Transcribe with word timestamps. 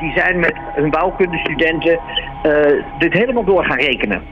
die 0.00 0.12
zijn 0.16 0.38
met 0.40 0.54
hun 0.74 0.90
bouwkundestudenten 0.90 1.98
eh, 2.42 2.52
dit 2.98 3.12
helemaal 3.12 3.44
door 3.44 3.64
gaan 3.64 3.78
rekenen. 3.78 4.22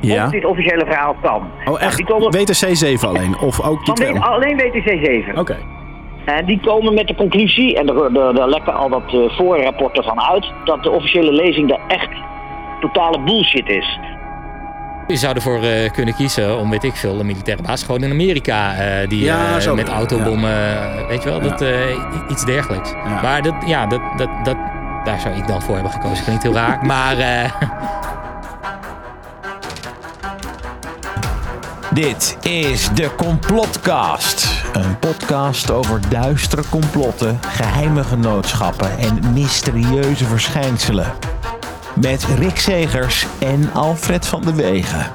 Ja. 0.00 0.24
Of 0.24 0.30
dit 0.30 0.44
officiële 0.44 0.84
verhaal 0.86 1.16
kan. 1.22 1.42
Oh, 1.64 1.82
echt? 1.82 1.96
die 1.96 2.06
komen 2.06 2.30
WTC 2.30 2.54
7 2.76 3.08
alleen? 3.08 3.38
Of 3.38 3.60
ook 3.60 3.84
die? 3.96 4.12
W- 4.12 4.22
alleen 4.22 4.56
WTC 4.56 5.04
7. 5.04 5.38
Oké. 5.38 5.56
En 6.24 6.44
die 6.46 6.60
komen 6.60 6.94
met 6.94 7.08
de 7.08 7.14
conclusie, 7.14 7.78
en 7.78 7.88
er 7.88 8.48
lekken 8.48 8.74
al 8.74 8.88
wat 8.88 9.02
eh, 9.14 9.36
voorrapporten 9.36 10.04
van 10.04 10.20
uit, 10.20 10.52
dat 10.64 10.82
de 10.82 10.90
officiële 10.90 11.32
lezing 11.32 11.68
daar 11.68 11.80
echt 11.88 12.08
totale 12.80 13.20
bullshit 13.20 13.68
is. 13.68 13.98
Je 15.06 15.16
zou 15.16 15.34
ervoor 15.34 15.62
eh, 15.62 15.90
kunnen 15.90 16.14
kiezen 16.14 16.58
om, 16.58 16.70
weet 16.70 16.84
ik 16.84 16.94
veel, 16.94 17.20
een 17.20 17.26
militaire 17.26 17.62
basis 17.62 17.86
gewoon 17.86 18.02
in 18.02 18.10
Amerika. 18.10 18.74
eh, 18.74 19.08
die 19.08 19.24
Ja, 19.24 19.58
met 19.74 19.88
autobommen, 19.88 20.52
weet 21.08 21.22
je 21.22 21.28
wel, 21.28 21.42
Ja. 21.42 21.48
dat, 21.48 21.62
eh, 21.62 21.70
iets 22.28 22.44
dergelijks. 22.44 22.90
Ja. 23.04 23.22
Maar 23.22 23.42
dat, 23.42 23.54
ja, 23.66 23.86
dat, 23.86 24.00
dat, 24.16 24.28
dat, 24.42 24.56
daar 25.04 25.20
zou 25.20 25.34
ik 25.34 25.46
dan 25.46 25.62
voor 25.62 25.74
hebben 25.74 25.92
gekozen. 25.92 26.24
Klinkt 26.24 26.42
heel 26.42 26.54
raar, 26.54 26.86
maar 26.86 27.18
eh, 27.18 27.52
Dit 31.94 32.36
is 32.42 32.88
de 32.94 33.10
Complotcast. 33.16 34.62
Een 34.72 34.98
podcast 34.98 35.70
over 35.70 36.00
duistere 36.08 36.62
complotten, 36.70 37.38
geheime 37.46 38.04
genootschappen 38.04 38.98
en 38.98 39.32
mysterieuze 39.32 40.24
verschijnselen. 40.24 41.12
Met 42.00 42.24
Rick 42.38 42.56
Segers 42.58 43.26
en 43.40 43.72
Alfred 43.72 44.26
van 44.26 44.42
de 44.42 44.54
Wegen. 44.54 45.06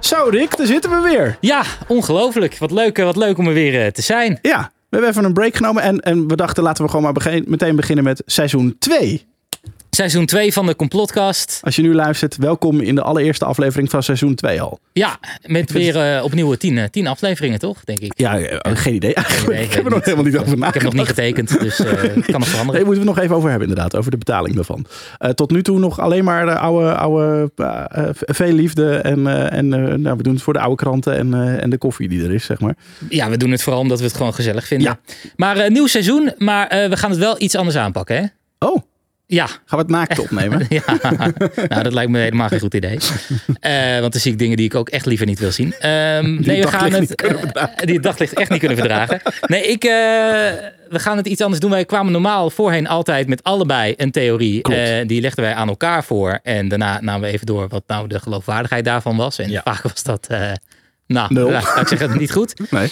Zo 0.00 0.28
Rick, 0.30 0.56
daar 0.56 0.66
zitten 0.66 0.90
we 0.90 1.08
weer. 1.08 1.36
ja, 1.40 1.62
ongelooflijk. 1.86 2.58
Wat 2.58 2.70
leuk, 2.70 2.98
eh, 2.98 3.04
wat 3.04 3.16
leuk 3.16 3.38
om 3.38 3.46
er 3.46 3.52
weer 3.54 3.84
eh, 3.84 3.90
te 3.92 4.02
zijn. 4.02 4.38
Ja, 4.42 4.70
we 4.88 4.96
hebben 4.96 5.10
even 5.10 5.24
een 5.24 5.32
break 5.32 5.56
genomen 5.56 5.82
en, 5.82 6.00
en 6.00 6.28
we 6.28 6.36
dachten 6.36 6.62
laten 6.62 6.82
we 6.84 6.88
gewoon 6.88 7.04
maar 7.04 7.12
begin- 7.12 7.44
meteen 7.48 7.76
beginnen 7.76 8.04
met 8.04 8.22
seizoen 8.26 8.76
2. 8.78 9.26
Seizoen 9.96 10.26
2 10.26 10.52
van 10.52 10.66
de 10.66 10.76
Complotcast. 10.76 11.60
Als 11.62 11.76
je 11.76 11.82
nu 11.82 11.94
luistert, 11.94 12.36
welkom 12.36 12.80
in 12.80 12.94
de 12.94 13.02
allereerste 13.02 13.44
aflevering 13.44 13.90
van 13.90 14.02
seizoen 14.02 14.34
2 14.34 14.60
al. 14.60 14.78
Ja, 14.92 15.18
met 15.46 15.72
weer 15.72 15.96
eh, 15.96 16.24
opnieuw 16.24 16.54
tien, 16.54 16.78
eh, 16.78 16.84
tien 16.90 17.06
afleveringen, 17.06 17.58
toch? 17.58 17.84
Denk 17.84 17.98
ik. 17.98 18.12
Ja, 18.16 18.38
eh, 18.38 18.76
geen 18.76 18.94
idee 18.94 19.14
eigenlijk. 19.14 19.48
idee, 19.52 19.64
ik 19.64 19.72
heb 19.72 19.84
er 19.84 19.90
nog 19.90 20.04
helemaal 20.04 20.24
niet 20.24 20.36
over 20.36 20.52
Ik 20.52 20.74
heb 20.74 20.82
nog 20.82 20.94
nagedacht. 20.94 20.94
niet 20.94 21.06
getekend, 21.06 21.60
dus 21.60 21.78
het 21.78 22.26
kan 22.32 22.40
nog 22.40 22.48
veranderen. 22.48 22.72
Nee, 22.72 22.84
moeten 22.84 23.02
we 23.02 23.08
nog 23.08 23.18
even 23.18 23.36
over 23.36 23.50
hebben 23.50 23.68
inderdaad, 23.68 23.96
over 23.96 24.10
de 24.10 24.16
betaling 24.16 24.54
daarvan. 24.54 24.86
Tot 25.34 25.50
nu 25.50 25.62
toe 25.62 25.78
nog 25.78 26.00
alleen 26.00 26.24
maar 26.24 26.46
de 26.46 26.58
oude, 26.58 26.94
oude 26.94 27.50
veel 28.10 28.52
liefde 28.52 28.96
en, 28.96 29.50
en 29.50 29.68
nou, 30.02 30.16
we 30.16 30.22
doen 30.22 30.34
het 30.34 30.42
voor 30.42 30.52
de 30.52 30.60
oude 30.60 30.76
kranten 30.76 31.16
en, 31.16 31.60
en 31.60 31.70
de 31.70 31.78
koffie 31.78 32.08
die 32.08 32.24
er 32.24 32.34
is, 32.34 32.44
zeg 32.44 32.60
maar. 32.60 32.76
Ja, 33.08 33.30
we 33.30 33.36
doen 33.36 33.50
het 33.50 33.62
vooral 33.62 33.80
omdat 33.80 33.98
we 33.98 34.04
het 34.04 34.14
gewoon 34.14 34.34
gezellig 34.34 34.66
vinden. 34.66 34.98
Ja. 35.04 35.14
Maar 35.36 35.70
nieuw 35.70 35.86
seizoen, 35.86 36.32
maar 36.38 36.68
we 36.68 36.96
gaan 36.96 37.10
het 37.10 37.18
wel 37.18 37.34
iets 37.38 37.54
anders 37.54 37.76
aanpakken, 37.76 38.16
hè? 38.16 38.24
Oh, 38.58 38.82
Ja, 39.28 39.46
gaan 39.46 39.58
we 39.68 39.76
het 39.76 39.88
naakt 39.88 40.18
opnemen? 40.18 40.66
ja. 40.68 40.82
nou, 41.68 41.82
dat 41.82 41.92
lijkt 41.92 42.10
me 42.10 42.18
helemaal 42.18 42.48
geen 42.48 42.60
goed 42.60 42.74
idee. 42.74 42.98
Eh, 43.60 43.98
want 44.00 44.12
dan 44.12 44.20
zie 44.20 44.32
ik 44.32 44.38
dingen 44.38 44.56
die 44.56 44.66
ik 44.66 44.74
ook 44.74 44.88
echt 44.88 45.06
liever 45.06 45.26
niet 45.26 45.38
wil 45.38 45.50
zien. 45.52 45.74
Ehm, 45.78 46.34
nee, 46.34 46.42
we 46.42 46.52
het 46.52 46.68
gaan 46.68 46.92
het. 46.92 47.14
eh, 47.14 47.64
die 47.76 47.94
het 47.94 48.02
daglicht 48.02 48.32
echt 48.32 48.50
niet 48.50 48.58
kunnen 48.58 48.78
verdragen. 48.78 49.20
Nee, 49.46 49.62
ik, 49.66 49.84
eh, 49.84 49.90
we 50.88 50.98
gaan 50.98 51.16
het 51.16 51.26
iets 51.26 51.40
anders 51.40 51.60
doen. 51.60 51.70
Wij 51.70 51.84
kwamen 51.84 52.12
normaal 52.12 52.50
voorheen 52.50 52.86
altijd 52.88 53.26
met 53.28 53.42
allebei 53.42 53.94
een 53.96 54.10
theorie. 54.10 54.62
Die 55.06 55.20
legden 55.20 55.44
wij 55.44 55.54
aan 55.54 55.68
elkaar 55.68 56.04
voor. 56.04 56.38
En 56.42 56.68
daarna 56.68 57.00
namen 57.00 57.20
we 57.28 57.34
even 57.34 57.46
door 57.46 57.68
wat 57.68 57.82
nou 57.86 58.08
de 58.08 58.20
geloofwaardigheid 58.20 58.84
daarvan 58.84 59.16
was. 59.16 59.38
En 59.38 59.50
Ja. 59.50 59.60
vaak 59.64 59.82
was 59.82 60.02
dat. 60.02 60.28
nou, 61.06 61.34
Nul. 61.34 61.50
ik 61.56 61.88
zeggen, 61.88 62.18
niet 62.18 62.32
goed. 62.32 62.54
Nee. 62.70 62.90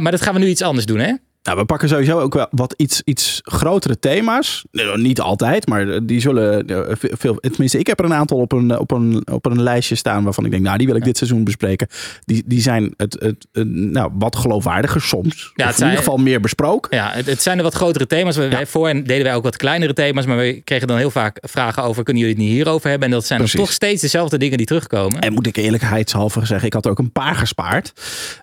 Maar 0.00 0.10
dat 0.10 0.22
gaan 0.22 0.34
we 0.34 0.40
nu 0.40 0.46
iets 0.46 0.62
anders 0.62 0.86
doen, 0.86 0.98
hè? 0.98 1.12
Nou, 1.42 1.58
we 1.58 1.64
pakken 1.64 1.88
sowieso 1.88 2.18
ook 2.20 2.34
wel 2.34 2.46
wat 2.50 2.74
iets, 2.76 3.02
iets 3.04 3.40
grotere 3.42 3.98
thema's. 3.98 4.64
Nee, 4.70 4.96
Niet 4.96 5.20
altijd, 5.20 5.66
maar 5.68 6.06
die 6.06 6.20
zullen 6.20 6.66
eh, 6.66 6.94
ve- 6.98 7.10
veel. 7.18 7.34
Tenminste, 7.36 7.78
ik 7.78 7.86
heb 7.86 7.98
er 7.98 8.04
een 8.04 8.14
aantal 8.14 8.38
op 8.38 8.52
een, 8.52 8.78
op 8.78 8.90
een, 8.90 9.26
op 9.32 9.46
een 9.46 9.62
lijstje 9.62 9.94
staan 9.94 10.24
waarvan 10.24 10.44
ik 10.44 10.50
denk, 10.50 10.62
nou, 10.62 10.78
die 10.78 10.86
wil 10.86 10.96
ik 10.96 11.04
dit 11.04 11.16
seizoen 11.16 11.44
bespreken. 11.44 11.88
Die, 12.24 12.42
die 12.46 12.60
zijn 12.60 12.94
het, 12.96 13.16
het, 13.20 13.46
het, 13.52 13.68
nou, 13.68 14.10
wat 14.18 14.36
geloofwaardiger 14.36 15.00
soms. 15.00 15.52
Ja, 15.54 15.68
in 15.68 15.74
ieder 15.76 15.96
geval 15.96 16.16
meer 16.16 16.40
besproken. 16.40 16.96
Ja, 16.96 17.10
het, 17.12 17.26
het 17.26 17.42
zijn 17.42 17.56
er 17.56 17.62
wat 17.64 17.74
grotere 17.74 18.06
thema's. 18.06 18.36
Wij- 18.36 18.66
Voorheen 18.66 19.04
deden 19.04 19.24
wij 19.24 19.34
ook 19.34 19.42
wat 19.42 19.56
kleinere 19.56 19.92
thema's. 19.92 20.26
Maar 20.26 20.36
we 20.36 20.60
kregen 20.64 20.86
dan 20.88 20.96
heel 20.96 21.10
vaak 21.10 21.38
vragen 21.40 21.82
over... 21.82 22.02
kunnen 22.02 22.22
jullie 22.22 22.36
het 22.38 22.46
niet 22.46 22.54
hierover 22.54 22.90
hebben? 22.90 23.08
En 23.08 23.14
dat 23.14 23.26
zijn 23.26 23.38
Precies. 23.38 23.60
toch 23.60 23.72
steeds 23.72 24.00
dezelfde 24.02 24.38
dingen 24.38 24.56
die 24.56 24.66
terugkomen. 24.66 25.20
En 25.20 25.32
moet 25.32 25.46
ik 25.46 25.56
eerlijkheidshalve 25.56 26.46
zeggen, 26.46 26.66
ik 26.66 26.72
had 26.72 26.84
er 26.84 26.90
ook 26.90 26.98
een 26.98 27.12
paar 27.12 27.34
gespaard. 27.34 27.92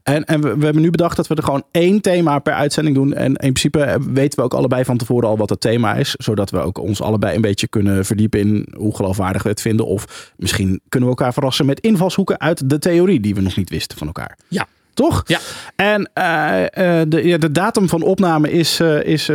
En, 0.04 0.26
en 0.26 0.42
we, 0.42 0.58
we 0.58 0.64
hebben 0.64 0.82
nu 0.82 0.90
bedacht 0.90 1.16
dat 1.16 1.28
we 1.28 1.36
er 1.36 1.44
gewoon 1.44 1.64
één 1.72 2.02
thema 2.02 2.40
per 2.40 2.54
uitzending 2.54 2.89
doen. 2.94 3.14
En 3.14 3.26
in 3.26 3.54
principe 3.54 3.98
weten 4.14 4.40
we 4.40 4.46
ook 4.46 4.54
allebei 4.54 4.86
van 4.86 4.98
tevoren 4.98 5.30
al 5.30 5.38
wat 5.38 5.50
het 5.50 5.62
thema 5.62 5.96
is. 5.96 6.16
Zodat 6.18 6.50
we 6.50 6.60
ook 6.60 6.78
ons 6.78 7.02
allebei 7.02 7.36
een 7.36 7.42
beetje 7.42 7.68
kunnen 7.68 8.06
verdiepen 8.06 8.40
in 8.40 8.68
hoe 8.78 8.96
geloofwaardig 8.96 9.44
we 9.44 9.50
het 9.50 9.62
vinden. 9.62 9.86
Of 9.86 10.32
misschien 10.38 10.82
kunnen 10.90 11.10
we 11.10 11.16
elkaar 11.16 11.34
verrassen 11.34 11.66
met 11.66 11.80
invalshoeken 11.80 12.40
uit 12.40 12.70
de 12.70 12.80
theorie 12.80 13.20
die 13.20 13.36
we 13.36 13.42
nog 13.42 13.56
niet 13.56 13.70
wisten 13.70 13.98
van 13.98 14.08
elkaar. 14.08 14.38
Ja. 14.48 14.68
Toch? 15.00 15.24
Ja. 15.26 15.40
En 15.76 16.10
eh, 16.14 17.00
eh, 17.02 17.10
de, 17.10 17.28
ja, 17.28 17.38
de 17.38 17.52
datum 17.52 17.90
van 17.90 18.02
opname 18.02 18.52
is, 18.52 18.80
eh, 18.80 19.04
is 19.04 19.26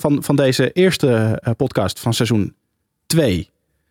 van, 0.00 0.22
van 0.22 0.36
deze 0.36 0.72
eerste 0.72 1.42
podcast 1.56 2.00
van 2.00 2.14
seizoen 2.14 2.54
2 3.06 3.50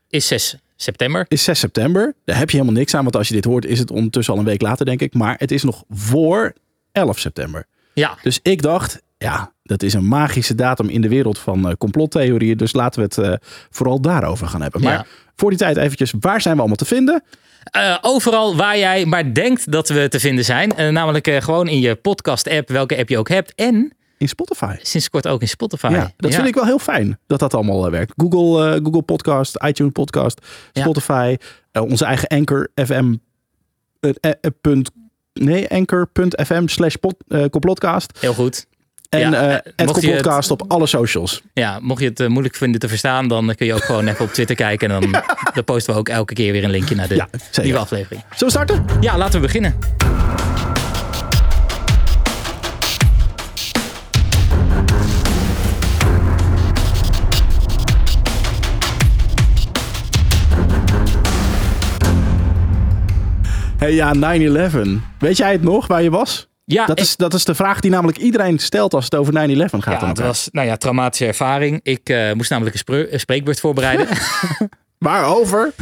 Is 0.09 0.28
6 0.28 0.57
september. 0.75 1.25
is 1.28 1.44
6 1.44 1.59
september. 1.59 2.13
Daar 2.25 2.38
heb 2.38 2.50
je 2.50 2.57
helemaal 2.57 2.79
niks 2.79 2.95
aan, 2.95 3.03
want 3.03 3.16
als 3.16 3.28
je 3.28 3.33
dit 3.33 3.45
hoort, 3.45 3.66
is 3.66 3.79
het 3.79 3.91
ondertussen 3.91 4.33
al 4.33 4.39
een 4.39 4.45
week 4.45 4.62
later, 4.62 4.85
denk 4.85 5.01
ik. 5.01 5.13
Maar 5.13 5.35
het 5.38 5.51
is 5.51 5.63
nog 5.63 5.83
voor 5.89 6.53
11 6.91 7.19
september. 7.19 7.66
Ja, 7.94 8.18
Dus 8.22 8.40
ik 8.41 8.62
dacht, 8.62 9.02
ja, 9.18 9.52
dat 9.63 9.84
is 9.84 9.94
een 9.94 10.06
magische 10.07 10.56
datum 10.56 10.90
in 10.90 11.02
de 11.02 11.07
wereld 11.09 11.40
van 11.40 11.68
eh, 11.69 11.74
complottheorieën. 11.78 12.57
Dus 12.57 12.74
laten 12.74 13.00
we 13.00 13.06
het 13.06 13.18
eh, 13.41 13.47
vooral 13.69 14.02
daarover 14.02 14.47
gaan 14.47 14.62
hebben. 14.62 14.81
Maar 14.81 14.94
Ja. 14.94 15.06
voor 15.35 15.50
die 15.50 15.59
tijd 15.59 15.78
eventjes, 15.78 16.13
waar 16.19 16.41
zijn 16.41 16.53
we 16.53 16.59
allemaal 16.59 16.78
te 16.78 16.85
vinden? 16.85 17.24
Eh, 17.63 17.97
overal 18.01 18.56
waar 18.56 18.78
jij 18.78 19.06
maar 19.06 19.34
denkt 19.34 19.72
dat 19.72 19.90
we 19.90 20.07
te 20.09 20.19
vinden 20.19 20.46
zijn. 20.46 20.94
Namelijk 20.94 21.28
gewoon 21.44 21.68
in 21.68 21.80
je 21.80 21.96
podcast-app, 21.96 22.69
welke 22.69 22.97
app 22.97 23.09
je 23.09 23.18
ook 23.18 23.30
hebt. 23.30 23.56
En 23.56 23.96
In 24.18 24.28
Spotify. 24.28 24.75
sinds 24.81 25.09
kort 25.09 25.28
ook 25.28 25.41
in 25.41 25.47
Spotify. 25.47 25.88
Ja, 25.91 26.12
dat 26.18 26.34
vind 26.34 26.47
ik 26.47 26.53
wel 26.56 26.66
heel 26.66 26.80
fijn 26.80 27.19
dat 27.28 27.40
dat 27.40 27.53
allemaal 27.53 27.91
werkt. 27.91 28.13
Google, 28.18 28.80
Google 28.84 29.01
Podcast, 29.01 29.57
iTunes 29.66 29.91
Podcast, 29.91 30.46
Ja. 30.72 30.81
Spotify, 30.81 31.38
onze 31.72 32.06
eigen 32.06 32.28
Anchor 32.28 32.69
FM. 32.75 33.13
Nee, 35.34 35.69
anchor.fm 35.69 36.68
slash 36.68 36.96
eh, 37.28 37.46
complotcast. 37.46 38.12
Heel 38.19 38.34
goed. 38.34 38.66
En 39.09 39.19
Ja, 39.19 39.34
eh 39.34 39.53
eh, 39.56 39.59
het 39.75 39.92
complotcast 39.92 40.52
op 40.52 40.64
alle 40.68 40.88
socials. 40.88 41.42
Ja, 41.53 41.80
mocht 41.81 42.02
je 42.02 42.12
het 42.14 42.28
moeilijk 42.28 42.56
vinden 42.56 42.80
te 42.80 42.88
verstaan, 42.88 43.28
dan 43.28 43.56
kun 43.56 43.66
je 43.66 43.74
ook 43.74 43.84
gewoon 43.84 44.08
even 44.08 44.25
op 44.25 44.31
Twitter 44.31 44.56
kijken. 44.56 44.92
En 44.92 45.02
dan, 45.02 45.12
dan 45.53 45.64
posten 45.64 45.94
we 45.94 46.00
ook 46.00 46.09
elke 46.09 46.34
keer 46.34 46.52
weer 46.52 46.64
een 46.64 46.69
linkje 46.69 46.96
naar 46.96 47.08
de 47.08 47.16
Ja, 47.16 47.30
nieuwe 47.62 47.80
aflevering. 47.80 48.24
Zullen 48.36 48.53
we 48.53 48.59
starten? 48.59 48.86
Ja, 49.02 49.18
laten 49.18 49.34
we 49.34 49.46
beginnen. 49.46 49.75
Hey, 63.81 63.94
ja, 63.94 64.14
9-11. 64.16 65.02
Weet 65.19 65.38
jij 65.38 65.52
het 65.52 65.62
nog, 65.64 65.88
waar 65.88 66.03
je 66.03 66.09
was? 66.09 66.47
Ja, 66.66 66.86
Dat 66.86 67.00
ik- 67.00 67.03
is, 67.06 67.16
dat 67.16 67.34
is 67.34 67.46
de 67.46 67.56
vraag 67.56 67.80
die 67.80 67.92
namelijk 67.92 68.18
iedereen 68.18 68.59
stelt 68.59 68.94
als 68.94 69.03
het 69.06 69.16
over 69.16 69.34
9-11 69.34 69.84
gaat. 69.84 70.02
Ja, 70.02 70.08
het 70.08 70.19
was 70.19 70.50
nou 70.52 70.68
ja, 70.68 70.78
traumatische 70.78 71.25
ervaring. 71.25 71.80
Ik 71.84 72.09
eh, 72.09 72.31
moest 72.34 72.50
namelijk 72.50 72.84
een, 72.88 73.19
spreekbeurt 73.19 73.59
voorbereiden. 73.59 74.08
Waarover? 74.97 75.74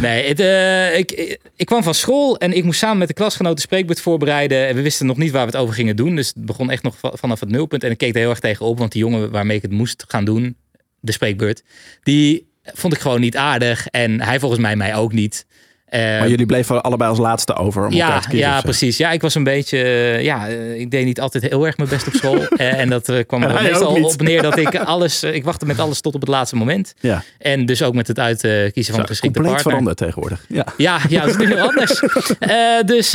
nee, 0.00 0.28
het, 0.28 0.40
eh, 0.40 0.98
ik, 0.98 1.12
ik, 1.12 1.38
ik 1.56 1.66
kwam 1.66 1.82
van 1.82 1.94
school 1.94 2.38
en 2.38 2.52
ik 2.52 2.64
moest 2.64 2.78
samen 2.78 2.98
met 2.98 3.08
de 3.08 3.14
klasgenoten 3.14 3.60
spreekbeurt 3.60 4.00
voorbereiden. 4.00 4.66
En 4.68 4.74
we 4.74 4.82
wisten 4.82 5.06
nog 5.06 5.16
niet 5.16 5.30
waar 5.30 5.46
we 5.46 5.50
het 5.52 5.60
over 5.60 5.74
gingen 5.74 5.96
doen. 5.96 6.16
Dus 6.16 6.26
het 6.26 6.44
begon 6.46 6.70
echt 6.70 6.82
nog 6.82 6.98
va- 6.98 7.12
vanaf 7.14 7.40
het 7.40 7.48
nulpunt. 7.50 7.84
En 7.84 7.90
ik 7.90 7.98
keek 7.98 8.14
er 8.14 8.20
heel 8.20 8.30
erg 8.30 8.40
tegen 8.40 8.66
op, 8.66 8.78
want 8.78 8.92
die 8.92 9.00
jongen 9.02 9.30
waarmee 9.30 9.56
ik 9.56 9.62
het 9.62 9.70
moest 9.72 10.04
gaan 10.08 10.24
doen, 10.24 10.56
de 11.00 11.12
spreekbeurt, 11.12 11.62
die 12.02 12.52
vond 12.62 12.92
ik 12.94 13.00
gewoon 13.00 13.20
niet 13.20 13.36
aardig. 13.36 13.86
En 13.86 14.20
hij 14.20 14.38
volgens 14.40 14.60
mij 14.60 14.76
mij 14.76 14.94
ook 14.94 15.12
niet. 15.12 15.46
Eh, 15.94 16.18
Maar 16.18 16.28
jullie 16.28 16.46
bleven 16.46 16.82
allebei 16.82 17.10
als 17.10 17.18
laatste 17.18 17.56
over 17.56 17.86
om 17.86 17.92
elkaar 17.92 18.08
ja, 18.08 18.20
te 18.20 18.28
kiezen. 18.28 18.48
ja, 18.48 18.60
precies. 18.60 18.96
Ja, 18.96 19.10
ik 19.10 19.20
was 19.20 19.34
een 19.34 19.44
beetje. 19.44 19.82
eh, 19.82 20.22
Ja, 20.22 20.48
eh, 20.48 20.80
ik 20.80 20.90
deed 20.90 21.04
niet 21.04 21.20
altijd 21.20 21.44
heel 21.48 21.66
erg 21.66 21.76
mijn 21.76 21.88
best 21.88 22.06
op 22.06 22.12
school. 22.14 22.46
En 22.56 22.88
dat 22.88 23.12
kwam 23.26 23.42
er 23.42 23.62
meestal 23.62 23.94
niet. 23.96 24.04
op 24.04 24.22
neer 24.22 24.42
dat 24.42 24.56
ik 24.58 24.76
alles. 24.76 25.22
Ik 25.22 25.44
wachtte 25.44 25.66
met 25.66 25.78
alles 25.78 26.00
tot 26.00 26.14
op 26.14 26.20
het 26.20 26.30
laatste 26.30 26.56
moment. 26.56 26.94
Ja, 27.00 27.22
En 27.38 27.66
dus 27.66 27.82
ook 27.82 27.94
met 27.94 28.06
het 28.08 28.18
uitkiezen 28.18 28.92
van 28.94 29.02
een 29.02 29.06
geschikte 29.08 29.40
compleet 29.40 29.44
partner. 29.44 29.60
veranderd 29.60 29.96
tegenwoordig. 29.96 30.44
Ja. 30.48 30.66
Ja, 30.76 30.98
ja, 31.08 31.20
dat 31.20 31.30
is 31.30 31.36
nu 31.36 31.46
heel 31.54 31.68
anders. 31.68 32.00
Dus 32.94 33.10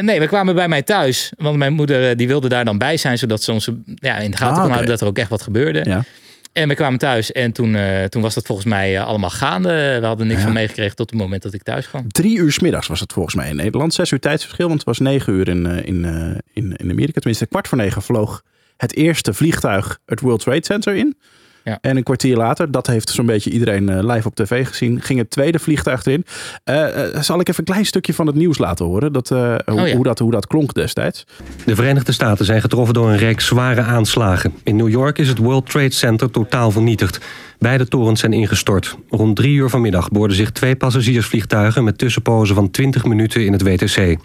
nee, 0.00 0.20
we 0.20 0.26
kwamen 0.26 0.54
bij 0.54 0.68
mij 0.68 0.82
thuis. 0.82 1.32
Want 1.36 1.56
mijn 1.56 1.72
moeder 1.72 2.16
die 2.16 2.26
wilde 2.26 2.48
daar 2.48 2.64
dan 2.64 2.78
bij 2.78 2.96
zijn. 2.96 3.18
Zodat 3.18 3.42
ze 3.42 3.52
ons 3.52 3.68
ja, 3.94 4.16
in 4.16 4.30
de 4.30 4.36
gaten 4.36 4.54
Ah, 4.56 4.60
kon 4.60 4.70
houden 4.70 4.90
dat 4.90 5.00
er 5.00 5.06
ook 5.06 5.18
echt 5.18 5.28
wat 5.28 5.42
gebeurde. 5.42 5.80
Ja. 5.84 6.04
En 6.52 6.68
we 6.68 6.74
kwamen 6.74 6.98
thuis 6.98 7.32
en 7.32 7.52
toen, 7.52 7.74
eh, 7.74 8.04
toen 8.04 8.22
was 8.22 8.34
dat 8.34 8.46
volgens 8.46 8.66
mij 8.66 8.96
eh, 8.96 9.06
allemaal 9.06 9.30
gaande. 9.30 9.96
We 10.00 10.06
hadden 10.06 10.26
niks 10.26 10.38
Ja. 10.38 10.44
van 10.44 10.54
meegekregen 10.54 10.96
tot 10.96 11.10
het 11.10 11.18
moment 11.18 11.42
dat 11.42 11.54
ik 11.54 11.62
thuis 11.62 11.88
kwam. 11.88 12.08
Drie 12.08 12.36
uur 12.38 12.52
's 12.52 12.58
middags 12.58 12.86
was 12.86 13.00
het 13.00 13.12
volgens 13.12 13.34
mij 13.34 13.48
in 13.48 13.56
Nederland. 13.56 13.94
Zes 13.94 14.10
uur 14.10 14.20
tijdsverschil, 14.20 14.66
want 14.66 14.78
het 14.78 14.88
was 14.88 14.98
negen 14.98 15.32
uur 15.32 15.48
in, 15.48 15.66
eh, 15.66 15.76
in, 15.86 16.04
in, 16.52 16.76
in 16.76 16.90
Amerika. 16.90 17.12
Tenminste, 17.12 17.46
kwart 17.46 17.68
voor 17.68 17.78
negen 17.78 18.02
vloog 18.02 18.42
het 18.76 18.94
eerste 18.94 19.34
vliegtuig 19.34 19.98
het 20.06 20.20
World 20.20 20.40
Trade 20.40 20.64
Center 20.64 20.94
in. 20.94 21.16
Ja. 21.64 21.78
En 21.80 21.96
een 21.96 22.02
kwartier 22.02 22.36
later, 22.36 22.70
dat 22.70 22.86
heeft 22.86 23.10
zo'n 23.10 23.26
beetje 23.26 23.50
iedereen 23.50 23.88
eh, 23.88 24.04
live 24.14 24.28
op 24.28 24.34
tv 24.34 24.66
gezien, 24.66 25.00
ging 25.00 25.18
het 25.18 25.30
tweede 25.30 25.58
vliegtuig 25.58 26.04
erin. 26.04 26.24
Eh, 26.64 27.14
eh, 27.14 27.22
zal 27.22 27.40
ik 27.40 27.48
even 27.48 27.60
een 27.60 27.72
klein 27.72 27.86
stukje 27.86 28.14
van 28.14 28.26
het 28.26 28.36
nieuws 28.36 28.58
laten 28.58 28.84
horen? 28.84 29.12
Dat, 29.12 29.30
eh, 29.30 29.38
hoe, 29.38 29.80
Oh 29.80 29.88
ja. 29.88 29.94
hoe, 29.94 30.04
dat, 30.04 30.18
hoe 30.18 30.30
dat 30.30 30.46
klonk 30.46 30.74
destijds. 30.74 31.26
De 31.64 31.74
Verenigde 31.74 32.12
Staten 32.12 32.44
zijn 32.44 32.60
getroffen 32.60 32.94
door 32.94 33.08
een 33.08 33.16
reeks 33.16 33.46
zware 33.46 33.80
aanslagen. 33.80 34.54
In 34.64 34.76
New 34.76 34.88
York 34.88 35.18
is 35.18 35.28
het 35.28 35.38
World 35.38 35.70
Trade 35.70 35.90
Center 35.90 36.30
totaal 36.30 36.70
vernietigd. 36.70 37.20
Beide 37.58 37.88
torens 37.88 38.20
zijn 38.20 38.32
ingestort. 38.32 38.96
Rond 39.10 39.36
drie 39.36 39.54
uur 39.54 39.68
vanmiddag 39.68 40.08
boorden 40.08 40.36
zich 40.36 40.50
twee 40.50 40.76
passagiersvliegtuigen... 40.76 41.84
met 41.84 41.98
tussenpozen 41.98 42.54
van 42.54 42.70
20 42.70 43.04
minuten 43.04 43.44
in 43.44 43.52
het 43.52 43.62
WTC. 43.62 44.16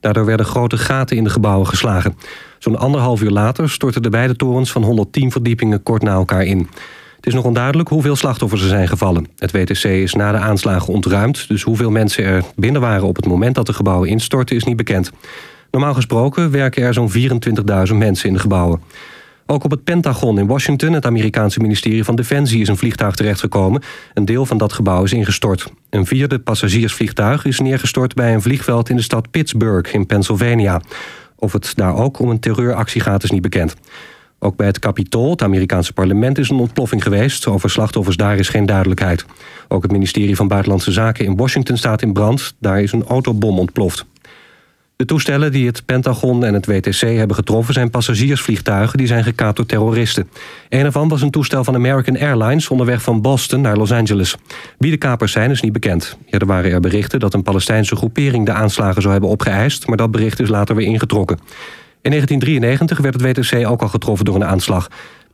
Daardoor 0.00 0.24
werden 0.24 0.46
grote 0.46 0.78
gaten 0.78 1.16
in 1.16 1.24
de 1.24 1.30
gebouwen 1.30 1.66
geslagen. 1.66 2.16
Zo'n 2.58 2.78
anderhalf 2.78 3.22
uur 3.22 3.30
later 3.30 3.70
stortten 3.70 4.02
de 4.02 4.10
beide 4.10 4.36
torens 4.36 4.72
van 4.72 4.82
110 4.82 5.30
verdiepingen 5.30 5.82
kort 5.82 6.02
na 6.02 6.12
elkaar 6.12 6.44
in. 6.44 6.68
Het 7.16 7.26
is 7.26 7.34
nog 7.34 7.44
onduidelijk 7.44 7.88
hoeveel 7.88 8.16
slachtoffers 8.16 8.62
er 8.62 8.68
zijn 8.68 8.88
gevallen. 8.88 9.26
Het 9.36 9.52
WTC 9.52 9.84
is 9.84 10.14
na 10.14 10.32
de 10.32 10.38
aanslagen 10.38 10.92
ontruimd... 10.92 11.48
dus 11.48 11.62
hoeveel 11.62 11.90
mensen 11.90 12.24
er 12.24 12.44
binnen 12.56 12.80
waren 12.80 13.06
op 13.06 13.16
het 13.16 13.26
moment 13.26 13.54
dat 13.54 13.66
de 13.66 13.72
gebouwen 13.72 14.08
instortten... 14.08 14.56
is 14.56 14.64
niet 14.64 14.76
bekend. 14.76 15.12
Normaal 15.70 15.94
gesproken 15.94 16.50
werken 16.50 16.82
er 16.82 16.94
zo'n 16.94 17.12
24.000 17.90 17.94
mensen 17.94 18.28
in 18.28 18.34
de 18.34 18.40
gebouwen. 18.40 18.80
Ook 19.46 19.64
op 19.64 19.70
het 19.70 19.84
Pentagon 19.84 20.38
in 20.38 20.46
Washington, 20.46 20.92
het 20.92 21.06
Amerikaanse 21.06 21.60
ministerie 21.60 22.04
van 22.04 22.16
Defensie, 22.16 22.60
is 22.60 22.68
een 22.68 22.76
vliegtuig 22.76 23.14
terechtgekomen. 23.14 23.82
Een 24.14 24.24
deel 24.24 24.46
van 24.46 24.58
dat 24.58 24.72
gebouw 24.72 25.04
is 25.04 25.12
ingestort. 25.12 25.72
Een 25.90 26.06
vierde 26.06 26.38
passagiersvliegtuig 26.38 27.44
is 27.44 27.60
neergestort 27.60 28.14
bij 28.14 28.34
een 28.34 28.42
vliegveld 28.42 28.88
in 28.88 28.96
de 28.96 29.02
stad 29.02 29.30
Pittsburgh 29.30 29.94
in 29.94 30.06
Pennsylvania. 30.06 30.80
Of 31.36 31.52
het 31.52 31.72
daar 31.74 31.94
ook 31.94 32.18
om 32.18 32.30
een 32.30 32.40
terreuractie 32.40 33.00
gaat, 33.00 33.22
is 33.22 33.30
niet 33.30 33.42
bekend. 33.42 33.74
Ook 34.38 34.56
bij 34.56 34.66
het 34.66 34.78
Capitool, 34.78 35.30
het 35.30 35.42
Amerikaanse 35.42 35.92
parlement, 35.92 36.38
is 36.38 36.48
een 36.48 36.58
ontploffing 36.58 37.02
geweest. 37.02 37.46
Over 37.46 37.70
slachtoffers 37.70 38.16
daar 38.16 38.38
is 38.38 38.48
geen 38.48 38.66
duidelijkheid. 38.66 39.24
Ook 39.68 39.82
het 39.82 39.92
ministerie 39.92 40.36
van 40.36 40.48
Buitenlandse 40.48 40.92
Zaken 40.92 41.24
in 41.24 41.36
Washington 41.36 41.76
staat 41.76 42.02
in 42.02 42.12
brand. 42.12 42.54
Daar 42.58 42.82
is 42.82 42.92
een 42.92 43.04
autobom 43.04 43.58
ontploft. 43.58 44.06
De 44.96 45.04
toestellen 45.04 45.52
die 45.52 45.66
het 45.66 45.84
Pentagon 45.84 46.44
en 46.44 46.54
het 46.54 46.66
WTC 46.66 47.00
hebben 47.00 47.36
getroffen 47.36 47.74
zijn 47.74 47.90
passagiersvliegtuigen 47.90 48.98
die 48.98 49.06
zijn 49.06 49.24
gekaapt 49.24 49.56
door 49.56 49.66
terroristen. 49.66 50.28
Een 50.68 50.84
ervan 50.84 51.08
was 51.08 51.22
een 51.22 51.30
toestel 51.30 51.64
van 51.64 51.74
American 51.74 52.18
Airlines 52.18 52.68
onderweg 52.68 53.02
van 53.02 53.20
Boston 53.20 53.60
naar 53.60 53.76
Los 53.76 53.92
Angeles. 53.92 54.36
Wie 54.78 54.90
de 54.90 54.96
kapers 54.96 55.32
zijn 55.32 55.50
is 55.50 55.60
niet 55.60 55.72
bekend. 55.72 56.16
Ja, 56.26 56.38
er 56.38 56.46
waren 56.46 56.70
er 56.70 56.80
berichten 56.80 57.20
dat 57.20 57.34
een 57.34 57.42
Palestijnse 57.42 57.96
groepering 57.96 58.46
de 58.46 58.52
aanslagen 58.52 59.00
zou 59.00 59.12
hebben 59.12 59.30
opgeëist, 59.30 59.86
maar 59.86 59.96
dat 59.96 60.10
bericht 60.10 60.40
is 60.40 60.48
later 60.48 60.74
weer 60.74 60.86
ingetrokken. 60.86 61.38
In 62.02 62.10
1993 62.10 62.98
werd 62.98 63.20
het 63.20 63.50
WTC 63.50 63.66
ook 63.66 63.82
al 63.82 63.88
getroffen 63.88 64.24
door 64.24 64.34
een 64.34 64.44
aanslag. 64.44 64.88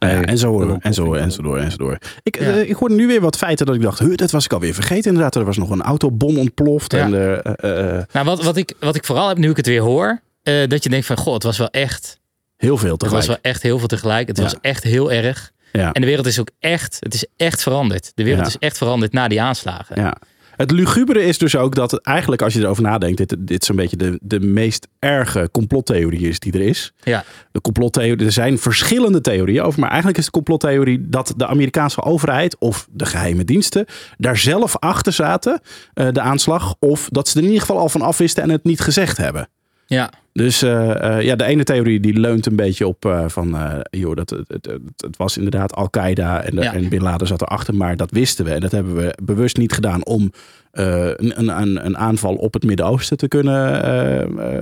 Ja, 0.08 0.22
en 0.22 0.38
zo, 0.38 0.78
en 0.80 0.94
zo, 0.94 1.14
en 1.14 1.32
zo 1.32 1.42
door, 1.42 1.58
en 1.58 1.70
zo 1.70 1.76
door. 1.76 1.98
Ik, 2.22 2.36
eh, 2.36 2.68
ik 2.68 2.74
hoorde 2.74 2.94
nu 2.94 3.06
weer 3.06 3.20
wat 3.20 3.36
feiten 3.36 3.66
dat 3.66 3.74
ik 3.74 3.80
dacht, 3.82 4.18
dat 4.18 4.30
was 4.30 4.44
ik 4.44 4.52
alweer 4.52 4.74
vergeten 4.74 5.10
inderdaad. 5.10 5.34
Er 5.36 5.44
was 5.44 5.56
nog 5.56 5.70
een 5.70 5.82
autobom 5.82 6.38
ontploft. 6.38 6.92
Ja. 6.92 6.98
En, 6.98 7.14
eh, 7.14 7.32
eh, 7.32 7.98
eh, 7.98 8.04
Nou, 8.12 8.26
wat, 8.26 8.42
wat, 8.42 8.56
ik, 8.56 8.74
wat 8.80 8.94
ik 8.94 9.04
vooral 9.04 9.28
heb, 9.28 9.38
nu 9.38 9.50
ik 9.50 9.56
het 9.56 9.66
weer 9.66 9.80
hoor, 9.80 10.20
dat 10.42 10.82
je 10.82 10.88
denkt 10.88 11.06
van, 11.06 11.16
goh, 11.16 11.34
het 11.34 11.42
was 11.42 11.58
wel 11.58 11.70
echt, 11.70 12.20
heel 12.56 12.76
veel 12.76 12.92
het 12.92 13.00
was 13.02 13.10
tegelijk. 13.10 13.42
wel 13.42 13.52
echt 13.52 13.62
heel 13.62 13.78
veel 13.78 13.88
tegelijk. 13.88 14.28
Het 14.28 14.38
was 14.38 14.54
echt 14.60 14.82
heel 14.82 15.12
erg. 15.12 15.52
Ja. 15.72 15.92
En 15.92 16.00
de 16.00 16.06
wereld 16.06 16.26
is 16.26 16.40
ook 16.40 16.50
echt, 16.58 16.96
het 17.00 17.14
is 17.14 17.26
echt 17.36 17.62
veranderd. 17.62 18.12
De 18.14 18.24
wereld 18.24 18.46
is 18.46 18.58
echt 18.58 18.78
veranderd 18.78 19.12
na 19.12 19.28
die 19.28 19.42
aanslagen. 19.42 20.00
Ja. 20.00 20.16
Het 20.56 20.70
lugubere 20.70 21.24
is 21.24 21.38
dus 21.38 21.56
ook 21.56 21.74
dat 21.74 21.90
het 21.90 22.00
eigenlijk, 22.00 22.42
als 22.42 22.54
je 22.54 22.60
erover 22.60 22.82
nadenkt, 22.82 23.16
dit, 23.16 23.36
dit 23.38 23.64
zo'n 23.64 23.76
beetje 23.76 23.96
de, 23.96 24.18
de 24.22 24.40
meest 24.40 24.88
erge 24.98 25.48
complottheorie 25.52 26.28
is 26.28 26.38
die 26.38 26.52
er 26.52 26.60
is. 26.60 26.92
Ja. 27.02 27.24
De 27.52 27.60
complottheorie, 27.60 28.24
er 28.24 28.32
zijn 28.32 28.58
verschillende 28.58 29.20
theorieën 29.20 29.62
over, 29.62 29.80
maar 29.80 29.88
eigenlijk 29.88 30.18
is 30.18 30.24
de 30.24 30.30
complottheorie 30.30 31.08
dat 31.08 31.34
de 31.36 31.46
Amerikaanse 31.46 32.02
overheid 32.02 32.56
of 32.58 32.88
de 32.90 33.06
geheime 33.06 33.44
diensten 33.44 33.86
daar 34.18 34.36
zelf 34.36 34.76
achter 34.78 35.12
zaten, 35.12 35.60
eh, 35.94 36.08
de 36.12 36.20
aanslag, 36.20 36.74
of 36.78 37.08
dat 37.10 37.28
ze 37.28 37.36
er 37.36 37.42
in 37.42 37.48
ieder 37.48 37.66
geval 37.66 37.78
al 37.78 37.88
van 37.88 38.02
afwisten 38.02 38.42
en 38.42 38.50
het 38.50 38.64
niet 38.64 38.80
gezegd 38.80 39.16
hebben. 39.16 39.48
Ja. 39.92 40.10
Dus 40.32 40.62
eh, 40.62 41.16
eh, 41.16 41.22
ja, 41.24 41.36
de 41.36 41.44
ene 41.44 41.64
theorie 41.64 42.00
die 42.00 42.18
leunt 42.18 42.46
een 42.46 42.56
beetje 42.56 42.86
op 42.86 43.04
eh, 43.04 43.24
van, 43.28 43.56
joh, 43.90 44.16
dat, 44.16 44.30
het, 44.30 44.44
het, 44.48 44.66
het, 44.96 45.16
was 45.16 45.36
inderdaad 45.36 45.74
Al-Qaeda 45.74 46.42
en, 46.42 46.54
de- 46.54 46.62
Ja. 46.62 46.74
en 46.74 46.88
Bin 46.88 47.02
Laden 47.02 47.26
zat 47.26 47.42
erachter, 47.42 47.74
maar 47.74 47.96
dat 47.96 48.10
wisten 48.10 48.44
we. 48.44 48.50
En 48.50 48.60
dat 48.60 48.72
hebben 48.72 48.94
we 48.94 49.14
bewust 49.22 49.56
niet 49.56 49.72
gedaan 49.72 50.04
om 50.04 50.32
een, 50.72 51.48
een, 51.60 51.86
een, 51.86 51.98
aanval 51.98 52.34
op 52.34 52.54
het 52.54 52.64
Midden-Oosten 52.64 53.16
te 53.16 53.28
kunnen 53.28 53.80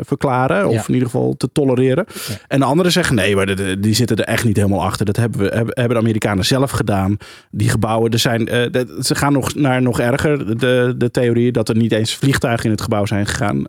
verklaren. 0.05 0.67
Of 0.69 0.75
Ja. 0.75 0.83
in 0.87 0.93
ieder 0.95 1.09
geval 1.11 1.35
te 1.37 1.49
tolereren. 1.53 2.05
En 2.49 2.59
de 2.59 2.65
anderen 2.65 2.93
zeggen, 2.93 3.15
nee, 3.17 3.37
maar 3.37 3.81
die 3.81 3.95
zitten 3.95 4.17
er 4.17 4.25
echt 4.25 4.45
niet 4.45 4.57
helemaal 4.57 4.83
achter. 4.83 5.07
Dat 5.07 5.17
hebben, 5.17 5.41
we, 5.41 5.47
hebben, 5.55 5.89
de 5.89 5.97
Amerikanen 5.97 6.45
zelf 6.45 6.71
gedaan. 6.71 7.17
Die 7.51 7.69
gebouwen, 7.69 8.11
er 8.11 8.19
zijn, 8.19 8.45
de- 8.45 8.99
ze 9.03 9.15
gaan 9.15 9.33
nog 9.33 9.55
naar 9.55 9.83
nog 9.83 10.01
erger. 10.01 10.59
De, 10.59 10.95
de 10.97 11.11
theorie 11.11 11.53
dat 11.53 11.69
er 11.69 11.77
niet 11.77 11.93
eens 11.93 12.15
vliegtuigen 12.17 12.65
in 12.65 12.71
het 12.71 12.81
gebouw 12.83 13.07
zijn 13.07 13.27
gegaan. 13.27 13.65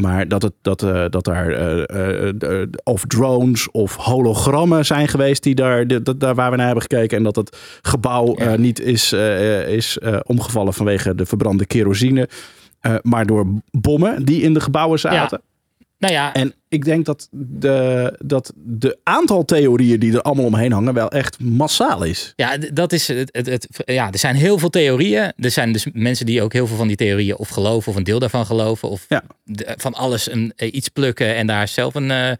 Maar 0.00 0.28
dat, 0.28 0.42
het, 0.42 0.52
dat, 0.62 0.82
eh, 0.82 1.04
dat 1.10 1.24
daar 1.24 1.48
eh, 1.50 2.30
eh, 2.60 2.68
of 2.82 3.04
drones 3.06 3.70
of 3.70 3.96
hologrammen 3.96 4.86
zijn 4.86 5.08
geweest 5.08 5.42
die 5.42 5.54
daar, 5.54 5.86
die- 5.86 6.02
dat, 6.02 6.20
daar 6.20 6.34
waar 6.34 6.50
we 6.50 6.56
naar 6.56 6.66
hebben 6.66 6.82
gekeken. 6.90 7.16
En 7.16 7.22
dat 7.22 7.36
het 7.36 7.56
gebouw 7.82 8.34
Ja. 8.38 8.56
niet 8.56 8.80
is, 8.80 9.12
is 9.66 9.98
omgevallen 10.26 10.74
vanwege 10.74 11.14
de 11.14 11.26
verbrande 11.26 11.66
kerosine. 11.66 12.28
maar 13.02 13.26
door 13.26 13.46
bommen 13.70 14.24
die 14.24 14.42
in 14.42 14.54
de 14.54 14.60
gebouwen 14.60 14.98
zaten. 14.98 15.40
Nou 15.98 16.12
ja, 16.12 16.32
En 16.34 16.54
ik 16.68 16.84
denk 16.84 17.04
dat 17.06 17.28
de, 17.30 18.16
dat 18.24 18.52
de 18.56 18.98
aantal 19.02 19.44
theorieën 19.44 19.98
die 20.00 20.12
er 20.12 20.22
allemaal 20.22 20.44
omheen 20.44 20.72
hangen 20.72 20.94
wel 20.94 21.10
echt 21.10 21.40
massaal 21.40 22.02
is. 22.02 22.32
Ja, 22.36 22.56
dat 22.72 22.92
is 22.92 23.08
het, 23.08 23.28
het, 23.32 23.46
het. 23.46 23.68
Ja, 23.84 24.10
er 24.12 24.18
zijn 24.18 24.36
heel 24.36 24.58
veel 24.58 24.70
theorieën. 24.70 25.32
Er 25.36 25.50
zijn 25.50 25.72
dus 25.72 25.86
mensen 25.92 26.26
die 26.26 26.42
ook 26.42 26.52
heel 26.52 26.66
veel 26.66 26.76
van 26.76 26.86
die 26.88 26.96
theorieën 26.96 27.36
of 27.36 27.48
geloven 27.48 27.90
of 27.92 27.96
een 27.98 28.04
deel 28.04 28.18
daarvan 28.18 28.46
geloven. 28.46 28.88
Of 28.88 29.04
Ja. 29.08 29.22
de- 29.44 29.74
van 29.76 29.94
alles 29.94 30.30
een, 30.30 30.52
eh, 30.56 30.74
iets 30.74 30.88
plukken 30.88 31.34
en 31.36 31.46
daar 31.46 31.68
zelf 31.68 31.94
een 31.94 32.10
eh, 32.10 32.30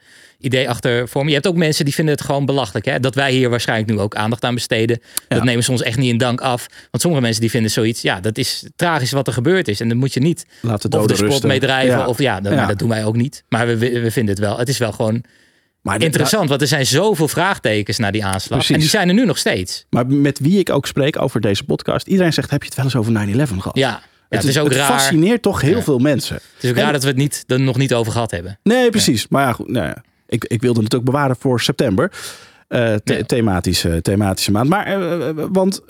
idee 0.40 0.68
achter 0.68 1.08
vormen. 1.08 1.28
Je 1.28 1.34
hebt 1.34 1.46
ook 1.48 1.56
mensen 1.56 1.84
die 1.84 1.94
vinden 1.94 2.14
het 2.14 2.24
gewoon 2.24 2.46
belachelijk. 2.46 2.84
Hè? 2.86 3.00
Dat 3.00 3.14
wij 3.14 3.32
hier 3.32 3.50
waarschijnlijk 3.50 3.90
nu 3.90 3.98
ook 3.98 4.14
aandacht 4.14 4.44
aan 4.44 4.54
besteden. 4.54 5.00
Dat 5.28 5.44
nemen 5.44 5.64
ze 5.64 5.70
ons 5.70 5.82
echt 5.82 5.96
niet 5.98 6.10
in 6.10 6.18
dank 6.18 6.40
af. 6.40 6.66
Want 6.90 7.02
sommige 7.02 7.22
mensen 7.22 7.40
die 7.40 7.50
vinden 7.50 7.70
zoiets, 7.70 8.02
ja, 8.02 8.20
dat 8.20 8.38
is 8.38 8.64
tragisch 8.76 9.10
wat 9.10 9.26
er 9.26 9.32
gebeurd 9.32 9.68
is. 9.68 9.80
En 9.80 9.88
dan 9.88 9.96
moet 9.96 10.14
je 10.14 10.20
niet 10.20 10.46
Laat 10.60 10.90
de 10.90 11.14
spot 11.16 11.42
mee 11.42 11.60
drijven. 11.60 11.98
Ja. 11.98 12.06
Of 12.06 12.18
ja, 12.18 12.40
dat, 12.40 12.52
Ja. 12.52 12.58
maar 12.58 12.68
dat 12.68 12.78
doen 12.78 12.88
wij 12.88 13.04
ook 13.04 13.16
niet. 13.16 13.44
Maar 13.48 13.66
we, 13.66 13.76
we 14.00 14.10
we 14.18 14.24
vinden 14.26 14.34
het 14.34 14.44
wel. 14.54 14.58
Het 14.58 14.68
is 14.68 14.78
wel 14.78 14.92
gewoon 14.92 15.24
Maar 15.82 16.02
interessant. 16.02 16.48
Want 16.48 16.60
er 16.60 16.66
zijn 16.66 16.86
zovoveel 16.86 17.28
vraagtekens 17.28 17.98
naar 17.98 18.12
die 18.12 18.24
aanslag. 18.24 18.58
Precies. 18.58 18.74
En 18.74 18.80
die 18.80 18.88
zijn 18.88 19.08
er 19.08 19.14
nu 19.14 19.24
nog 19.24 19.38
steeds. 19.38 19.86
Maar 19.90 20.06
met 20.06 20.38
wie 20.38 20.58
ik 20.58 20.70
ook 20.70 20.86
spreek 20.86 21.22
over 21.22 21.40
deze 21.40 21.64
podcast, 21.64 22.06
iedereen 22.06 22.32
zegt: 22.32 22.50
heb 22.50 22.60
je 22.62 22.66
het 22.68 22.76
wel 22.76 22.84
eens 22.84 22.96
over 22.96 23.12
9-11 23.12 23.58
gehad? 23.58 23.76
Ja, 23.76 23.88
ja 23.88 24.00
het, 24.28 24.44
is 24.44 24.58
ook 24.58 24.68
het 24.68 24.76
raar. 24.76 24.86
fascineert 24.86 25.42
toch 25.42 25.60
heel 25.60 25.76
Ja. 25.76 25.82
veel 25.82 25.98
mensen. 25.98 26.34
Het 26.34 26.64
is 26.64 26.70
ook 26.70 26.76
En- 26.76 26.82
raar 26.82 26.92
dat 26.92 27.02
we 27.02 27.08
het 27.08 27.16
niet, 27.16 27.44
er 27.46 27.60
nog 27.60 27.76
niet 27.76 27.94
over 27.94 28.12
gehad 28.12 28.30
hebben. 28.30 28.58
Nee, 28.62 28.90
precies. 28.90 29.28
Maar 29.28 29.42
ja, 29.46 29.52
goed, 29.52 29.68
nou 29.68 29.86
ja, 29.86 30.02
ik, 30.26 30.44
ik 30.44 30.60
wilde 30.60 30.82
het 30.82 30.94
ook 30.94 31.04
bewaren 31.04 31.36
voor 31.38 31.60
september. 31.60 32.12
The- 32.68 33.00
Ja. 33.04 33.22
thematische, 33.26 34.02
thematische 34.02 34.50
maand. 34.50 34.68
Maar, 34.68 34.86
eh, 34.86 35.28
eh, 35.28 35.34
want 35.52 35.80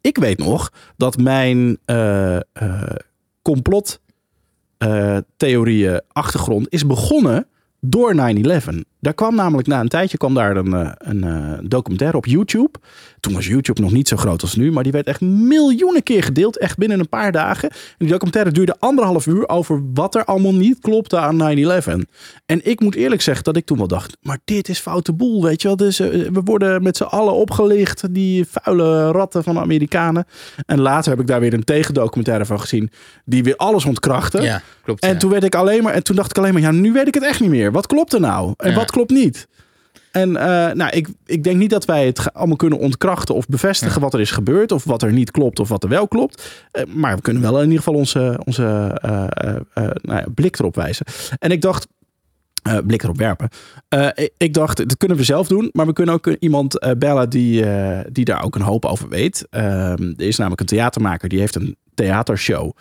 ik 0.00 0.16
weet 0.18 0.38
nog 0.38 0.70
dat 0.96 1.16
mijn 1.18 1.78
complot 3.42 4.00
theorieën 5.36 6.00
achtergrond 6.12 6.72
is 6.72 6.86
begonnen 6.86 7.46
door 7.80 8.14
9-11. 8.14 8.84
Daar 9.00 9.14
kwam 9.14 9.34
namelijk 9.34 9.68
na 9.68 9.80
een 9.80 9.88
tijdje 9.88 10.16
kwam 10.16 10.34
daar 10.34 10.56
een, 10.56 10.74
eh, 10.74 10.90
een 10.98 11.24
eh, 11.24 11.58
documentaire 11.62 12.16
op 12.16 12.26
YouTube. 12.26 12.78
Toen 13.20 13.32
was 13.34 13.46
YouTube 13.46 13.80
nog 13.80 13.92
niet 13.92 14.08
zo 14.08 14.16
groot 14.16 14.42
als 14.42 14.54
nu, 14.54 14.72
maar 14.72 14.82
die 14.82 14.92
werd 14.92 15.06
echt 15.06 15.20
miljoenen 15.20 16.02
keer 16.02 16.22
gedeeld, 16.22 16.58
echt 16.58 16.76
binnen 16.78 17.00
een 17.00 17.08
paar 17.08 17.32
dagen. 17.32 17.70
En 17.70 17.76
die 17.98 18.08
documentaire 18.08 18.50
duurde 18.50 18.76
anderhalf 18.78 19.26
uur 19.26 19.48
over 19.48 19.82
wat 19.94 20.14
er 20.14 20.24
allemaal 20.24 20.54
niet 20.54 20.78
klopte 20.78 21.18
aan 21.18 21.36
9-11. 21.36 22.04
En 22.46 22.60
ik 22.66 22.80
moet 22.80 22.94
eerlijk 22.94 23.22
zeggen 23.22 23.44
dat 23.44 23.56
ik 23.56 23.64
toen 23.66 23.78
wel 23.78 23.86
dacht, 23.86 24.16
maar 24.22 24.38
dit 24.44 24.68
is 24.68 24.78
foute 24.78 25.12
boel, 25.12 25.42
weet 25.42 25.62
je 25.62 25.68
wel. 25.68 25.76
Dus, 25.76 26.00
eh, 26.00 26.08
we 26.08 26.40
worden 26.44 26.82
met 26.82 26.96
z'n 26.96 27.02
allen 27.02 27.34
opgelicht, 27.34 28.14
die 28.14 28.44
vuile 28.48 29.10
ratten 29.10 29.42
van 29.42 29.54
de 29.54 29.60
Amerikanen. 29.60 30.24
En 30.66 30.80
later 30.80 31.10
heb 31.10 31.20
ik 31.20 31.26
daar 31.26 31.40
weer 31.40 31.54
een 31.54 31.64
tegendocumentaire 31.64 32.44
van 32.44 32.60
gezien, 32.60 32.90
die 33.24 33.42
weer 33.42 33.56
alles 33.56 33.84
ontkrachtte. 33.84 34.42
Ja, 34.42 34.62
klopt. 34.84 35.02
En 35.02 35.12
ja. 35.12 35.16
toen 35.18 35.30
werd 35.30 35.44
ik 35.44 35.54
alleen 35.54 35.82
maar, 35.82 35.92
en 35.94 36.02
toen 36.02 36.16
dacht 36.16 36.30
ik 36.30 36.38
alleen 36.38 36.52
maar, 36.52 36.62
ja, 36.62 36.70
nu 36.70 36.92
weet 36.92 37.06
ik 37.06 37.14
het 37.14 37.24
echt 37.24 37.40
niet 37.40 37.50
meer. 37.50 37.72
Wat 37.72 37.86
klopt 37.86 38.12
er 38.12 38.20
nou? 38.20 38.54
En 38.56 38.70
Ja. 38.70 38.76
wat 38.76 38.89
klopt 38.90 39.10
niet? 39.10 39.48
En 40.10 40.36
eh, 40.36 40.74
nou, 40.74 40.90
ik, 40.90 41.08
ik 41.26 41.44
denk 41.44 41.56
niet 41.56 41.70
dat 41.70 41.84
wij 41.84 42.06
het 42.06 42.32
allemaal 42.32 42.56
kunnen 42.56 42.78
ontkrachten 42.78 43.34
of 43.34 43.46
bevestigen 43.46 44.00
wat 44.00 44.14
er 44.14 44.20
is 44.20 44.30
gebeurd, 44.30 44.72
of 44.72 44.84
wat 44.84 45.02
er 45.02 45.12
niet 45.12 45.30
klopt 45.30 45.60
of 45.60 45.68
wat 45.68 45.82
er 45.82 45.88
wel 45.88 46.08
klopt. 46.08 46.66
Eh, 46.70 46.84
maar 46.84 47.16
we 47.16 47.22
kunnen 47.22 47.42
wel 47.42 47.56
in 47.56 47.62
ieder 47.62 47.78
geval 47.78 47.94
onze, 47.94 48.40
onze 48.44 48.98
eh, 49.02 49.84
nou 50.02 50.18
ja, 50.18 50.26
blik 50.34 50.58
erop 50.58 50.74
wijzen. 50.74 51.06
En 51.38 51.50
ik 51.50 51.60
dacht, 51.60 51.86
blik 52.86 53.02
erop 53.02 53.18
werpen. 53.18 53.48
Ik, 54.14 54.30
ik 54.36 54.54
dacht, 54.54 54.76
dat 54.76 54.96
kunnen 54.96 55.16
we 55.16 55.24
zelf 55.24 55.48
doen, 55.48 55.68
maar 55.72 55.86
we 55.86 55.92
kunnen 55.92 56.14
ook 56.14 56.26
iemand 56.26 56.94
bellen 56.98 57.30
die, 57.30 57.64
die 58.12 58.24
daar 58.24 58.44
ook 58.44 58.54
een 58.54 58.62
hoop 58.62 58.84
over 58.84 59.08
weet. 59.08 59.46
Ehm, 59.50 60.12
er 60.16 60.26
is 60.26 60.36
namelijk 60.36 60.60
een 60.60 60.66
theatermaker 60.66 61.28
die 61.28 61.38
heeft 61.38 61.54
een 61.54 61.76
theatershow 61.94 62.72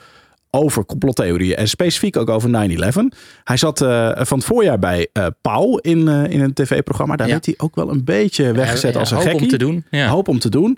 over 0.51 0.85
complottheorieën 0.85 1.55
en 1.55 1.67
specifiek 1.67 2.17
ook 2.17 2.29
over 2.29 2.49
9-11. 2.49 3.17
Hij 3.43 3.57
zat 3.57 3.81
eh, 3.81 4.11
van 4.15 4.37
het 4.37 4.47
voorjaar 4.47 4.79
bij 4.79 5.07
eh 5.13 5.25
Pauw 5.41 5.77
in, 5.77 6.07
eh, 6.07 6.23
in 6.29 6.41
een 6.41 6.53
tv-programma. 6.53 7.15
Daar 7.15 7.27
Ja. 7.27 7.33
werd 7.33 7.45
hij 7.45 7.55
ook 7.57 7.75
wel 7.75 7.89
een 7.89 8.03
beetje 8.03 8.51
weggezet 8.51 8.93
Ja, 8.93 8.99
als 8.99 9.11
een 9.11 9.17
hoop 9.17 9.25
gekkie. 9.25 9.41
om 9.43 9.47
te 9.49 9.57
doen. 9.57 9.85
Ja. 9.91 10.07
Hoop 10.07 10.27
om 10.27 10.39
te 10.39 10.49
doen. 10.49 10.77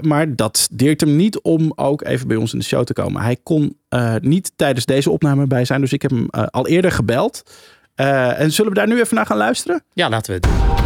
Maar 0.00 0.36
dat 0.36 0.68
deert 0.72 1.00
hem 1.00 1.16
niet 1.16 1.40
om 1.40 1.72
ook 1.76 2.04
even 2.04 2.28
bij 2.28 2.36
ons 2.36 2.52
in 2.52 2.58
de 2.58 2.64
show 2.64 2.84
te 2.84 2.92
komen. 2.92 3.22
Hij 3.22 3.36
kon 3.42 3.76
niet 4.20 4.52
tijdens 4.56 4.84
deze 4.86 5.10
opname 5.10 5.46
bij 5.46 5.64
zijn. 5.64 5.80
Dus 5.80 5.92
ik 5.92 6.02
heb 6.02 6.10
hem 6.10 6.26
al 6.30 6.66
eerder 6.66 6.92
gebeld. 6.92 7.42
En 7.94 8.52
zullen 8.52 8.72
we 8.72 8.78
daar 8.78 8.88
nu 8.88 9.00
even 9.00 9.14
naar 9.16 9.26
gaan 9.26 9.36
luisteren? 9.36 9.82
Ja, 9.92 10.08
laten 10.08 10.26
we 10.34 10.46
het 10.48 10.56
doen. 10.76 10.83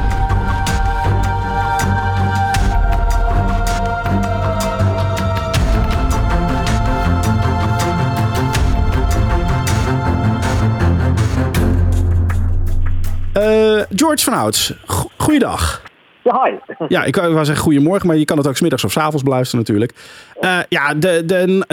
George 13.94 14.24
van 14.24 14.32
Ouds, 14.32 14.74
go- 14.86 15.08
goeiedag. 15.16 15.82
Ja, 16.22 16.42
hi. 16.44 16.52
Ja, 16.88 17.04
ik 17.04 17.16
wou 17.16 17.44
zeggen 17.44 17.64
goedemorgen, 17.64 18.06
maar 18.06 18.16
je 18.16 18.24
kan 18.24 18.36
het 18.36 18.48
ook 18.48 18.56
smiddags 18.56 18.84
of 18.84 18.90
's 18.92 18.96
avonds 18.96 19.22
beluisteren 19.22 19.58
natuurlijk. 19.66 19.92
Eh, 20.40 20.58
ja, 20.68 20.94
de, 20.94 21.24
de 21.24 21.64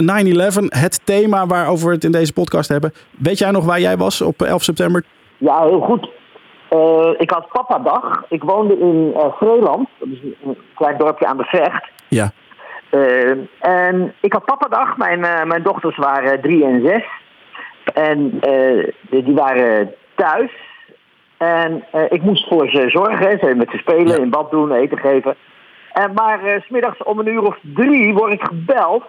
9-11, 0.60 0.80
het 0.80 1.00
thema 1.06 1.46
waarover 1.46 1.86
we 1.88 1.94
het 1.94 2.04
in 2.04 2.12
deze 2.12 2.32
podcast 2.32 2.68
hebben. 2.68 2.92
Weet 3.10 3.38
jij 3.38 3.50
nog 3.50 3.64
waar 3.64 3.80
jij 3.80 3.96
was 3.96 4.20
op 4.22 4.42
11 4.42 4.62
september? 4.62 5.04
Ja, 5.38 5.62
heel 5.62 5.80
goed. 5.80 6.08
Eh, 6.68 7.10
ik 7.18 7.30
had 7.30 7.48
papadag. 7.52 8.22
Ik 8.28 8.42
woonde 8.42 8.78
in 8.78 9.12
eh 9.16 9.32
Vreeland. 9.36 9.88
Dat 9.98 10.08
is 10.08 10.18
een- 10.44 10.56
klein 10.74 10.98
dorpje 10.98 11.26
aan 11.26 11.36
de 11.36 11.44
Vecht. 11.44 11.88
Ja. 12.08 12.30
Eh, 12.90 13.30
en 13.58 14.14
ik 14.20 14.32
had 14.32 14.44
papadag. 14.44 14.96
Mijn, 14.96 15.24
eh, 15.24 15.44
mijn 15.44 15.62
dochters 15.62 15.96
waren 15.96 16.40
drie 16.40 16.64
en 16.64 16.82
zes. 16.86 17.04
En 17.94 18.38
eh, 18.40 18.92
die 19.10 19.34
waren 19.34 19.94
thuis. 20.14 20.50
En 21.36 21.84
eh, 21.92 22.02
ik 22.08 22.22
moest 22.22 22.48
voor 22.48 22.68
ze 22.68 22.84
zorgen. 22.90 23.28
hè. 23.28 23.38
Ze 23.38 23.54
met 23.54 23.70
ze 23.70 23.76
spelen, 23.78 24.20
in 24.20 24.30
bad 24.30 24.50
doen, 24.50 24.72
eten 24.72 24.98
geven. 24.98 25.34
En, 25.92 26.12
maar 26.14 26.40
s 26.60 26.66
smiddags 26.66 27.02
om 27.02 27.18
een 27.18 27.28
uur 27.28 27.42
of 27.42 27.56
drie 27.60 28.14
word 28.14 28.32
ik 28.32 28.42
gebeld. 28.42 29.04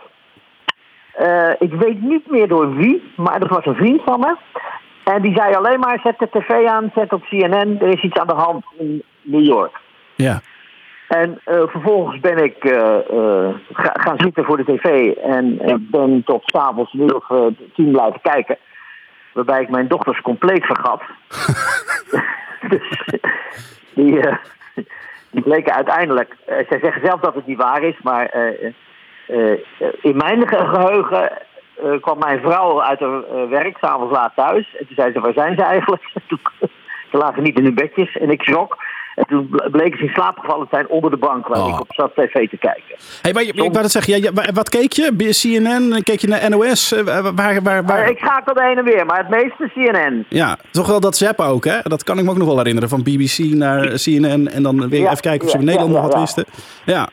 Eh, 1.14 1.50
ik 1.60 1.74
weet 1.74 2.02
niet 2.02 2.32
meer 2.32 2.48
door 2.48 2.76
wie, 2.76 3.12
maar 3.16 3.40
dat 3.40 3.50
was 3.50 3.66
een 3.66 3.76
vriend 3.76 4.02
van 4.06 4.20
me. 4.20 4.36
En 5.04 5.22
die 5.22 5.36
zei 5.36 5.56
alleen 5.56 5.80
maar, 5.80 6.00
zet 6.04 6.20
de 6.20 6.30
tv 6.32 6.66
aan, 6.66 6.92
zet 6.96 7.14
op 7.14 7.24
CNN, 7.24 7.78
er 7.82 7.88
is 7.94 8.02
iets 8.02 8.18
aan 8.20 8.28
de 8.28 8.34
hand 8.34 8.66
in 8.78 9.04
New 9.22 9.44
York. 9.46 9.80
Ja. 10.16 10.42
En 11.08 11.40
vervolgens 11.44 12.20
ben 12.20 12.44
ik 12.44 12.56
ga- 13.74 13.94
gaan 13.94 14.18
zitten 14.18 14.44
voor 14.46 14.58
de 14.58 14.64
tv 14.76 15.16
en 15.16 15.60
eh, 15.60 15.76
ben 15.80 16.24
tot 16.26 16.42
s'avonds 16.46 16.94
uur 16.94 17.16
of 17.16 17.28
tien 17.74 17.92
blijven 17.92 18.22
kijken. 18.22 18.58
Waarbij 19.34 19.62
ik 19.62 19.70
mijn 19.70 19.88
dochters 19.88 20.22
compleet 20.22 20.66
vergat. 20.66 21.02
dus 22.70 23.04
die, 23.94 24.20
eh, 24.20 24.36
die 25.32 25.42
bleken 25.42 25.74
uiteindelijk, 25.74 26.36
eh, 26.46 26.56
zij 26.70 26.80
zeggen 26.80 27.02
zelf 27.06 27.20
dat 27.20 27.36
het 27.36 27.48
niet 27.48 27.58
waar 27.58 27.84
is, 27.84 27.96
maar 28.04 28.26
eh, 28.26 28.72
in 30.02 30.18
mijn 30.18 30.48
ge- 30.48 30.66
geheugen 30.68 31.32
eh, 31.32 32.02
kwam 32.02 32.20
mijn 32.20 32.42
vrouw 32.42 32.82
uit 32.84 33.00
haar 33.00 33.50
werk, 33.50 33.78
s'avonds 33.78 34.14
laat 34.14 34.36
thuis. 34.36 34.76
En 34.80 34.88
toen 34.88 34.96
zei 34.96 35.12
ze, 35.12 35.20
waar 35.20 35.34
zijn 35.34 35.56
ze 35.56 35.64
eigenlijk? 35.64 36.04
Ze 37.12 37.18
lagen 37.18 37.44
niet 37.44 37.58
in 37.58 37.64
hun 37.64 37.76
bedjes 37.76 38.18
en 38.18 38.30
ik 38.30 38.42
schrok. 38.42 38.78
En 39.18 39.26
toen 39.28 39.48
ble- 39.50 39.70
bleken 39.70 39.98
ze 39.98 40.04
in 40.06 40.12
slaap 40.14 40.38
gevallen 40.38 40.68
te 40.70 40.76
zijn 40.76 40.88
onder 40.90 41.10
de 41.12 41.18
bank 41.18 41.48
waar 41.48 41.62
Oh. 41.62 41.68
ik 41.70 41.80
op 41.80 41.94
zat 41.94 42.12
tv 42.16 42.50
te 42.50 42.58
kijken. 42.58 42.96
Hey, 43.22 43.34
maar 43.34 43.44
je- 43.44 43.54
ik 43.54 43.60
wou 43.72 43.78
het 43.82 43.92
zeggen, 43.92 44.14
ja, 44.18 44.20
ja, 44.24 44.34
wa- 44.34 44.52
wat 44.54 44.70
keek 44.70 44.92
je? 44.94 45.12
CNN? 45.42 46.04
Keek 46.04 46.20
je 46.20 46.28
naar 46.28 46.50
NOS? 46.50 46.92
Eh, 46.92 47.04
Waar, 47.06 47.34
waar, 47.64 47.86
waar, 47.86 48.04
Eh, 48.04 48.10
ik 48.10 48.18
schakelde 48.18 48.64
heen 48.64 48.78
en 48.78 48.84
weer, 48.84 49.06
maar 49.06 49.18
het 49.18 49.30
meeste 49.30 49.70
CNN. 49.74 50.26
Ja, 50.30 50.58
toch 50.72 50.88
wel 50.88 51.00
dat 51.00 51.18
zappen 51.18 51.46
ook, 51.46 51.66
hè? 51.66 51.80
Dat 51.84 52.04
kan 52.04 52.18
ik 52.18 52.24
me 52.24 52.30
ook 52.30 52.38
nog 52.38 52.48
wel 52.48 52.58
herinneren. 52.58 52.90
Van 52.90 53.04
BBC 53.04 53.38
naar 53.40 53.88
CNN 53.88 54.48
en 54.48 54.64
dan 54.64 54.90
weer 54.90 55.00
Ja, 55.02 55.10
even 55.10 55.22
kijken 55.22 55.46
of 55.46 55.50
ze 55.52 55.56
ja, 55.58 55.60
in 55.60 55.66
Nederland 55.70 55.94
nog 55.94 56.02
wat 56.12 56.20
wisten. 56.20 56.46
Ja. 56.86 57.10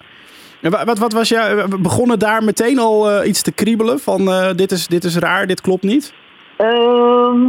Wat, 0.60 0.98
wat 0.98 1.12
was 1.12 1.28
jij? 1.28 1.56
We 1.56 1.78
begonnen 1.78 2.18
daar 2.18 2.44
meteen 2.44 2.78
al 2.78 3.10
eh, 3.10 3.28
iets 3.28 3.42
te 3.42 3.52
kriebelen 3.52 3.98
van 4.00 4.28
eh, 4.32 4.50
dit, 4.54 4.70
is, 4.70 4.86
dit 4.86 5.04
is 5.04 5.16
raar, 5.16 5.46
dit 5.46 5.60
klopt 5.60 5.82
niet? 5.82 6.14
Ehm, 6.56 7.40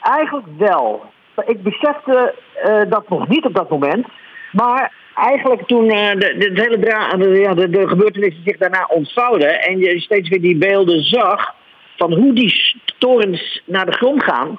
eigenlijk 0.00 0.46
wel. 0.58 1.02
Ik 1.46 1.62
besefte 1.62 2.34
eh, 2.62 2.80
dat 2.88 3.08
nog 3.08 3.28
niet 3.28 3.44
op 3.44 3.54
dat 3.54 3.70
moment. 3.70 4.06
Maar 4.52 4.92
eigenlijk 5.14 5.66
toen 5.66 5.90
eh, 5.90 6.18
de, 6.18 6.50
hele 6.54 6.78
dra 6.78 7.16
de, 7.16 7.28
ja, 7.28 7.54
de, 7.54 7.70
de 7.70 7.88
gebeurtenissen 7.88 8.42
zich 8.44 8.56
daarna 8.56 8.86
ontvouwden... 8.88 9.60
en 9.60 9.78
je 9.78 10.00
steeds 10.00 10.28
weer 10.28 10.40
die 10.40 10.56
beelden 10.56 11.02
zag 11.02 11.54
van 11.96 12.12
hoe 12.12 12.32
die 12.32 12.80
torens 12.98 13.62
naar 13.64 13.86
de 13.86 13.92
grond 13.92 14.24
gaan... 14.24 14.58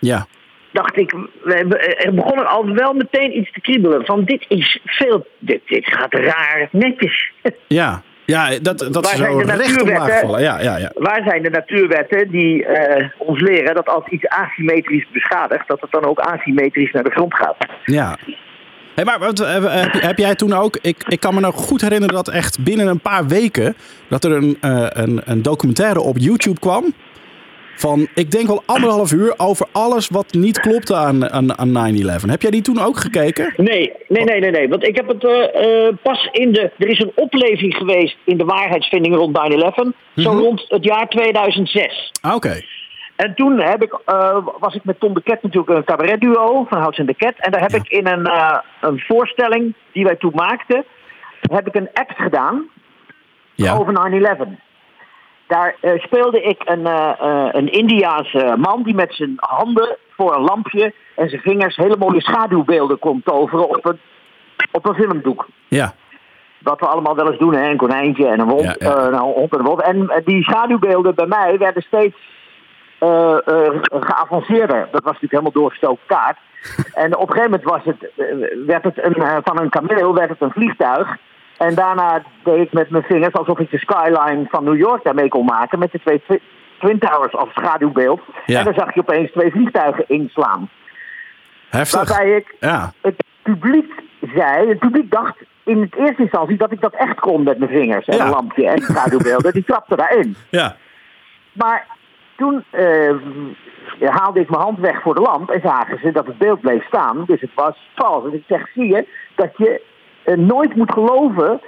Ja. 0.00 0.26
dacht 0.72 0.96
ik, 0.96 1.14
hebben- 1.44 1.98
er 1.98 2.14
begon 2.14 2.38
er 2.38 2.46
al 2.46 2.66
wel 2.74 2.92
meteen 2.92 3.36
iets 3.38 3.52
te 3.52 3.60
kriebelen. 3.60 4.04
Van 4.04 4.24
dit 4.24 4.44
is 4.48 4.78
veel, 4.84 5.26
dit, 5.38 5.60
dit 5.66 5.86
gaat 5.86 6.14
raar 6.14 6.68
netjes. 6.70 7.30
Ja, 7.66 8.02
ja 8.24 8.58
dat, 8.62 8.78
dat 8.78 9.04
Waar 9.04 9.12
is 9.12 9.18
zo 9.18 9.42
de 9.42 9.52
recht 9.52 9.82
omlaag 9.82 10.12
gevallen. 10.12 10.42
Ja, 10.42 10.60
ja, 10.60 10.76
ja. 10.76 10.90
Waar 10.94 11.22
zijn 11.24 11.42
de 11.42 11.50
natuurwetten 11.50 12.30
die 12.30 12.66
eh, 12.66 13.08
ons 13.18 13.40
leren 13.40 13.74
dat 13.74 13.88
als 13.88 14.08
iets 14.08 14.28
asymmetrisch 14.28 15.06
beschadigt, 15.12 15.68
dat 15.68 15.80
het 15.80 15.90
dan 15.90 16.04
ook 16.04 16.18
asymmetrisch 16.18 16.92
naar 16.92 17.04
de 17.04 17.10
grond 17.10 17.34
gaat? 17.34 17.56
ja. 17.84 18.18
Hey, 18.94 19.04
maar 19.04 19.18
wat, 19.18 19.40
eh, 19.40 19.82
heb, 19.82 20.02
heb 20.02 20.18
jij 20.18 20.34
toen 20.34 20.52
ook... 20.52 20.78
Ik, 20.80 21.04
ik 21.08 21.20
kan 21.20 21.34
me 21.34 21.40
nog 21.40 21.54
goed 21.54 21.80
herinneren 21.80 22.14
dat 22.14 22.28
echt 22.28 22.64
binnen 22.64 22.86
een 22.86 23.00
paar 23.00 23.26
weken... 23.26 23.76
dat 24.08 24.24
er 24.24 24.32
een, 24.32 24.56
eh, 24.60 24.86
een, 24.88 25.20
een 25.24 25.42
documentaire 25.42 26.00
op 26.00 26.18
YouTube 26.18 26.60
kwam... 26.60 26.94
van, 27.74 28.06
ik 28.14 28.30
denk 28.30 28.46
wel 28.46 28.62
anderhalf 28.66 29.12
uur... 29.12 29.34
over 29.36 29.66
alles 29.72 30.08
wat 30.08 30.32
niet 30.32 30.60
klopte 30.60 30.94
aan, 30.96 31.30
aan, 31.30 31.58
aan 31.58 31.94
9-11. 31.96 32.04
Heb 32.26 32.42
jij 32.42 32.50
die 32.50 32.62
toen 32.62 32.80
ook 32.80 32.96
gekeken? 32.96 33.52
Nee, 33.56 33.92
nee, 34.08 34.24
nee, 34.24 34.40
nee, 34.40 34.50
nee. 34.50 34.68
Want 34.68 34.86
ik 34.86 34.96
heb 34.96 35.08
het 35.08 35.24
eh, 35.24 35.86
eh, 35.86 35.94
pas 36.02 36.28
in 36.32 36.52
de. 36.52 36.70
Er 36.78 36.88
is 36.88 36.98
een 37.00 37.12
opleving 37.14 37.74
geweest 37.74 38.16
in 38.24 38.36
de 38.38 38.44
waarheidsvinding 38.44 39.14
rond 39.14 39.38
9-11. 39.38 39.96
Zo 40.14 40.30
rond 40.30 40.64
het 40.68 40.84
jaar 40.84 41.08
2006. 41.08 42.10
Ah, 42.20 42.34
Oké. 42.34 42.60
En 43.16 43.34
toen 43.34 43.60
heb 43.60 43.82
ik, 43.82 43.98
eh, 44.04 44.36
was 44.58 44.74
ik 44.74 44.84
met 44.84 45.00
Tom 45.00 45.14
de 45.14 45.22
Ket 45.22 45.42
natuurlijk 45.42 45.76
een 45.76 45.84
cabaretduo 45.84 46.66
van 46.68 46.78
Houts 46.80 46.98
en 46.98 47.06
de 47.06 47.14
Ket. 47.14 47.34
En 47.38 47.50
daar 47.52 47.60
heb 47.60 47.70
Ja. 47.70 47.76
ik 47.76 47.88
in 47.88 48.06
een, 48.06 48.30
een 48.80 49.00
voorstelling 49.06 49.74
die 49.92 50.04
wij 50.04 50.16
toen 50.16 50.32
maakten, 50.34 50.84
heb 51.40 51.66
ik 51.66 51.74
een 51.74 51.88
act 51.92 52.16
gedaan 52.16 52.68
Ja. 53.54 53.74
over 53.76 53.92
9-11. 53.92 54.48
Daar 55.52 55.76
eh, 55.80 56.00
speelde 56.00 56.42
ik 56.42 56.62
een, 56.64 56.86
eh, 56.86 57.12
eh, 57.20 57.48
een 57.52 57.72
Indiaanse 57.72 58.54
man 58.58 58.82
die 58.82 58.94
met 58.94 59.14
zijn 59.14 59.34
handen 59.36 59.96
voor 60.10 60.34
een 60.34 60.42
lampje 60.42 60.92
en 61.16 61.28
zijn 61.28 61.40
vingers 61.40 61.76
hele 61.76 61.96
mooie 61.98 62.20
schaduwbeelden 62.20 62.98
kon 62.98 63.22
toveren 63.24 63.68
op 63.68 63.86
een, 63.86 64.00
op 64.70 64.88
een 64.88 64.94
filmdoek. 64.94 65.46
Ja. 65.68 65.94
Wat 66.58 66.80
we 66.80 66.86
allemaal 66.86 67.16
wel 67.16 67.30
eens 67.30 67.38
doen, 67.38 67.54
hè? 67.54 67.70
een 67.70 67.76
konijntje 67.76 68.26
en 68.26 68.40
een 68.40 68.58
Ja, 68.58 68.74
ja. 68.78 68.94
eh, 68.96 69.04
een 69.04 69.18
hond 69.18 69.52
en 69.52 69.58
een 69.58 69.64
wolf. 69.64 69.80
En 69.80 70.22
die 70.24 70.42
schaduwbeelden 70.42 71.14
bij 71.14 71.26
mij 71.26 71.58
werden 71.58 71.82
steeds 71.82 72.16
geavanceerder. 73.90 74.88
Dat 74.90 75.02
was 75.02 75.12
natuurlijk 75.12 75.32
helemaal 75.32 75.52
doorgestoken 75.52 76.06
kaart. 76.06 76.38
En 77.04 77.16
op 77.16 77.28
een 77.28 77.34
gegeven 77.34 77.50
moment 77.50 77.70
was 77.70 77.84
het, 77.84 78.10
werd 78.66 78.84
het 78.84 79.04
een, 79.04 79.42
van 79.44 79.60
een 79.60 79.70
kameel 79.70 80.14
werd 80.14 80.28
het 80.28 80.40
een 80.40 80.52
vliegtuig. 80.52 81.16
En 81.66 81.74
daarna 81.74 82.22
deed 82.44 82.60
ik 82.66 82.72
met 82.72 82.90
mijn 82.90 83.02
vingers 83.02 83.34
alsof 83.34 83.58
ik 83.58 83.70
de 83.70 83.78
skyline 83.78 84.46
van 84.48 84.64
New 84.64 84.76
York 84.78 85.04
daarmee 85.04 85.28
kon 85.28 85.44
maken. 85.44 85.78
Met 85.78 85.92
de 85.92 86.00
twee 86.00 86.22
twi- 86.22 86.40
Twin 86.78 86.98
Towers 86.98 87.34
als 87.34 87.48
schaduwbeeld. 87.52 88.20
Ja. 88.46 88.58
En 88.58 88.64
dan 88.64 88.74
zag 88.74 88.94
je 88.94 89.00
opeens 89.00 89.30
twee 89.32 89.50
vliegtuigen 89.50 90.04
inslaan. 90.08 90.68
Heftig. 91.70 92.08
Waarbij 92.08 92.36
ik 92.36 92.54
Ja. 92.60 92.92
het 93.00 93.24
publiek 93.42 93.92
zei, 94.34 94.68
het 94.68 94.78
publiek 94.78 95.10
dacht 95.10 95.36
in 95.64 95.80
het 95.80 95.94
eerste 95.96 96.22
instantie 96.22 96.56
dat 96.56 96.72
ik 96.72 96.80
dat 96.80 96.94
echt 96.94 97.20
kon 97.20 97.42
met 97.42 97.58
mijn 97.58 97.70
vingers 97.70 98.06
en 98.06 98.16
Ja. 98.16 98.24
een 98.24 98.30
lampje 98.30 98.68
en 98.68 98.78
schaduwbeelden. 98.82 99.52
Die 99.52 99.64
trapte 99.64 99.96
daarin. 99.96 100.36
Ja. 100.50 100.76
Maar 101.52 101.86
toen 102.36 102.64
eh, 102.70 103.14
haalde 104.00 104.40
ik 104.40 104.50
mijn 104.50 104.62
hand 104.62 104.78
weg 104.78 105.02
voor 105.02 105.14
de 105.14 105.20
lamp 105.20 105.50
en 105.50 105.60
zagen 105.60 105.98
ze 105.98 106.12
dat 106.12 106.26
het 106.26 106.38
beeld 106.38 106.60
bleef 106.60 106.84
staan. 106.86 107.24
Dus 107.26 107.40
het 107.40 107.54
was 107.54 107.90
vals. 107.94 108.24
En 108.24 108.34
ik 108.34 108.44
zeg, 108.48 108.68
zie 108.74 108.86
je 108.86 109.06
dat 109.34 109.50
je 109.56 109.82
nooit 110.24 110.76
moet 110.76 110.92
geloven 110.92 111.60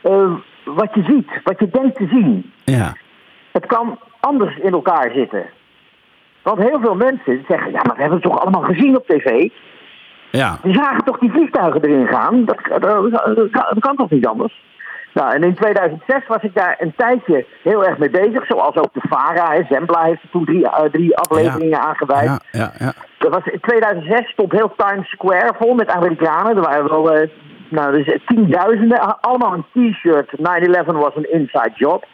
eh, 0.00 0.32
wat 0.64 0.94
je 0.94 1.02
ziet, 1.02 1.30
wat 1.44 1.58
je 1.58 1.68
denkt 1.70 1.96
te 1.96 2.06
zien. 2.10 2.52
Ja. 2.64 2.92
Het 3.52 3.66
kan 3.66 3.98
anders 4.20 4.56
in 4.56 4.72
elkaar 4.72 5.10
zitten. 5.14 5.46
Want 6.42 6.58
heel 6.58 6.80
veel 6.80 6.94
mensen 6.94 7.44
zeggen, 7.48 7.72
ja, 7.72 7.80
maar 7.82 7.94
we 7.94 8.00
hebben 8.00 8.20
het 8.20 8.30
toch 8.30 8.40
allemaal 8.40 8.62
gezien 8.62 8.96
op 8.96 9.06
tv. 9.06 9.50
Ja. 10.30 10.58
Die 10.62 10.74
zagen 10.74 11.04
toch 11.04 11.18
die 11.18 11.30
vliegtuigen 11.30 11.82
erin 11.82 12.06
gaan? 12.06 12.44
Dat, 12.44 12.58
dat, 12.68 13.10
dat, 13.10 13.36
dat 13.52 13.78
kan, 13.78 13.96
toch 13.96 14.10
niet 14.10 14.26
anders? 14.26 14.62
Nou, 15.14 15.34
en 15.34 15.42
in 15.42 15.54
2006 15.54 16.26
was 16.26 16.42
ik 16.42 16.54
daar 16.54 16.76
een 16.78 16.92
tijdje 16.96 17.46
heel 17.62 17.84
erg 17.84 17.98
mee 17.98 18.10
bezig. 18.10 18.46
Zoals 18.46 18.76
ook 18.76 18.92
de 18.92 19.08
VARA, 19.08 19.52
hè, 19.52 19.62
Zembla 19.68 20.02
heeft 20.02 20.22
er 20.22 20.30
toen 20.30 20.44
drie, 20.44 20.68
eh, 20.68 20.90
drie 20.90 21.16
afleveringen 21.16 21.80
aan 21.80 21.96
gewijd. 21.96 22.26
Ja. 22.26 22.38
Ja. 22.50 22.72
Ja. 22.78 22.92
Dat 23.18 23.34
was, 23.34 23.44
in 23.44 23.60
2006 23.60 24.30
stond 24.30 24.52
heel 24.52 24.74
Times 24.76 25.08
Square 25.08 25.54
vol 25.58 25.74
met 25.74 25.90
Amerikanen. 25.90 26.56
Er 26.56 26.62
waren 26.62 26.88
wel 26.88 27.12
eh, 27.12 27.28
nou, 27.70 27.96
dus, 27.96 28.06
eh, 28.06 28.20
tienduizenden. 28.26 29.20
Allemaal 29.20 29.52
een 29.52 29.92
t-shirt. 29.92 30.32
9-11 30.38 30.96
was 30.96 31.16
een 31.16 31.32
inside 31.32 31.72
job. 31.74 32.06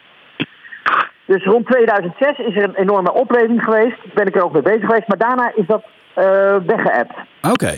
Dus 1.25 1.43
rond 1.43 1.65
2006 1.65 2.37
is 2.37 2.55
er 2.55 2.63
een 2.63 2.75
enorme 2.75 3.13
opleving 3.13 3.63
geweest. 3.63 4.13
Ben 4.13 4.25
ik 4.27 4.35
er 4.35 4.43
ook 4.43 4.53
mee 4.53 4.61
bezig 4.61 4.85
geweest. 4.85 5.07
Maar 5.07 5.17
daarna 5.17 5.51
is 5.55 5.65
dat 5.67 5.83
eh 6.13 6.55
weggeëpt. 6.65 7.13
Oké. 7.51 7.71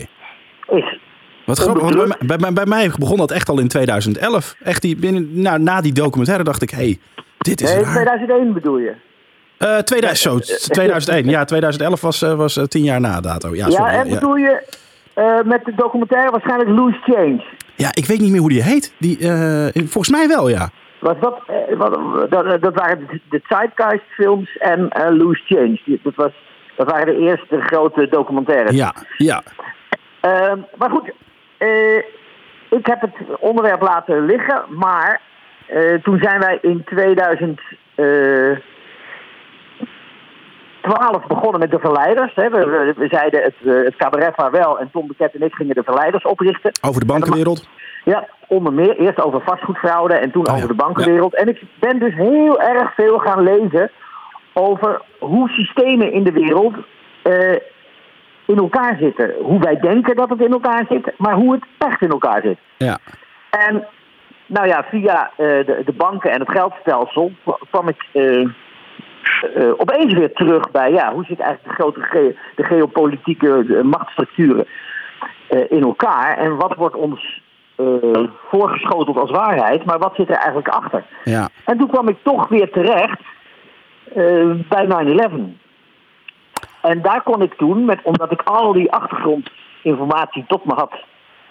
Is. 0.67 0.99
Wat 1.45 1.59
grappig, 1.59 1.83
want 1.83 2.17
bij, 2.19 2.37
bij, 2.37 2.53
bij 2.53 2.65
mij 2.65 2.91
begon 2.99 3.17
dat 3.17 3.31
echt 3.31 3.49
al 3.49 3.59
in 3.59 3.67
2011. 3.67 4.55
Echt 4.63 4.81
die, 4.81 4.95
binnen, 4.95 5.41
nou, 5.41 5.59
na 5.59 5.81
die 5.81 5.93
documentaire 5.93 6.43
dacht 6.43 6.61
ik, 6.61 6.69
hé, 6.69 6.77
hey, 6.77 6.99
dit 7.37 7.61
is 7.61 7.73
Nee, 7.73 7.83
raar. 7.83 7.93
2001 7.93 8.53
bedoel 8.53 8.77
je. 8.77 8.93
Eh, 9.57 9.77
2000, 9.77 10.45
zo, 10.45 10.55
2001. 10.73 11.29
Ja, 11.29 11.45
2011 11.45 12.01
was, 12.01 12.21
was 12.21 12.59
tien 12.67 12.83
jaar 12.83 12.99
na 12.99 13.21
dato. 13.21 13.55
Ja, 13.55 13.65
Ja, 13.67 13.71
sorry, 13.71 13.93
en 13.93 14.07
ja. 14.07 14.13
bedoel 14.13 14.35
je 14.35 14.63
eh, 15.13 15.41
met 15.45 15.65
de 15.65 15.73
documentaire 15.75 16.31
waarschijnlijk 16.31 16.69
Loose 16.69 16.99
Change? 17.03 17.43
Ja, 17.77 17.89
ik 17.93 18.05
weet 18.05 18.19
niet 18.19 18.31
meer 18.31 18.39
hoe 18.39 18.49
die 18.49 18.63
heet. 18.63 18.93
Die, 18.99 19.17
eh, 19.19 19.67
volgens 19.73 20.09
mij 20.09 20.27
wel, 20.27 20.49
ja. 20.49 20.69
Was 20.99 21.15
dat, 21.19 21.41
eh, 21.47 21.79
dat, 22.29 22.61
dat 22.61 22.73
waren 22.75 23.21
de, 23.29 23.41
Zeitgeist 23.47 24.03
films 24.07 24.57
en 24.57 24.89
eh, 24.89 25.15
Loose 25.17 25.41
Change. 25.45 25.99
Dat, 26.03 26.15
was, 26.15 26.31
dat 26.75 26.91
waren 26.91 27.05
de 27.05 27.21
eerste 27.21 27.61
grote 27.61 28.07
documentaires. 28.09 28.75
Ja, 28.75 28.93
ja. 29.17 29.43
Ehm, 30.19 30.59
maar 30.77 30.89
goed, 30.89 31.11
eh, 31.57 31.97
ik 32.69 32.85
heb 32.85 33.01
het 33.01 33.39
onderwerp 33.39 33.81
laten 33.81 34.25
liggen, 34.25 34.63
maar 34.69 35.21
eh, 35.67 35.93
toen 35.93 36.19
zijn 36.21 36.39
wij 36.39 36.57
in 36.61 36.83
2012 40.87 41.27
begonnen 41.27 41.59
met 41.59 41.71
de 41.71 41.79
verleiders. 41.79 42.35
Hè. 42.35 42.49
We, 42.49 42.65
we, 42.65 42.93
we 42.97 43.07
zeiden 43.07 43.43
het, 43.43 43.55
eh, 43.65 43.83
het 43.83 43.95
cabaret 43.95 44.35
vaarwel 44.35 44.79
en 44.79 44.89
Tom 44.91 45.07
Beket 45.07 45.35
en 45.35 45.41
ik 45.41 45.53
gingen 45.53 45.75
de 45.75 45.83
verleiders 45.83 46.23
oprichten. 46.23 46.71
Over 46.81 46.99
de 46.99 47.05
bankenwereld. 47.05 47.67
Ja, 48.03 48.27
onder 48.47 48.73
meer. 48.73 48.97
Eerst 48.97 49.21
over 49.21 49.41
vastgoedfraude 49.41 50.13
en 50.13 50.31
toen 50.31 50.41
Oh 50.41 50.47
ja, 50.47 50.53
over 50.53 50.67
de 50.67 50.83
bankenwereld. 50.83 51.35
En 51.35 51.47
ik 51.47 51.61
ben 51.79 51.99
dus 51.99 52.13
heel 52.13 52.61
erg 52.61 52.93
veel 52.93 53.17
gaan 53.17 53.43
lezen 53.43 53.91
over 54.53 55.01
hoe 55.19 55.49
systemen 55.49 56.11
in 56.11 56.23
de 56.23 56.31
wereld 56.31 56.75
eh, 57.23 57.55
in 58.45 58.57
elkaar 58.57 58.97
zitten. 58.99 59.33
Hoe 59.41 59.59
wij 59.59 59.79
denken 59.79 60.15
dat 60.15 60.29
het 60.29 60.41
in 60.41 60.51
elkaar 60.51 60.85
zit, 60.89 61.11
maar 61.17 61.33
hoe 61.33 61.53
het 61.53 61.63
echt 61.77 62.01
in 62.01 62.09
elkaar 62.09 62.41
zit. 62.41 62.57
Ja. 62.77 62.97
En 63.49 63.87
nou 64.45 64.67
ja, 64.67 64.85
via 64.89 65.31
eh, 65.35 65.45
de, 65.45 65.81
de 65.85 65.93
banken 65.93 66.31
en 66.31 66.39
het 66.39 66.51
geldstelsel 66.51 67.31
kwam 67.69 67.87
ik 67.87 68.05
eh, 69.55 69.69
opeens 69.77 70.13
weer 70.13 70.33
terug 70.33 70.71
bij 70.71 70.91
ja, 70.91 71.13
hoe 71.13 71.23
zit 71.25 71.39
eigenlijk 71.39 71.69
de 71.77 71.83
grote 71.83 72.01
ge- 72.01 72.35
de 72.55 72.63
geopolitieke 72.63 73.65
eh, 73.69 73.81
machtsstructuren 73.81 74.65
eh, 75.49 75.71
in 75.71 75.81
elkaar 75.83 76.37
en 76.37 76.55
wat 76.55 76.75
wordt 76.75 76.95
ons 76.95 77.41
eh, 77.75 77.85
voorgeschoteld 78.49 79.17
als 79.17 79.31
waarheid, 79.31 79.85
maar 79.85 79.99
wat 79.99 80.15
zit 80.15 80.29
er 80.29 80.35
eigenlijk 80.35 80.67
achter? 80.67 81.03
Ja. 81.23 81.49
En 81.65 81.77
toen 81.77 81.87
kwam 81.89 82.07
ik 82.07 82.17
toch 82.23 82.47
weer 82.47 82.71
terecht 82.71 83.19
bij 84.69 84.87
9-11. 85.29 85.31
En 86.81 87.01
daar 87.01 87.21
kon 87.23 87.41
ik 87.41 87.53
toen, 87.53 87.85
met, 87.85 87.99
omdat 88.03 88.31
ik 88.31 88.41
al 88.41 88.73
die 88.73 88.91
achtergrondinformatie 88.91 90.45
tot 90.47 90.65
me 90.65 90.73
had 90.73 90.93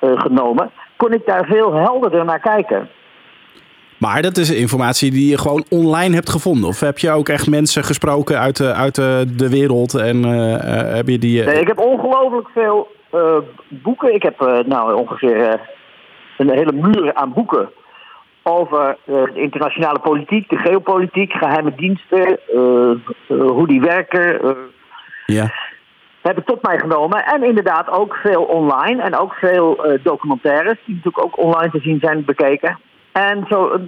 genomen, 0.00 0.70
kon 0.96 1.12
ik 1.12 1.26
daar 1.26 1.44
veel 1.44 1.72
helderder 1.74 2.24
naar 2.24 2.40
kijken. 2.40 2.88
Maar 3.98 4.22
dat 4.22 4.36
is 4.36 4.50
informatie 4.50 5.10
die 5.10 5.30
je 5.30 5.38
gewoon 5.38 5.64
online 5.70 6.14
hebt 6.14 6.30
gevonden. 6.30 6.68
Of 6.68 6.80
heb 6.80 6.98
je 6.98 7.10
ook 7.10 7.28
echt 7.28 7.50
mensen 7.50 7.84
gesproken 7.84 8.38
uit 8.38 8.56
de, 8.56 8.72
uit 8.72 8.94
de, 8.94 9.34
de 9.36 9.50
wereld? 9.50 9.94
En 9.94 10.24
eh, 10.24 10.54
eh, 10.54 10.94
heb 10.94 11.08
je 11.08 11.18
die... 11.18 11.40
eh, 11.40 11.46
Nee, 11.46 11.60
ik 11.60 11.66
heb 11.66 11.78
ongelooflijk 11.78 12.48
veel 12.48 12.94
boeken. 13.68 14.14
Ik 14.14 14.22
heb 14.22 14.64
nou 14.66 14.94
ongeveer 14.94 15.60
een 16.38 16.50
hele 16.50 16.72
muur 16.72 17.14
aan 17.14 17.32
boeken 17.32 17.70
over 18.42 18.96
de 19.04 19.30
internationale 19.34 19.98
politiek, 19.98 20.48
de 20.48 20.56
geopolitiek, 20.56 21.32
geheime 21.32 21.72
diensten, 21.76 22.38
hoe 23.26 23.66
die 23.66 23.80
werken. 23.80 24.56
ja. 25.26 25.50
heb 26.22 26.38
ik 26.38 26.44
tot 26.46 26.62
mij 26.62 26.78
genomen. 26.78 27.24
En 27.24 27.42
inderdaad 27.42 27.90
ook 27.90 28.14
veel 28.14 28.42
online 28.42 29.02
en 29.02 29.16
ook 29.18 29.32
veel 29.32 29.98
documentaires, 30.02 30.78
die 30.84 30.94
natuurlijk 30.94 31.24
ook 31.24 31.38
online 31.38 31.70
te 31.70 31.80
zien 31.80 31.98
zijn 32.00 32.24
bekeken. 32.24 32.78
En 33.16 33.44
zo, 33.48 33.68
eh, 33.70 33.80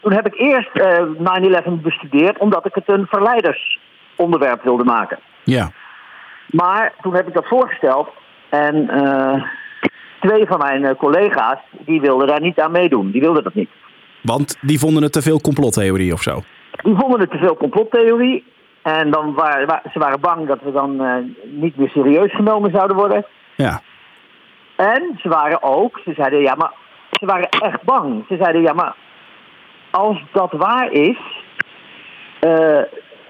toen 0.00 0.12
heb 0.12 0.26
ik 0.26 0.34
eerst 0.34 0.70
eh 0.76 1.02
9-11 1.18 1.80
bestudeerd, 1.82 2.38
omdat 2.38 2.66
ik 2.66 2.74
het 2.74 2.88
een 2.88 3.06
verleidersonderwerp 3.06 4.62
wilde 4.62 4.84
maken. 4.84 5.18
Ja. 5.44 5.70
Maar 6.46 6.92
toen 7.02 7.14
heb 7.14 7.28
ik 7.28 7.34
dat 7.34 7.46
voorgesteld 7.48 8.08
en 8.48 8.88
eh, 8.90 9.42
twee 10.20 10.46
van 10.46 10.58
mijn 10.58 10.84
eh, 10.84 10.94
collega's, 10.96 11.58
die 11.70 12.00
wilden 12.00 12.26
daar 12.26 12.40
niet 12.40 12.60
aan 12.60 12.70
meedoen. 12.72 13.10
Die 13.10 13.20
wilden 13.20 13.42
dat 13.44 13.54
niet. 13.54 13.70
Want 14.22 14.56
die 14.60 14.78
vonden 14.78 15.02
het 15.02 15.12
te 15.12 15.22
veel 15.22 15.40
complottheorie 15.40 16.12
of 16.12 16.22
zo. 16.22 16.40
Die 16.82 16.94
vonden 16.94 17.20
het 17.20 17.30
te 17.30 17.38
veel 17.38 17.56
complottheorie. 17.56 18.44
En 18.82 19.10
dan 19.10 19.34
waren, 19.34 19.66
wa- 19.66 19.82
ze 19.92 19.98
waren 19.98 20.20
bang 20.20 20.46
dat 20.46 20.58
we 20.62 20.72
dan 20.72 21.00
eh, 21.04 21.14
niet 21.44 21.76
meer 21.76 21.88
serieus 21.88 22.34
genomen 22.34 22.70
zouden 22.70 22.96
worden. 22.96 23.24
Ja. 23.56 23.80
En 24.76 25.18
ze 25.22 25.28
waren 25.28 25.62
ook, 25.62 26.00
ze 26.04 26.12
zeiden 26.16 26.40
ja, 26.40 26.54
maar 26.54 26.72
ze 27.22 27.28
waren 27.28 27.48
echt 27.48 27.82
bang. 27.82 28.24
Ze 28.28 28.36
zeiden 28.40 28.62
ja, 28.62 28.72
maar 28.72 28.94
als 29.90 30.22
dat 30.32 30.52
waar 30.52 30.90
is, 30.92 31.18
eh, 32.40 32.80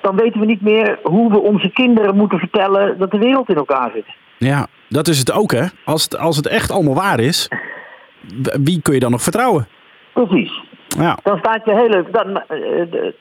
dan 0.03 0.17
weten 0.17 0.41
we 0.41 0.47
niet 0.47 0.61
meer 0.63 0.99
hoe 1.03 1.31
we 1.31 1.41
onze 1.41 1.69
kinderen 1.71 2.17
moeten 2.17 2.39
vertellen 2.39 2.99
dat 2.99 3.11
de 3.11 3.19
wereld 3.19 3.49
in 3.49 3.57
elkaar 3.57 3.91
zit. 3.95 4.07
Ja, 4.39 4.67
dat 4.89 5.09
is 5.09 5.19
het 5.19 5.33
ook 5.33 5.53
hè. 5.53 5.65
Als 5.85 6.03
het, 6.03 6.19
als 6.19 6.37
het 6.37 6.47
echt 6.47 6.71
allemaal 6.71 6.95
waar 6.95 7.21
is, 7.21 7.49
wie 8.63 8.83
kun 8.83 8.95
je 8.95 9.01
dan 9.01 9.11
nog 9.11 9.23
vertrouwen? 9.23 9.69
Precies. 10.13 10.61
Ja. 10.89 11.19
Dan 11.23 11.39
staat 11.39 11.65
je 11.65 11.75
hele, 11.75 12.05
dan, 12.11 12.37
eh, 12.37 12.47
de- 12.49 13.15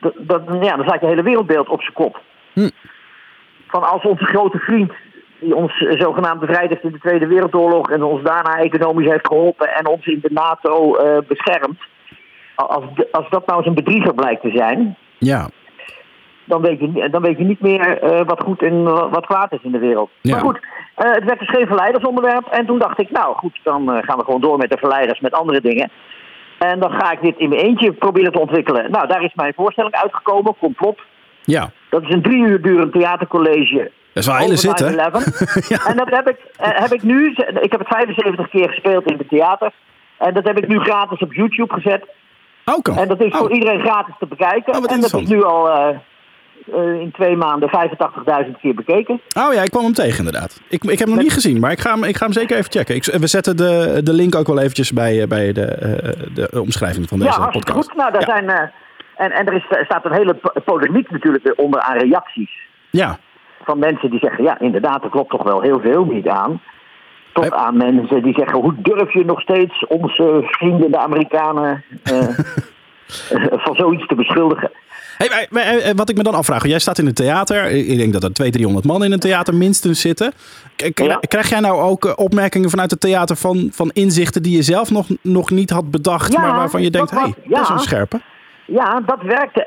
de- 0.00 0.14
dat- 0.18 0.42
ja, 0.62 0.76
dan 0.76 0.84
staat 0.86 1.00
je 1.00 1.06
hele 1.06 1.22
wereldbeeld 1.22 1.68
op 1.68 1.80
zijn 1.82 1.94
kop. 1.94 2.20
Hm. 2.52 2.68
Van 3.68 3.82
als 3.90 4.02
onze 4.04 4.24
grote 4.24 4.58
vriend, 4.58 4.92
die 5.44 5.54
ons 5.56 5.72
zogenaamd 5.98 6.40
bevrijd 6.40 6.68
heeft 6.68 6.82
in 6.84 6.92
de 6.92 6.98
Tweede 6.98 7.26
Wereldoorlog 7.26 7.90
en 7.90 8.02
ons 8.02 8.22
daarna 8.22 8.56
economisch 8.58 9.10
heeft 9.10 9.26
geholpen 9.26 9.74
en 9.74 9.86
ons 9.86 10.06
in 10.06 10.18
de 10.22 10.30
NATO 10.32 10.94
eh, 10.96 11.18
beschermt, 11.28 11.78
als, 12.54 12.84
als 13.12 13.28
dat 13.30 13.46
nou 13.46 13.58
eens 13.58 13.66
een 13.68 13.74
bedrieger 13.84 14.14
blijkt 14.14 14.42
te 14.42 14.50
zijn, 14.54 14.96
Ja. 15.18 15.48
dan 16.44 16.62
weet 16.62 16.78
je, 16.80 17.08
dan 17.10 17.22
weet 17.22 17.38
je 17.38 17.44
niet 17.44 17.60
meer 17.60 17.98
eh, 17.98 18.26
wat 18.26 18.42
goed 18.42 18.62
en 18.62 18.82
wa- 18.82 19.08
wat 19.08 19.26
kwaad 19.26 19.52
is 19.52 19.62
in 19.62 19.72
de 19.72 19.78
wereld. 19.78 20.10
Ja. 20.20 20.30
Maar 20.34 20.44
goed, 20.44 20.60
eh, 20.94 21.10
het 21.12 21.24
werd 21.24 21.38
dus 21.38 21.50
geen 21.50 21.66
verleidersonderwerp. 21.66 22.46
En 22.46 22.66
toen 22.66 22.78
dacht 22.78 23.00
ik, 23.00 23.10
nou 23.10 23.36
goed, 23.36 23.60
dan 23.62 23.88
gaan 24.04 24.18
we 24.18 24.24
gewoon 24.24 24.40
door 24.40 24.58
met 24.58 24.70
de 24.70 24.78
verleiders, 24.78 25.20
met 25.20 25.32
andere 25.32 25.60
dingen. 25.60 25.90
En 26.58 26.80
dan 26.80 26.90
ga 26.90 27.12
ik 27.12 27.22
dit 27.22 27.38
in 27.38 27.48
mijn 27.48 27.60
eentje 27.60 27.92
proberen 27.92 28.32
te 28.32 28.40
ontwikkelen. 28.40 28.90
Nou, 28.90 29.06
daar 29.06 29.22
is 29.24 29.34
mijn 29.34 29.52
voorstelling 29.56 29.94
uitgekomen, 29.94 30.56
Complot. 30.58 31.00
Ja. 31.42 31.70
Dat 31.90 32.02
is 32.02 32.08
een 32.14 32.22
drie 32.22 32.42
uur 32.44 32.62
durend 32.62 32.92
theatercollege. 32.92 33.90
Dat 34.14 34.22
is 34.22 34.26
wel 34.26 34.36
hele 34.36 34.56
zit 34.56 34.78
hè. 34.78 34.90
9/11. 34.90 34.96
Ja. 35.74 35.86
En 35.86 35.96
dat 35.96 36.10
heb 36.10 36.28
ik, 36.28 36.36
eh, 36.56 36.68
heb 36.80 36.92
ik 36.92 37.02
nu, 37.02 37.30
ik 37.60 37.70
heb 37.70 37.78
het 37.80 37.88
75 37.88 38.48
keer 38.48 38.68
gespeeld 38.68 39.10
in 39.10 39.18
het 39.18 39.28
theater. 39.28 39.72
En 40.18 40.34
dat 40.34 40.44
heb 40.44 40.58
ik 40.58 40.68
nu 40.68 40.78
gratis 40.78 41.18
op 41.20 41.32
YouTube 41.32 41.74
gezet. 41.74 42.04
Oh, 42.64 42.82
kan. 42.82 42.96
En 42.98 43.08
dat 43.08 43.20
is 43.20 43.32
Oh. 43.32 43.38
voor 43.38 43.52
iedereen 43.52 43.80
gratis 43.80 44.14
te 44.18 44.26
bekijken. 44.26 44.76
Oh, 44.76 44.92
en 44.92 45.00
dat 45.00 45.14
is 45.14 45.28
nu 45.28 45.44
al 45.44 45.68
eh, 45.70 45.88
eh, 46.74 47.00
in 47.00 47.10
twee 47.12 47.36
maanden 47.36 47.68
85.000 47.68 48.60
keer 48.60 48.74
bekeken. 48.74 49.20
Oh 49.38 49.54
ja, 49.54 49.62
ik 49.62 49.70
kwam 49.70 49.84
hem 49.84 49.92
tegen 49.92 50.18
inderdaad. 50.18 50.60
Ik, 50.68 50.84
ik 50.84 50.98
heb 50.98 51.08
hem 51.08 51.16
nog 51.16 51.24
niet 51.24 51.32
gezien, 51.32 51.60
maar 51.60 51.70
ik 51.70 51.80
ga 51.80 51.90
hem, 51.90 52.04
ik 52.04 52.16
ga 52.16 52.24
hem 52.24 52.34
zeker 52.34 52.56
even 52.56 52.70
checken. 52.72 52.94
Ik, 52.94 53.04
we 53.04 53.26
zetten 53.26 53.56
de, 53.56 54.00
de 54.04 54.12
link 54.12 54.34
ook 54.34 54.46
wel 54.46 54.58
eventjes 54.58 54.92
bij, 54.92 55.26
bij 55.28 55.52
de, 55.52 55.66
de 56.34 56.60
omschrijving 56.60 57.08
van 57.08 57.18
deze 57.18 57.40
ja, 57.40 57.46
podcast. 57.46 57.88
goed. 57.88 57.96
Nou, 57.96 58.12
daar 58.12 58.20
ja. 58.20 58.26
zijn, 58.26 58.70
en, 59.16 59.30
en 59.32 59.46
er 59.46 59.54
is, 59.54 59.64
staat 59.84 60.04
een 60.04 60.12
hele 60.12 60.34
po- 60.34 60.60
polemiek 60.64 61.10
natuurlijk 61.10 61.52
onder 61.56 61.80
aan 61.80 61.96
reacties. 61.98 62.50
ja, 62.90 63.18
Van 63.64 63.78
mensen 63.78 64.10
die 64.10 64.18
zeggen, 64.18 64.44
ja, 64.44 64.60
inderdaad, 64.60 65.04
er 65.04 65.10
klopt 65.10 65.30
toch 65.30 65.42
wel 65.42 65.60
heel 65.60 65.80
veel 65.80 66.04
niet 66.04 66.28
aan. 66.28 66.60
Tot 67.32 67.52
aan 67.52 67.76
mensen 67.76 68.22
die 68.22 68.34
zeggen, 68.34 68.60
hoe 68.60 68.74
durf 68.76 69.12
je 69.12 69.24
nog 69.24 69.40
steeds 69.40 69.86
onze 69.86 70.40
vrienden, 70.42 70.90
de 70.90 70.98
Amerikanen, 70.98 71.84
eh, 72.02 72.28
van 73.50 73.74
zoiets 73.74 74.06
te 74.06 74.14
beschuldigen. 74.14 74.70
Hey, 75.18 75.46
maar- 75.50 75.62
eh, 75.62 75.90
wat 75.94 76.08
ik 76.08 76.16
me 76.16 76.22
dan 76.22 76.34
afvraag, 76.34 76.66
jij 76.66 76.78
staat 76.78 76.98
in 76.98 77.06
het 77.06 77.16
theater. 77.16 77.70
Ik 77.70 77.98
denk 77.98 78.12
dat 78.12 78.22
er 78.22 78.32
200, 78.32 78.52
300 78.52 78.86
man 78.86 79.04
in 79.04 79.12
een 79.12 79.18
theater 79.18 79.54
minstens 79.54 80.00
zitten. 80.00 80.32
Krijg 81.28 81.48
jij 81.48 81.60
nou 81.60 81.80
ook 81.80 82.18
opmerkingen 82.18 82.70
vanuit 82.70 82.90
het 82.90 83.00
theater 83.00 83.36
van, 83.36 83.68
van 83.72 83.90
inzichten 83.92 84.42
die 84.42 84.56
je 84.56 84.62
zelf 84.62 84.90
nog, 84.90 85.06
nog 85.22 85.50
niet 85.50 85.70
had 85.70 85.90
bedacht, 85.90 86.32
Ja, 86.32 86.40
maar 86.40 86.54
waarvan 86.54 86.82
je 86.82 86.90
denkt, 86.90 87.10
hé, 87.10 87.18
hey, 87.18 87.34
dat 87.44 87.60
is 87.60 87.68
een 87.68 87.78
scherpe. 87.78 88.20
Ja, 88.66 89.00
dat 89.06 89.22
werkte 89.22 89.66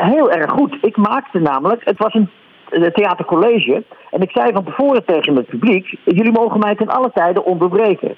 heel 0.00 0.30
erg 0.30 0.50
goed. 0.50 0.78
Ik 0.80 0.96
maakte 0.96 1.38
namelijk, 1.38 1.84
het 1.84 1.98
was 1.98 2.14
een 2.14 2.30
eh, 2.70 2.82
theatercollege. 2.82 3.82
En 4.10 4.20
ik 4.20 4.30
zei 4.30 4.52
van 4.52 4.64
tevoren 4.64 5.04
tegen 5.04 5.36
het 5.36 5.46
publiek: 5.46 5.94
jullie 6.04 6.32
mogen 6.32 6.58
mij 6.60 6.74
ten 6.74 6.88
alle 6.88 7.10
tijde 7.14 7.44
onderbreken. 7.44 8.16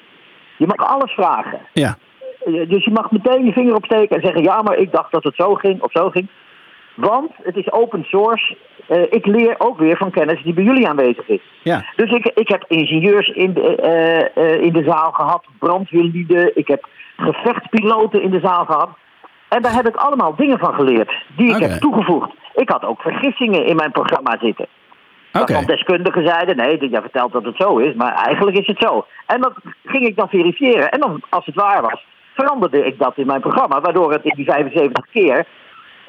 Je 0.56 0.66
mag 0.66 0.88
alles 0.90 1.12
vragen. 1.12 1.60
Ja, 1.72 1.96
Eh, 2.44 2.68
Dus 2.68 2.84
je 2.84 2.90
mag 2.90 3.10
meteen 3.10 3.44
je 3.44 3.52
vinger 3.52 3.74
opsteken 3.74 4.16
en 4.16 4.22
zeggen: 4.22 4.42
ja, 4.42 4.62
maar 4.62 4.76
ik 4.76 4.92
dacht 4.92 5.12
dat 5.12 5.24
het 5.24 5.34
zo 5.34 5.54
ging 5.54 5.82
of 5.82 5.92
zo 5.92 6.10
ging. 6.10 6.28
Want 6.94 7.30
het 7.42 7.56
is 7.56 7.72
open 7.72 8.04
source. 8.04 8.56
Eh, 8.86 9.02
ik 9.10 9.26
leer 9.26 9.54
ook 9.58 9.78
weer 9.78 9.96
van 9.96 10.10
kennis 10.10 10.42
die 10.42 10.54
bij 10.54 10.64
jullie 10.64 10.88
aanwezig 10.88 11.28
is. 11.28 11.40
ja, 11.62 11.84
Dus 11.96 12.10
ik, 12.10 12.26
ik 12.34 12.48
heb 12.48 12.64
ingenieurs 12.68 13.28
in 13.28 13.52
de, 13.52 14.60
in 14.62 14.72
de 14.72 14.82
zaal 14.82 15.12
gehad, 15.12 15.44
brandweerlieden, 15.58 16.56
ik 16.56 16.68
heb 16.68 16.88
gevechtspiloten 17.16 18.22
in 18.22 18.30
de 18.30 18.40
zaal 18.40 18.64
gehad. 18.64 18.88
En 19.48 19.62
daar 19.62 19.74
heb 19.74 19.88
ik 19.88 19.96
allemaal 19.96 20.36
dingen 20.36 20.58
van 20.58 20.74
geleerd 20.74 21.12
die 21.36 21.54
ik 21.54 21.62
heb 21.62 21.80
toegevoegd. 21.80 22.30
Ik 22.54 22.70
had 22.70 22.84
ook 22.84 23.00
vergissingen 23.00 23.66
in 23.66 23.76
mijn 23.76 23.90
programma 23.90 24.38
zitten. 24.40 24.66
Waarvan 25.32 25.64
deskundigen 25.64 26.26
zeiden, 26.26 26.56
nee, 26.56 26.88
jij 26.88 27.00
vertelt 27.00 27.32
dat 27.32 27.44
het 27.44 27.56
zo 27.56 27.78
is, 27.78 27.94
maar 27.94 28.12
eigenlijk 28.12 28.56
is 28.56 28.66
het 28.66 28.78
zo. 28.80 29.06
En 29.26 29.40
dat 29.40 29.52
ging 29.84 30.06
ik 30.06 30.16
dan 30.16 30.28
verifiëren. 30.28 30.90
En 30.90 31.00
dan, 31.00 31.22
als 31.28 31.46
het 31.46 31.54
waar 31.54 31.82
was, 31.82 32.04
veranderde 32.34 32.84
ik 32.84 32.98
dat 32.98 33.16
in 33.16 33.26
mijn 33.26 33.40
programma, 33.40 33.80
waardoor 33.80 34.12
het 34.12 34.24
in 34.24 34.32
die 34.36 34.44
75 34.44 35.04
keer 35.12 35.46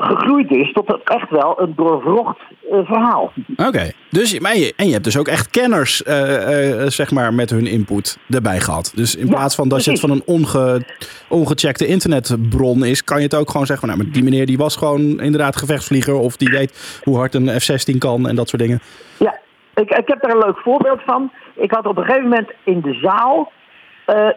gegroeid 0.02 0.52
is 0.52 0.72
tot 0.72 0.90
een- 0.90 1.02
echt 1.04 1.30
wel 1.30 1.62
een 1.62 1.74
doorwrocht 1.76 2.38
eh, 2.72 2.78
verhaal. 2.86 3.32
Oké. 3.58 3.92
Dus, 4.10 4.40
maar 4.40 4.58
je, 4.58 4.74
en 4.76 4.86
je 4.86 4.92
hebt 4.92 5.04
dus 5.04 5.18
ook 5.18 5.28
echt 5.28 5.50
kenners, 5.50 6.04
eh, 6.04 6.82
eh, 6.84 6.88
zeg 6.90 7.12
maar, 7.12 7.34
met 7.34 7.50
hun 7.50 7.68
input 7.68 8.18
erbij 8.30 8.60
gehad. 8.60 8.92
Dus 8.96 9.16
in 9.16 9.26
Ja, 9.26 9.32
plaats 9.32 9.56
van 9.56 9.68
dat 9.70 9.84
je 9.84 9.92
het 9.92 10.00
van 10.00 10.12
een 10.12 10.24
onge, 10.26 10.82
ongecheckte 11.30 11.86
internetbron 11.88 12.86
is, 12.86 13.04
kan 13.04 13.18
je 13.18 13.24
het 13.24 13.36
ook 13.36 13.50
gewoon 13.52 13.66
zeggen 13.66 13.88
van, 13.88 13.96
nou, 13.98 14.08
maar 14.10 14.14
die 14.22 14.24
meneer 14.30 14.46
die 14.46 14.58
was 14.58 14.76
gewoon 14.76 15.02
inderdaad 15.02 15.56
gevechtsvlieger 15.56 16.14
of 16.14 16.38
die 16.38 16.50
weet 16.50 17.00
hoe 17.04 17.18
hard 17.18 17.36
een 17.36 17.48
F-16 17.62 17.98
kan 17.98 18.28
en 18.28 18.36
dat 18.36 18.50
soort 18.50 18.62
dingen. 18.62 18.80
Ja, 19.20 19.40
ik, 19.76 19.90
ik 19.90 20.08
heb 20.08 20.22
daar 20.22 20.32
een 20.32 20.44
leuk 20.46 20.58
voorbeeld 20.58 21.00
van. 21.06 21.32
Ik 21.56 21.72
had 21.72 21.86
op 21.86 21.98
een 21.98 22.04
gegeven 22.04 22.30
moment 22.30 22.52
in 22.64 22.82
de 22.82 22.94
zaal 22.94 23.52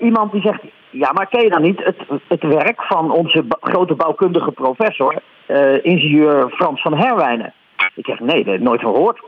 iemand 0.00 0.32
die 0.32 0.40
zegt... 0.42 0.60
Ja, 0.92 1.12
maar 1.12 1.26
ken 1.26 1.42
je 1.42 1.50
dan 1.50 1.62
niet 1.62 1.84
het, 1.84 1.96
het 2.28 2.42
werk 2.42 2.82
van 2.82 3.10
onze 3.10 3.44
grote 3.60 3.94
bouwkundige 3.94 4.52
professor... 4.52 5.14
eh, 5.46 5.84
ingenieur 5.84 6.50
Frans 6.50 6.82
van 6.82 6.94
Herwijnen? 6.96 7.52
Ik 7.94 8.06
zeg, 8.06 8.20
nee, 8.20 8.36
dat 8.36 8.46
heb 8.46 8.54
ik 8.54 8.60
nooit 8.60 8.80
gehoord. 8.80 9.20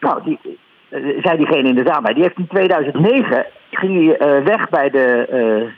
Nou, 0.00 0.22
die, 0.24 0.38
eh, 0.88 1.22
zei 1.22 1.36
diegene 1.36 1.68
in 1.68 1.74
de 1.74 1.86
zaal 1.86 2.00
bij. 2.00 2.14
Die 2.14 2.22
heeft 2.22 2.38
in 2.38 2.46
2009 2.46 3.46
ging 3.70 4.06
hij 4.06 4.16
eh, 4.16 4.44
weg 4.44 4.68
bij 4.68 4.90
de 4.90 5.72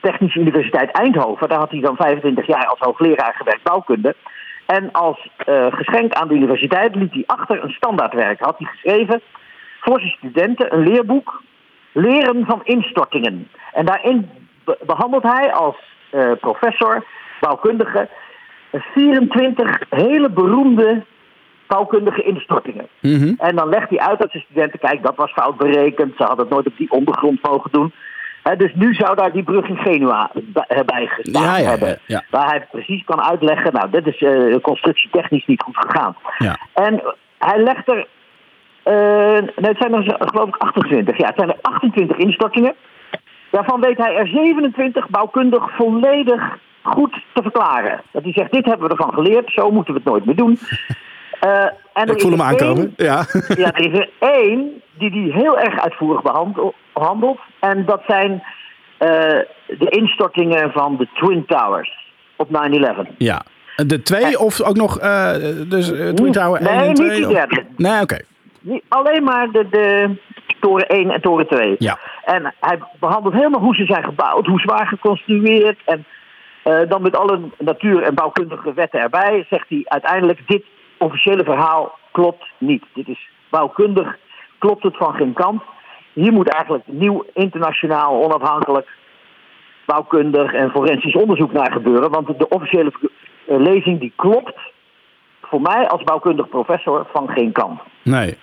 Technische 0.00 0.40
Universiteit 0.40 0.90
Eindhoven. 0.90 1.48
Daar 1.48 1.58
had 1.58 1.70
hij 1.70 1.80
dan 1.80 1.96
25 1.96 2.46
jaar 2.46 2.66
als 2.66 2.78
hoogleraar 2.78 3.34
gewerkt 3.36 3.62
bouwkunde. 3.62 4.14
En 4.66 4.92
als 4.92 5.28
geschenk 5.70 6.12
aan 6.12 6.28
de 6.28 6.34
universiteit 6.34 6.94
liet 6.94 7.12
hij 7.12 7.22
achter 7.26 7.62
een 7.62 7.70
standaardwerk. 7.70 8.40
Had 8.40 8.58
hij 8.58 8.66
geschreven 8.66 9.20
voor 9.80 10.00
zijn 10.00 10.12
studenten 10.12 10.74
een 10.74 10.88
leerboek 10.88 11.42
Leren 11.92 12.46
van 12.46 12.60
instortingen. 12.64 13.48
En 13.72 13.84
daarin 13.84 14.30
behandelt 14.86 15.22
hij 15.22 15.52
als 15.52 15.76
eh, 16.10 16.30
professor, 16.40 17.04
bouwkundige, 17.40 18.08
24 18.94 19.78
hele 19.90 20.30
beroemde 20.30 21.04
bouwkundige 21.66 22.22
instortingen. 22.22 22.88
Mhm. 23.00 23.34
En 23.38 23.56
dan 23.56 23.68
legt 23.68 23.88
hij 23.90 23.98
uit 23.98 24.18
dat 24.18 24.30
zijn 24.30 24.44
studenten, 24.50 24.78
kijk, 24.78 25.02
dat 25.02 25.16
was 25.16 25.32
fout 25.32 25.56
berekend, 25.56 26.16
ze 26.16 26.22
hadden 26.22 26.44
het 26.44 26.54
nooit 26.54 26.66
op 26.66 26.76
die 26.76 26.90
ondergrond 26.90 27.42
mogen 27.42 27.70
doen. 27.72 27.92
Dus 28.56 28.74
nu 28.74 28.94
zou 28.94 29.16
daar 29.16 29.32
die 29.32 29.42
brug 29.42 29.68
in 29.68 29.76
Genua 29.76 30.30
bij- 30.34 30.64
eh, 30.68 30.84
bij 30.84 31.06
gestaan 31.06 31.42
Ja, 31.42 31.56
ja, 31.56 31.70
hebben. 31.70 31.98
ja. 32.06 32.22
Waar 32.30 32.48
hij 32.48 32.66
precies 32.70 33.04
kan 33.04 33.22
uitleggen, 33.22 33.72
nou, 33.72 33.90
dit 33.90 34.06
is 34.06 34.22
eh, 34.22 34.60
constructietechnisch 34.60 35.46
niet 35.46 35.62
goed 35.62 35.76
gegaan. 35.76 36.16
Ja. 36.38 36.56
En 36.72 37.02
hij 37.38 37.58
legt 37.62 37.88
er, 37.88 38.06
nee, 39.56 39.68
het 39.70 39.76
zijn 39.78 39.94
er 39.94 40.16
geloof 40.18 40.48
ik 40.48 40.56
28, 40.56 41.16
ja, 41.16 41.26
het 41.26 41.36
zijn 41.36 41.48
er 41.48 41.58
28 41.62 42.16
instortingen. 42.16 42.74
Daarvan 43.54 43.80
weet 43.80 43.98
hij 43.98 44.14
er 44.16 44.26
27 44.28 45.08
bouwkundig 45.08 45.76
volledig 45.76 46.42
goed 46.82 47.12
te 47.34 47.42
verklaren. 47.42 48.00
Dat 48.10 48.22
hij 48.22 48.32
zegt, 48.32 48.52
dit 48.52 48.64
hebben 48.64 48.86
we 48.88 48.94
ervan 48.96 49.14
geleerd, 49.14 49.52
zo 49.52 49.70
moeten 49.70 49.94
we 49.94 50.00
het 50.00 50.08
nooit 50.08 50.24
meer 50.24 50.36
doen. 50.36 50.58
Eh, 51.40 51.64
en 51.92 52.08
Ik 52.08 52.20
voel 52.20 52.30
hem 52.30 52.42
aankomen. 52.42 52.76
één- 52.82 52.92
Ja. 52.96 53.24
ja, 53.64 53.72
er 53.72 53.92
is 53.92 53.98
er 53.98 54.10
één 54.18 54.82
die 54.98 55.10
die 55.10 55.32
heel 55.32 55.58
erg 55.58 55.80
uitvoerig 55.80 56.22
behandel- 56.22 56.74
behandelt. 56.92 57.38
En 57.60 57.84
dat 57.84 58.02
zijn 58.06 58.42
eh, 58.98 59.08
de 59.66 59.86
instortingen 59.88 60.70
van 60.72 60.96
de 60.96 61.08
Twin 61.14 61.44
Towers 61.46 62.12
op 62.36 62.48
9-11. 62.50 63.08
ja. 63.18 63.42
De 63.86 64.02
twee 64.02 64.38
of 64.38 64.60
ook 64.62 64.76
nog, 64.76 64.98
eh, 64.98 65.32
dus 65.68 65.86
Twin 66.14 66.32
Tower 66.32 66.60
1 66.60 66.62
Nee, 66.76 66.80
en 66.80 66.86
niet 66.86 66.96
2? 66.96 67.16
die 67.16 67.26
derde. 67.26 67.64
Nee, 67.76 68.00
oké. 68.00 68.18
Niet- 68.60 68.82
Alleen 68.88 69.24
maar 69.24 69.50
de, 69.50 69.66
de 69.70 70.10
toren 70.64 70.88
1 70.88 71.10
en 71.10 71.20
toren 71.20 71.46
2. 71.46 71.76
Ja. 71.78 71.98
En 72.24 72.54
hij 72.60 72.78
behandelt 73.00 73.34
helemaal 73.34 73.60
hoe 73.60 73.74
ze 73.74 73.84
zijn 73.84 74.04
gebouwd, 74.04 74.46
hoe 74.46 74.60
zwaar 74.60 74.86
geconstrueerd. 74.86 75.78
En 75.84 76.04
eh, 76.62 76.80
dan 76.88 77.02
met 77.02 77.16
alle 77.16 77.40
natuur- 77.58 78.02
en 78.02 78.14
bouwkundige 78.14 78.72
wetten 78.72 79.00
erbij 79.00 79.46
zegt 79.50 79.68
hij 79.68 79.82
uiteindelijk: 79.84 80.40
dit 80.46 80.64
officiële 80.98 81.44
verhaal 81.44 81.98
klopt 82.12 82.44
niet. 82.58 82.84
Dit 82.94 83.08
is 83.08 83.28
bouwkundig, 83.50 84.16
klopt 84.58 84.82
het 84.82 84.96
van 84.96 85.14
geen 85.14 85.32
kant. 85.32 85.62
Hier 86.12 86.32
moet 86.32 86.48
eigenlijk 86.48 86.84
nieuw 86.86 87.24
internationaal 87.32 88.24
onafhankelijk 88.24 88.88
bouwkundig 89.86 90.52
en 90.52 90.70
forensisch 90.70 91.16
onderzoek 91.16 91.52
naar 91.52 91.72
gebeuren. 91.72 92.10
Want 92.10 92.38
de 92.38 92.48
officiële 92.48 92.92
eh, 93.46 93.56
lezing 93.58 94.00
die 94.00 94.12
klopt 94.16 94.58
voor 95.42 95.60
mij 95.60 95.88
als 95.88 96.02
bouwkundig 96.02 96.48
professor 96.48 97.06
van 97.12 97.28
geen 97.28 97.52
kant. 97.52 97.80
Nee. 98.02 98.36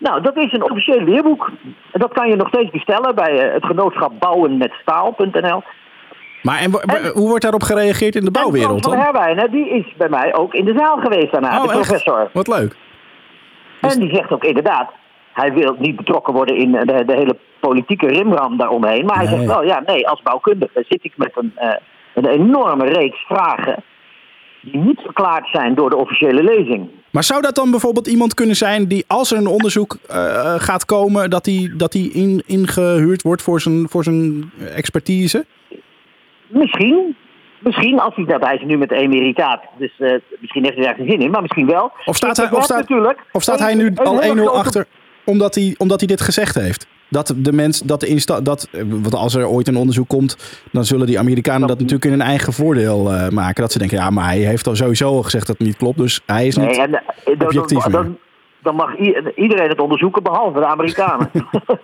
Nou, 0.00 0.20
dat 0.22 0.36
is 0.36 0.52
een 0.52 0.62
officieel 0.70 1.00
leerboek. 1.00 1.50
En 1.92 2.00
Dat 2.00 2.12
kan 2.12 2.28
je 2.28 2.36
nog 2.36 2.48
steeds 2.48 2.70
bestellen 2.70 3.14
bij 3.14 3.38
eh, 3.46 3.52
het 3.54 3.64
genootschap 3.66 4.12
bouwen 4.20 4.56
met 4.58 4.72
staal.nl. 4.82 5.62
Maar 6.42 6.58
en, 6.58 6.70
hoe 7.14 7.28
wordt 7.28 7.42
daarop 7.42 7.62
gereageerd 7.62 8.14
in 8.14 8.24
de 8.24 8.30
bouwwereld 8.30 8.80
Frans 8.80 8.94
van 8.96 9.04
Herwijnen, 9.04 9.50
die 9.50 9.68
is 9.68 9.94
bij 9.96 10.08
mij 10.08 10.34
ook 10.34 10.54
in 10.54 10.64
de 10.64 10.74
zaal 10.76 10.96
geweest 10.96 11.32
daarna, 11.32 11.50
de 11.50 11.56
Oh, 11.56 11.62
echt? 11.64 11.72
professor. 11.72 12.30
Wat 12.32 12.48
leuk. 12.48 12.76
En 13.80 13.98
die 13.98 14.14
zegt 14.14 14.30
ook 14.32 14.44
inderdaad, 14.44 14.90
hij 15.32 15.52
wil 15.52 15.76
niet 15.78 15.96
betrokken 15.96 16.34
worden 16.34 16.56
in 16.56 16.74
eh, 16.74 16.86
de, 16.96 17.04
de 17.04 17.14
hele 17.14 17.36
politieke 17.60 18.06
rimram 18.06 18.56
daaromheen. 18.56 19.04
Maar 19.04 19.16
hij 19.16 19.24
Nee. 19.26 19.34
zegt 19.34 19.46
wel, 19.48 19.64
ja, 19.64 19.82
nee, 19.86 20.08
als 20.08 20.22
bouwkundige 20.22 20.84
zit 20.88 21.04
ik 21.04 21.12
met 21.16 21.30
een, 21.34 21.52
eh, 21.54 21.74
een 22.14 22.26
enorme 22.26 22.84
reeks 22.84 23.24
vragen... 23.28 23.82
die 24.62 24.76
niet 24.76 25.00
verklaard 25.00 25.48
zijn 25.48 25.74
door 25.74 25.90
de 25.90 25.96
officiële 25.96 26.42
lezing. 26.42 26.88
Maar 27.10 27.24
zou 27.24 27.40
dat 27.42 27.54
dan 27.54 27.70
bijvoorbeeld 27.70 28.06
iemand 28.06 28.34
kunnen 28.34 28.56
zijn 28.56 28.88
die 28.88 29.04
als 29.06 29.30
er 29.30 29.38
een 29.38 29.46
onderzoek 29.46 29.96
eh, 30.08 30.54
gaat 30.58 30.84
komen, 30.84 31.30
dat 31.30 31.46
hij 31.46 31.72
dat 31.76 31.92
die 31.92 32.12
in, 32.12 32.42
ingehuurd 32.46 33.22
wordt 33.22 33.42
voor 33.42 33.60
zijn, 33.60 33.88
voor 33.88 34.04
zijn 34.04 34.50
expertise? 34.74 35.46
Misschien, 36.46 37.16
misschien 37.58 38.00
als 38.00 38.14
hij 38.14 38.24
daarbij 38.24 38.54
is 38.54 38.62
nu 38.62 38.78
met 38.78 38.90
emeritaat. 38.90 39.62
Dus 39.78 39.92
eh, 39.98 40.14
misschien 40.40 40.64
heeft 40.64 40.76
hij 40.76 40.84
daar 40.84 40.94
geen 40.94 41.10
zin 41.10 41.20
in, 41.20 41.30
maar 41.30 41.42
misschien 41.42 41.66
wel. 41.66 41.92
Of 42.04 42.16
staat 42.16 42.36
hij, 42.36 42.50
of 42.50 42.64
staat, 42.64 42.90
of 43.32 43.42
staat 43.42 43.58
hij 43.58 43.74
nu 43.74 43.92
al 43.94 44.20
hele 44.20 44.34
1-0 44.34 44.36
grote- 44.42 44.58
achter 44.58 44.86
omdat 45.24 45.54
hij, 45.54 45.74
omdat 45.78 46.00
hij 46.00 46.08
dit 46.08 46.20
gezegd 46.20 46.54
heeft? 46.54 46.86
Dat 47.10 47.34
de 47.36 47.52
mens, 47.52 47.80
dat 47.80 48.00
de 48.00 48.06
insta 48.06 48.40
dat, 48.40 48.68
eh, 48.72 48.82
want 48.86 49.14
als 49.14 49.34
er 49.34 49.46
ooit 49.48 49.68
een 49.68 49.76
onderzoek 49.76 50.08
komt, 50.08 50.62
dan 50.72 50.84
zullen 50.84 51.06
die 51.06 51.18
Amerikanen 51.18 51.68
dat 51.68 51.78
natuurlijk 51.78 52.04
in 52.04 52.10
hun 52.10 52.20
eigen 52.20 52.52
voordeel 52.52 53.12
eh, 53.12 53.28
maken. 53.28 53.62
Dat 53.62 53.72
ze 53.72 53.78
denken, 53.78 53.96
ja, 53.96 54.10
maar 54.10 54.24
hij 54.24 54.38
heeft 54.38 54.66
al 54.66 54.76
sowieso 54.76 55.06
al 55.08 55.22
gezegd 55.22 55.46
dat 55.46 55.58
het 55.58 55.66
niet 55.66 55.76
klopt, 55.76 55.98
dus 55.98 56.20
hij 56.26 56.46
is 56.46 56.56
niet 56.56 56.66
Nee, 56.66 56.80
en, 56.80 56.94
eh, 56.94 57.38
dan- 57.38 57.46
objectief 57.46 57.82
dan, 57.82 57.92
dan, 57.92 58.18
dan 58.62 58.74
mag 58.74 58.96
iedereen 59.34 59.68
het 59.68 59.80
onderzoeken, 59.80 60.22
behalve 60.22 60.58
de 60.58 60.66
Amerikanen. 60.66 61.30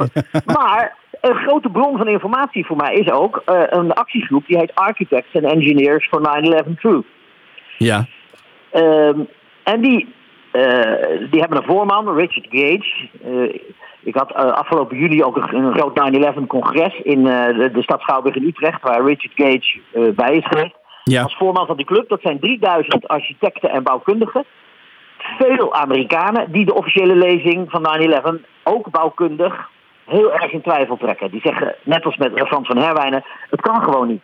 maar 0.56 0.96
een 1.20 1.34
grote 1.36 1.68
bron 1.68 1.96
van 1.96 2.08
informatie 2.08 2.66
voor 2.66 2.76
mij 2.76 2.94
is 2.94 3.10
ook 3.10 3.42
een 3.70 3.92
actiegroep 3.92 4.46
die 4.46 4.58
heet 4.58 4.74
Architects 4.74 5.34
and 5.34 5.44
Engineers 5.44 6.08
for 6.08 6.20
9-11 6.20 6.80
Truth. 6.80 7.06
Ja, 7.78 8.06
Ehm, 8.70 9.20
en 9.62 9.80
die, 9.80 10.14
die 11.30 11.40
hebben 11.40 11.58
een 11.58 11.64
voorman, 11.66 12.14
Richard 12.16 12.46
Gage. 12.50 13.08
Ik 14.06 14.14
had 14.14 14.32
eh, 14.32 14.52
afgelopen 14.52 14.98
juli 14.98 15.24
ook 15.24 15.36
een, 15.36 15.54
een 15.54 15.74
groot 15.74 16.42
9-11 16.42 16.46
congres 16.46 17.00
in 17.02 17.26
eh, 17.26 17.58
de, 17.58 17.70
de 17.72 17.82
stad 17.82 18.00
Schouwburg 18.00 18.36
in 18.36 18.46
Utrecht, 18.46 18.82
waar 18.82 19.04
Richard 19.04 19.32
Gage 19.34 19.80
eh, 19.92 20.14
bij 20.14 20.36
is 20.36 20.46
geweest. 20.46 20.74
ja. 21.04 21.22
Als 21.22 21.36
voorman 21.36 21.66
van 21.66 21.76
die 21.76 21.86
club, 21.86 22.08
dat 22.08 22.20
zijn 22.20 22.40
3000 22.40 23.08
architecten 23.08 23.70
en 23.70 23.82
bouwkundigen. 23.82 24.44
Veel 25.18 25.74
Amerikanen 25.74 26.52
die 26.52 26.64
de 26.64 26.74
officiële 26.74 27.14
lezing 27.14 27.70
van 27.70 28.40
9-11 28.40 28.44
ook 28.62 28.90
bouwkundig 28.90 29.68
heel 30.04 30.32
erg 30.32 30.52
in 30.52 30.62
twijfel 30.62 30.96
trekken. 30.96 31.30
Die 31.30 31.40
zeggen, 31.40 31.74
net 31.82 32.04
als 32.04 32.16
met 32.16 32.32
Frans 32.34 32.66
van 32.66 32.78
Herwijnen, 32.78 33.24
het 33.50 33.60
kan 33.60 33.82
gewoon 33.82 34.08
niet. 34.08 34.22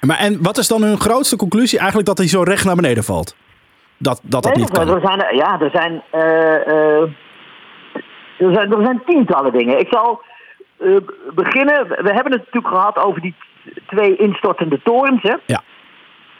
Maar 0.00 0.18
en 0.18 0.42
wat 0.42 0.58
is 0.58 0.68
dan 0.68 0.82
hun 0.82 1.00
grootste 1.00 1.36
conclusie? 1.36 1.78
Eigenlijk 1.78 2.08
dat 2.08 2.18
hij 2.18 2.28
zo 2.28 2.42
recht 2.42 2.64
naar 2.64 2.76
beneden 2.76 3.04
valt. 3.04 3.36
Dat 3.96 4.20
dat, 4.22 4.42
dat 4.42 4.54
Nee, 4.54 4.64
niet 4.64 4.70
kan. 4.70 4.88
Er 4.88 5.00
zijn, 5.00 5.36
ja, 5.36 5.60
er 5.60 5.70
zijn, 5.72 6.02
er 8.38 8.52
zijn, 8.52 8.72
er 8.72 8.84
zijn 8.84 9.02
tientallen 9.06 9.52
dingen. 9.52 9.78
Ik 9.78 9.88
zal 9.90 10.22
eh, 10.78 10.96
beginnen. 11.34 11.88
We 11.88 12.12
hebben 12.12 12.32
het 12.32 12.44
natuurlijk 12.44 12.74
gehad 12.74 12.98
over 12.98 13.20
die 13.20 13.34
twee 13.86 14.16
instortende 14.16 14.80
torens. 14.82 15.22
Hè? 15.22 15.34
Ja. 15.46 15.62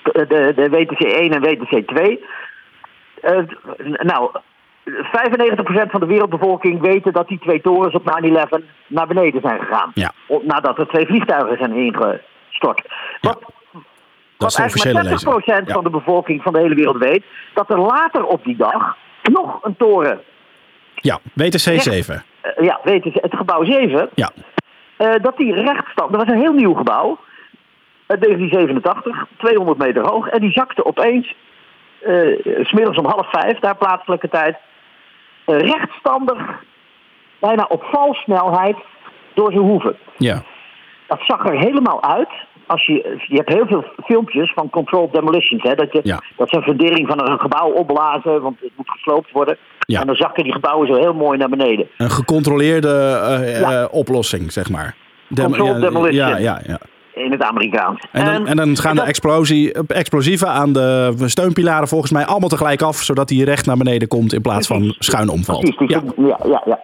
De, 0.03 0.53
de, 0.57 0.69
WTC 0.71 1.01
1 1.01 1.31
en 1.31 1.41
WTC 1.41 1.89
2. 1.89 2.25
Eh, 3.21 3.39
nou, 3.93 4.31
95% 4.85 5.91
van 5.91 6.01
de 6.01 6.07
wereldbevolking 6.07 6.81
weten 6.81 7.13
dat 7.13 7.29
die 7.29 7.39
twee 7.39 7.61
torens 7.61 7.95
op 7.95 8.23
9-11 8.25 8.65
naar 8.87 9.07
beneden 9.07 9.41
zijn 9.41 9.61
gegaan. 9.61 9.91
Ja. 9.95 10.13
Nadat 10.43 10.79
er 10.79 10.87
twee 10.87 11.07
vliegtuigen 11.07 11.57
zijn 11.59 11.73
ingestort. 11.73 12.89
Wat, 13.21 13.39
Dat 14.37 14.51
is 14.51 14.57
wat 14.57 14.59
eigenlijk 14.59 14.95
maar 14.95 15.05
60% 15.05 15.09
lezing. 15.47 15.67
Ja. 15.67 15.75
van 15.75 15.85
de 15.85 15.91
bevolking 15.91 16.43
van 16.43 16.53
de 16.53 16.59
hele 16.59 16.75
wereld 16.75 16.97
weet, 16.97 17.25
dat 17.55 17.71
er 17.71 17.81
later 17.81 18.25
op 18.25 18.45
die 18.45 18.57
dag 18.57 18.97
nog 19.23 19.59
een 19.63 19.77
toren, 19.77 20.21
Ja, 21.03 21.19
WTC 21.35 21.59
7. 21.81 22.25
eh, 22.41 22.65
ja, 22.65 22.81
weet 22.85 23.05
je, 23.05 23.11
het 23.21 23.37
gebouw 23.37 23.65
7, 23.65 24.09
Ja. 24.15 24.31
eh, 24.97 25.15
dat 25.23 25.37
die 25.37 25.53
rechtstand, 25.55 26.13
dat 26.13 26.25
was 26.25 26.35
een 26.35 26.41
heel 26.41 26.53
nieuw 26.53 26.75
gebouw, 26.75 27.19
uit 28.07 28.21
1987, 28.21 29.27
200 29.39 29.79
meter 29.79 30.03
hoog. 30.09 30.29
En 30.29 30.41
die 30.41 30.53
zakte 30.53 30.85
opeens, 30.85 31.35
eh, 32.01 32.39
smiddags 32.65 32.99
om 32.99 33.07
half 33.07 33.31
vijf, 33.31 33.59
daar 33.59 33.77
plaatselijke 33.77 34.29
tijd, 34.29 34.57
eh, 35.45 35.59
rechtstandig, 35.59 36.39
bijna 37.39 37.65
op 37.69 37.83
valsnelheid, 37.85 38.77
door 39.35 39.53
zijn 39.53 39.65
hoeven. 39.65 39.97
Ja. 40.17 40.43
Dat 41.07 41.21
zag 41.27 41.47
er 41.49 41.59
helemaal 41.59 42.03
uit. 42.03 42.29
Als 42.67 42.87
je, 42.87 43.17
je 43.29 43.37
hebt 43.37 43.53
heel 43.53 43.67
veel 43.67 43.85
filmpjes 44.05 44.53
van 44.53 44.71
controlled 44.71 45.13
demolitions. 45.13 45.63
Hè, 45.63 45.75
dat, 45.75 45.93
je, 45.93 46.01
Ja. 46.03 46.21
dat 46.37 46.49
ze 46.49 46.57
een 46.57 46.63
fundering 46.63 47.09
van 47.09 47.29
een 47.31 47.41
gebouw 47.41 47.71
opblazen, 47.71 48.43
want 48.43 48.61
het 48.61 48.71
moet 48.77 48.91
gesloopt 48.91 49.31
worden. 49.31 49.57
Ja. 49.87 50.01
En 50.01 50.07
dan 50.07 50.17
zakken 50.17 50.45
die 50.45 50.53
gebouwen 50.53 50.87
zo 50.87 50.95
heel 50.95 51.15
mooi 51.15 51.39
naar 51.39 51.49
beneden. 51.49 51.87
Een 51.97 52.11
gecontroleerde 52.11 52.89
eh, 52.89 53.61
Ja. 53.61 53.83
eh, 53.83 53.89
oplossing, 53.91 54.53
zeg 54.53 54.71
maar. 54.71 54.95
Dem- 55.29 55.53
demolition. 55.53 56.13
Ja, 56.13 56.37
ja, 56.37 56.61
ja. 56.67 56.79
In 57.15 57.31
het 57.31 57.43
Amerikaans. 57.43 58.05
En 58.13 58.25
dan, 58.25 58.47
en 58.47 58.57
dan 58.57 58.77
gaan 58.77 58.93
de 58.95 58.99
dat- 59.01 59.09
explosie, 59.09 59.73
explosieven 59.87 60.49
aan 60.49 60.73
de 60.73 61.15
steunpilaren 61.25 61.89
volgens 61.89 62.13
mij 62.13 62.25
allemaal 62.27 62.49
tegelijk 62.49 62.83
af, 62.83 62.97
zodat 62.97 63.29
die 63.29 63.45
recht 63.45 63.67
naar 63.67 63.77
beneden 63.77 64.09
komt 64.09 64.33
in 64.33 64.41
plaats 64.43 64.67
van 64.67 64.95
schuin 64.99 65.29
omvalt. 65.29 65.75
Ja. 65.87 66.03
ja. 66.17 66.39
Ja, 66.45 66.63
ja, 66.65 66.79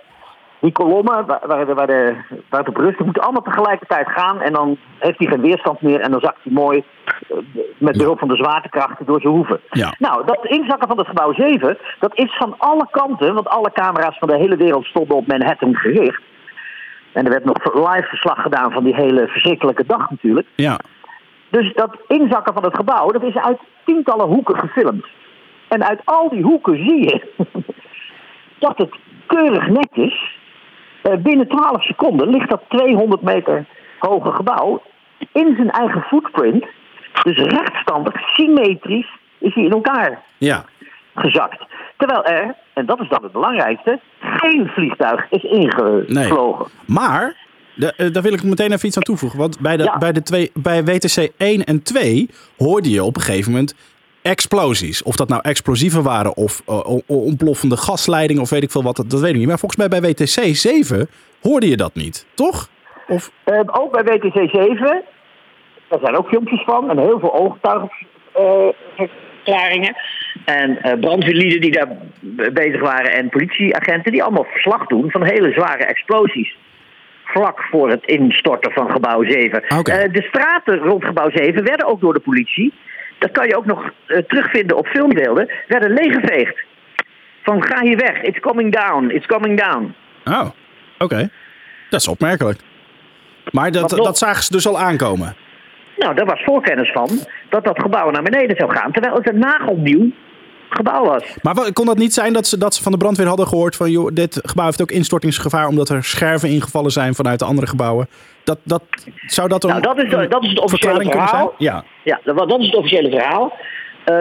Die 0.61 0.73
kolommen 0.73 1.27
waar, 1.27 1.66
de- 1.66 1.75
waar, 1.75 1.87
de, 1.87 2.16
waar 2.49 2.61
het 2.61 2.68
op 2.68 2.77
rust, 2.77 2.97
die 2.97 3.05
moeten 3.05 3.23
allemaal 3.23 3.42
tegelijkertijd 3.42 4.09
gaan. 4.09 4.40
En 4.40 4.53
dan 4.53 4.77
heeft 4.99 5.18
hij 5.18 5.27
geen 5.29 5.40
weerstand 5.40 5.83
meer 5.83 6.01
en 6.01 6.11
dan 6.11 6.21
zakt 6.21 6.38
hij 6.42 6.53
mooi 6.53 6.85
eh, 7.29 7.37
met 7.79 7.97
behulp 7.97 8.18
van 8.18 8.29
de 8.29 8.37
zwaartekrachten 8.37 9.07
door 9.07 9.21
zijn 9.21 9.35
hoeven. 9.35 9.61
Ja. 9.71 9.94
Nou, 9.99 10.27
dat 10.27 10.44
inzakken 10.47 10.88
van 10.88 10.99
het 10.99 11.07
gebouw 11.07 11.33
7, 11.33 11.79
dat 11.99 12.18
is 12.18 12.37
van 12.37 12.55
alle 12.59 12.87
kanten, 12.90 13.35
want 13.35 13.49
alle 13.49 13.73
camera's 13.73 14.18
van 14.18 14.29
de 14.29 14.37
hele 14.37 14.57
wereld 14.57 14.85
stonden 14.85 15.16
op 15.16 15.27
Manhattan 15.27 15.77
gericht. 15.77 16.23
En 17.12 17.25
er 17.25 17.31
werd 17.31 17.44
nog 17.44 17.75
live 17.75 18.09
verslag 18.09 18.42
gedaan 18.42 18.73
van 18.73 18.85
die 18.85 18.94
hele 18.94 19.29
verschrikkelijke 19.29 19.87
dag 19.87 20.11
natuurlijk. 20.11 20.47
Ja. 20.55 20.79
Dus 21.51 21.73
dat 21.75 21.97
inzakken 22.07 22.55
van 22.55 22.64
het 22.64 22.77
gebouw, 22.77 23.09
dat 23.11 23.23
is 23.23 23.37
uit 23.37 23.59
tientallen 23.85 24.27
hoeken 24.27 24.59
gefilmd. 24.59 25.07
En 25.68 25.85
uit 25.85 26.01
al 26.05 26.29
die 26.29 26.42
hoeken 26.42 26.77
zie 26.77 26.99
je 27.05 27.23
dat 28.59 28.79
het 28.79 28.94
keurig 29.27 29.68
netjes, 29.68 30.38
binnen 31.23 31.49
12 31.49 31.83
seconden 31.85 32.29
ligt 32.29 32.49
dat 32.49 32.63
200 32.69 33.23
meter 33.23 33.65
hoge 33.99 34.31
gebouw 34.33 34.83
in 35.33 35.55
zijn 35.57 35.71
eigen 35.71 36.01
footprint. 36.03 36.67
Dus 37.23 37.37
rechtstandig, 37.39 38.15
symmetrisch 38.35 39.09
is 39.39 39.55
hij 39.55 39.65
in 39.65 39.71
elkaar 39.71 40.23
ja. 40.39 40.65
gezakt. 41.15 41.65
Terwijl 41.97 42.25
er, 42.25 42.55
en 42.75 42.87
dat 42.87 43.01
is 43.01 43.09
dan 43.09 43.23
het 43.23 43.33
belangrijkste, 43.33 44.01
geen 44.21 44.67
vliegtuig 44.69 45.31
is 45.31 45.43
ingevlogen. 45.43 46.67
Maar, 46.87 47.35
de- 47.75 47.93
eh, 47.97 48.13
daar 48.13 48.23
wil 48.23 48.33
ik 48.33 48.43
meteen 48.43 48.73
even 48.73 48.87
iets 48.87 48.97
aan 48.97 49.03
toevoegen. 49.03 49.39
Want 49.39 49.61
bij, 49.61 49.77
de, 49.77 49.83
Ja. 49.83 49.99
bij, 49.99 50.13
de 50.13 50.23
twee, 50.23 50.51
bij 50.55 50.85
WTC 50.85 51.29
1 51.37 51.65
en 51.65 51.83
2 51.83 52.29
hoorde 52.57 52.91
je 52.91 53.05
op 53.05 53.17
een 53.17 53.23
gegeven 53.23 53.53
moment 53.53 53.75
explosies. 54.29 55.03
Of 55.03 55.17
dat 55.17 55.29
nou 55.29 55.41
explosieven 55.45 56.03
waren 56.03 56.37
of 56.37 56.62
eh, 56.67 56.81
ontploffende 57.07 57.77
gasleidingen 57.77 58.43
of 58.43 58.51
weet 58.51 58.62
ik 58.62 58.71
veel 58.71 58.83
wat. 58.83 58.97
Dat, 58.97 59.11
dat 59.11 59.21
weet 59.21 59.31
ik 59.31 59.37
niet. 59.37 59.47
Maar 59.49 59.59
volgens 59.59 59.81
mij 59.81 59.88
bij 60.01 60.11
WTC 60.11 60.57
7 60.57 61.09
hoorde 61.43 61.69
je 61.69 61.77
dat 61.77 61.95
niet, 61.95 62.27
toch? 62.35 62.69
Of, 63.09 63.31
Eh, 63.45 63.61
ook 63.67 63.93
bij 63.93 64.05
WTC 64.05 64.49
7, 64.53 65.03
daar 65.88 65.99
zijn 66.03 66.17
ook 66.17 66.29
filmpjes 66.29 66.62
van 66.64 66.91
en 66.91 66.99
heel 66.99 67.19
veel 67.19 67.35
ooggetuigenverklaringen. 67.35 69.97
en 70.45 70.83
eh, 70.83 70.99
brandweerlieden 71.01 71.61
die 71.61 71.71
daar 71.71 71.88
bezig 72.53 72.81
waren 72.81 73.12
en 73.12 73.29
politieagenten 73.29 74.12
die 74.12 74.23
allemaal 74.23 74.47
verslag 74.51 74.87
doen 74.87 75.11
van 75.11 75.25
hele 75.25 75.53
zware 75.53 75.85
explosies. 75.85 76.57
Vlak 77.25 77.62
voor 77.71 77.91
het 77.91 78.05
instorten 78.07 78.73
van 78.73 78.91
gebouw 78.91 79.25
7. 79.25 79.62
Oké. 79.79 79.93
Eh, 79.93 80.12
de 80.12 80.23
straten 80.23 80.79
rond 80.79 81.05
gebouw 81.05 81.31
7 81.31 81.64
werden 81.64 81.87
ook 81.87 82.01
door 82.01 82.14
de 82.14 82.21
politie, 82.21 82.73
dat 83.19 83.31
kan 83.31 83.47
je 83.47 83.57
ook 83.57 83.67
nog 83.67 83.91
eh, 84.07 84.19
terugvinden 84.19 84.77
op 84.77 84.87
filmbeelden, 84.87 85.51
werden 85.69 85.91
leeggeveegd. 85.91 86.65
Van 87.43 87.63
ga 87.65 87.81
hier 87.83 87.97
weg, 87.97 88.23
it's 88.23 88.39
coming 88.41 88.73
down, 88.73 89.11
it's 89.11 89.27
coming 89.27 89.61
down. 89.61 89.95
oh, 90.25 90.49
oké. 90.99 91.29
Dat 91.91 92.01
is 92.01 92.09
opmerkelijk. 92.09 92.61
Maar 93.51 93.71
dat, 93.73 93.91
nog? 93.91 94.05
dat 94.07 94.19
zagen 94.19 94.43
ze 94.45 94.53
dus 94.53 94.67
al 94.67 94.79
aankomen. 94.79 95.37
Nou, 95.97 96.15
daar 96.15 96.27
was 96.27 96.43
voorkennis 96.45 96.93
van 96.93 97.09
dat 97.49 97.65
dat 97.65 97.81
gebouw 97.81 98.11
naar 98.11 98.23
beneden 98.23 98.57
zou 98.57 98.73
gaan, 98.73 98.93
terwijl 98.93 99.15
het 99.15 99.29
een 99.29 99.39
nagelnieuw 99.39 100.11
gebouw 100.69 101.05
was. 101.05 101.23
Maar 101.43 101.55
wat- 101.55 101.73
kon 101.73 101.87
dat 101.87 101.99
niet 101.99 102.15
zijn 102.15 102.33
dat 102.33 102.47
ze, 102.47 102.59
dat 102.59 102.75
ze 102.75 102.83
van 102.83 102.93
de 102.93 102.99
brandweer 102.99 103.27
hadden 103.27 103.47
gehoord 103.47 103.77
van... 103.77 103.91
joh, 103.91 104.11
dit 104.13 104.41
gebouw 104.43 104.65
heeft 104.65 104.83
ook 104.83 104.91
instortingsgevaar 104.91 105.67
omdat 105.67 105.89
er 105.89 106.05
scherven 106.05 106.49
ingevallen 106.49 106.91
zijn 106.91 107.15
vanuit 107.15 107.39
de 107.39 107.45
andere 107.45 107.67
gebouwen? 107.67 108.09
Dat, 108.49 108.59
dat, 108.65 108.83
zou 109.27 109.49
dat 109.49 109.65
een, 109.65 109.71
Nou, 109.71 109.83
dat 109.83 110.03
is, 110.03 110.11
de- 110.11 110.29
dat 110.29 110.43
is 110.43 110.49
het 110.49 110.61
officiële 110.61 111.03
verhaal. 111.11 111.55
Ja. 111.59 111.85
Ja, 112.05 112.21
dat, 112.25 112.59
is 112.61 112.67
het 112.67 112.75
officiële 112.75 113.11
verhaal. 113.11 113.57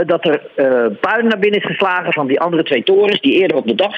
Dat 0.06 0.26
er 0.26 0.42
eh, 0.56 0.98
puin 1.02 1.28
naar 1.28 1.40
binnen 1.40 1.60
is 1.60 1.66
geslagen 1.66 2.13
van 2.13 2.28
die 2.28 2.40
andere 2.40 2.63
twee 2.63 2.84
torens 2.84 3.20
die 3.20 3.34
eerder 3.34 3.58
op 3.58 3.68
de 3.68 3.76
dag 3.76 3.96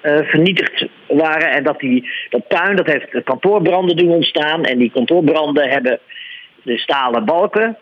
eh, 0.00 0.18
vernietigd 0.22 0.86
waren. 1.08 1.50
En 1.50 1.64
dat 1.64 1.78
die, 1.78 2.10
dat 2.30 2.48
puin 2.48 2.76
dat 2.76 2.86
heeft 2.86 3.24
kantoorbranden 3.24 3.96
doen 3.96 4.10
ontstaan. 4.10 4.64
En 4.64 4.78
die 4.78 4.90
kantoorbranden 4.90 5.68
hebben 5.68 5.98
de 6.62 6.78
stalen 6.78 7.24
balken 7.24 7.76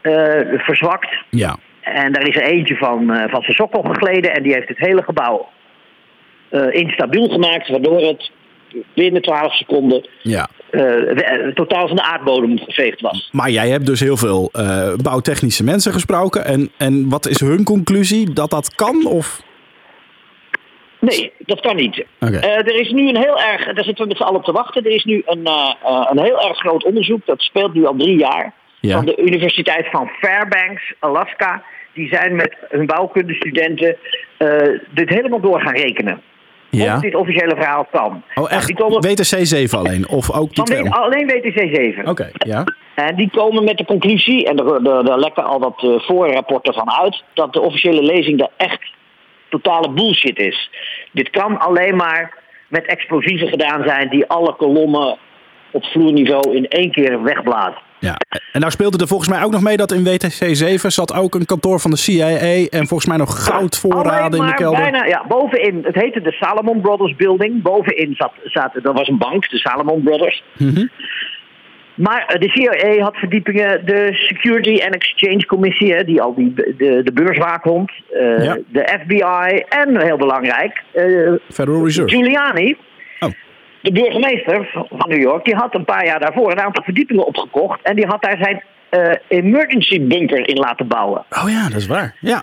eh, 0.00 0.40
verzwakt. 0.56 1.08
Ja. 1.30 1.56
En 1.80 2.12
daar 2.12 2.28
is 2.28 2.36
er 2.36 2.42
eentje 2.42 2.76
van, 2.76 3.06
van 3.06 3.42
zijn 3.42 3.56
sokkel 3.56 3.82
gegleden 3.82 4.34
en 4.34 4.42
die 4.42 4.52
heeft 4.52 4.68
het 4.68 4.78
hele 4.78 5.02
gebouw 5.02 5.48
instabiel 6.70 7.28
gemaakt, 7.28 7.68
waardoor 7.68 8.00
het 8.00 8.30
binnen 8.94 9.22
12 9.22 9.54
seconden 9.54 10.08
ja. 10.22 10.48
eh, 10.70 11.10
eh, 11.10 11.54
totaal 11.54 11.86
van 11.86 11.96
de 11.96 12.02
aardbodem 12.02 12.58
geveegd 12.58 13.00
was. 13.00 13.28
Maar 13.32 13.50
jij 13.50 13.68
hebt 13.68 13.86
dus 13.86 14.00
heel 14.00 14.16
veel 14.16 14.48
eh, 14.52 14.94
bouwtechnische 15.02 15.64
mensen 15.64 15.92
gesproken. 15.92 16.44
En, 16.44 16.70
en 16.76 17.08
wat 17.08 17.26
is 17.26 17.40
hun 17.40 17.64
conclusie? 17.64 18.32
Dat 18.32 18.50
dat 18.50 18.74
kan? 18.74 19.06
Of... 19.06 19.42
Nee, 21.00 21.32
dat 21.38 21.60
kan 21.60 21.76
niet. 21.76 22.04
Eh, 22.18 22.44
er 22.44 22.80
is 22.80 22.90
nu 22.90 23.08
een 23.08 23.16
heel 23.16 23.40
erg, 23.40 23.64
daar 23.64 23.84
zitten 23.84 24.02
we 24.02 24.08
met 24.08 24.16
z'n 24.16 24.22
allen 24.22 24.38
op 24.38 24.44
te 24.44 24.52
wachten. 24.52 24.84
Er 24.84 24.90
is 24.90 25.04
nu 25.04 25.22
een, 25.26 25.48
een 26.10 26.20
heel 26.24 26.48
erg 26.48 26.58
groot 26.58 26.84
onderzoek, 26.84 27.26
dat 27.26 27.40
speelt 27.40 27.74
nu 27.74 27.86
al 27.86 27.96
drie 27.96 28.18
jaar, 28.18 28.52
Ja. 28.80 28.96
van 28.96 29.04
de 29.06 29.16
Universiteit 29.16 29.86
van 29.90 30.08
Fairbanks, 30.08 30.94
Alaska. 30.98 31.62
Die 31.94 32.08
zijn 32.08 32.36
met 32.36 32.56
hun 32.68 32.86
bouwkundestudenten 32.86 33.96
dit 34.94 35.08
helemaal 35.08 35.40
door 35.40 35.60
gaan 35.60 35.76
rekenen. 35.76 36.20
Ja. 36.70 36.94
Of 36.94 37.00
dit 37.00 37.14
officiële 37.14 37.54
verhaal 37.56 37.86
kan. 37.90 38.06
Oh, 38.06 38.34
Nou, 38.34 38.48
echt? 38.50 38.72
komen, 38.72 39.00
WTC 39.00 39.46
7 39.46 39.78
alleen? 39.78 40.08
Of 40.08 40.32
ook 40.32 40.54
die 40.54 40.64
twee? 40.64 40.90
Alleen 40.90 41.26
WTC 41.26 41.74
7. 41.74 42.08
Oké, 42.08 42.30
ja. 42.38 42.64
En 42.94 43.16
die 43.16 43.30
komen 43.30 43.64
met 43.64 43.76
de 43.78 43.84
conclusie, 43.84 44.46
en 44.46 44.58
er 44.58 45.18
lekken 45.18 45.44
al 45.44 45.58
wat 45.58 45.82
eh, 45.82 46.00
voorrapporten 46.00 46.74
van 46.74 46.90
uit, 46.90 47.22
dat 47.34 47.52
de 47.52 47.60
officiële 47.60 48.02
lezing 48.02 48.40
er 48.40 48.50
echt 48.56 48.80
totale 49.48 49.90
bullshit 49.90 50.38
is. 50.38 50.70
Dit 51.12 51.30
kan 51.30 51.58
alleen 51.58 51.96
maar 51.96 52.36
met 52.68 52.86
explosieven 52.86 53.48
gedaan 53.48 53.82
zijn 53.82 54.08
die 54.08 54.26
alle 54.26 54.54
kolommen 54.56 55.18
op 55.70 55.84
vloerniveau 55.84 56.56
in 56.56 56.66
één 56.68 56.90
keer 56.90 57.22
wegblazen. 57.22 57.82
ja. 57.98 58.16
En 58.52 58.60
nou 58.60 58.72
speelde 58.72 58.98
er 58.98 59.06
volgens 59.06 59.28
mij 59.28 59.42
ook 59.44 59.50
nog 59.52 59.62
mee 59.62 59.76
dat 59.76 59.92
in 59.92 60.04
WTC 60.04 60.56
7 60.56 60.92
zat 60.92 61.14
ook 61.14 61.34
een 61.34 61.46
kantoor 61.46 61.80
van 61.80 61.90
de 61.90 61.96
CIA. 61.96 62.26
En 62.70 62.86
volgens 62.86 63.06
mij 63.06 63.16
nog 63.16 63.44
goudvoorraden 63.44 64.40
in 64.40 64.46
de 64.46 64.54
kelder. 64.54 64.80
Bijna, 64.80 65.04
ja, 65.04 65.24
bovenin, 65.28 65.80
het 65.84 65.94
heette 65.94 66.20
de 66.20 66.32
Salomon 66.32 66.80
Brothers 66.80 67.16
Building. 67.16 67.62
Bovenin 67.62 68.14
zat, 68.16 68.32
zaten, 68.44 68.82
er 68.82 68.92
was 68.92 69.08
een 69.08 69.18
bank, 69.18 69.50
de 69.50 69.58
Salomon 69.58 70.02
Brothers. 70.02 70.42
Mhm. 70.56 70.86
Maar 71.94 72.24
eh, 72.26 72.40
de 72.40 72.48
CIA 72.48 73.02
had 73.02 73.16
verdiepingen, 73.16 73.86
de 73.86 74.08
Security 74.12 74.82
and 74.84 74.94
Exchange 74.94 75.46
Commissie, 75.46 76.04
die 76.04 76.22
al 76.22 76.34
die, 76.34 76.52
de, 76.54 77.00
de 77.04 77.12
beurswaakhond, 77.12 77.90
eh, 78.12 78.44
Ja. 78.44 78.58
de 78.68 78.98
FBI 79.04 79.62
en 79.68 80.00
heel 80.00 80.16
belangrijk, 80.16 80.82
eh, 80.92 81.04
Federal 81.52 81.84
Reserve. 81.84 82.14
Giuliani. 82.16 82.76
De 83.82 83.92
burgemeester 83.92 84.68
van 84.90 85.08
New 85.08 85.20
York, 85.20 85.44
die 85.44 85.54
had 85.54 85.74
een 85.74 85.84
paar 85.84 86.04
jaar 86.06 86.20
daarvoor 86.20 86.50
een 86.50 86.60
aantal 86.60 86.84
verdiepingen 86.84 87.26
opgekocht 87.26 87.82
en 87.82 87.96
die 87.96 88.06
had 88.06 88.22
daar 88.22 88.36
zijn 88.40 88.62
eh, 88.88 89.10
emergency 89.28 90.00
bunker 90.06 90.48
in 90.48 90.56
laten 90.56 90.86
bouwen. 90.88 91.24
Oh 91.44 91.50
ja, 91.50 91.68
dat 91.68 91.76
is 91.80 91.86
waar. 91.86 92.14
Ja. 92.20 92.42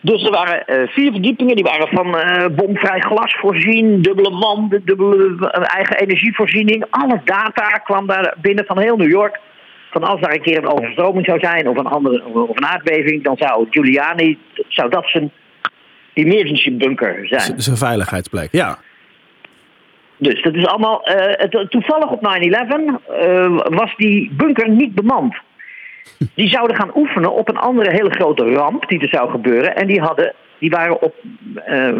Dus 0.00 0.24
er 0.24 0.30
waren 0.30 0.66
eh, 0.66 0.88
vier 0.88 1.10
verdiepingen, 1.12 1.54
die 1.54 1.64
waren 1.64 1.88
van 1.88 2.18
eh, 2.18 2.46
bomvrij 2.56 3.00
glas 3.00 3.34
voorzien, 3.40 4.02
dubbele 4.02 4.30
wanden, 4.38 4.82
dubbele 4.84 5.50
eigen 5.50 5.96
energievoorziening. 5.96 6.84
Alle 6.90 7.20
data 7.24 7.66
kwam 7.68 8.06
daar 8.06 8.34
binnen 8.40 8.64
van 8.66 8.78
heel 8.78 8.96
New 8.96 9.10
York. 9.10 9.40
Van 9.90 10.04
als 10.04 10.20
daar 10.20 10.32
een 10.32 10.42
keer 10.42 10.56
een 10.58 10.72
overstroming 10.72 11.26
zou 11.26 11.38
zijn 11.40 11.68
of 11.68 11.76
een, 11.76 11.86
andere, 11.86 12.24
of 12.24 12.56
een 12.56 12.66
aardbeving, 12.66 13.24
dan 13.24 13.36
zou 13.38 13.66
Giuliani, 13.70 14.38
zou 14.68 14.90
dat 14.90 15.06
zijn 15.08 15.30
emergency 16.12 16.76
bunker 16.76 17.26
zijn. 17.26 17.40
Z- 17.40 17.52
Zijn 17.56 17.76
veiligheidsplek. 17.76 18.48
Ja. 18.52 18.78
Dus 20.16 20.42
dat 20.42 20.54
is 20.54 20.66
allemaal. 20.66 21.04
eh, 21.04 21.60
toevallig 21.68 22.10
op 22.10 22.20
9-11 22.20 23.00
eh, 23.08 23.58
was 23.64 23.96
die 23.96 24.30
bunker 24.32 24.68
niet 24.68 24.94
bemand. 24.94 25.34
Die 26.34 26.48
zouden 26.48 26.76
gaan 26.76 26.96
oefenen 26.96 27.32
op 27.32 27.48
een 27.48 27.56
andere 27.56 27.90
hele 27.90 28.10
grote 28.10 28.44
ramp 28.44 28.88
die 28.88 29.00
er 29.00 29.08
zou 29.08 29.30
gebeuren. 29.30 29.76
En 29.76 29.86
die, 29.86 30.00
hadden, 30.00 30.34
die 30.58 30.70
waren 30.70 31.02
op, 31.02 31.14
eh, 31.54 31.96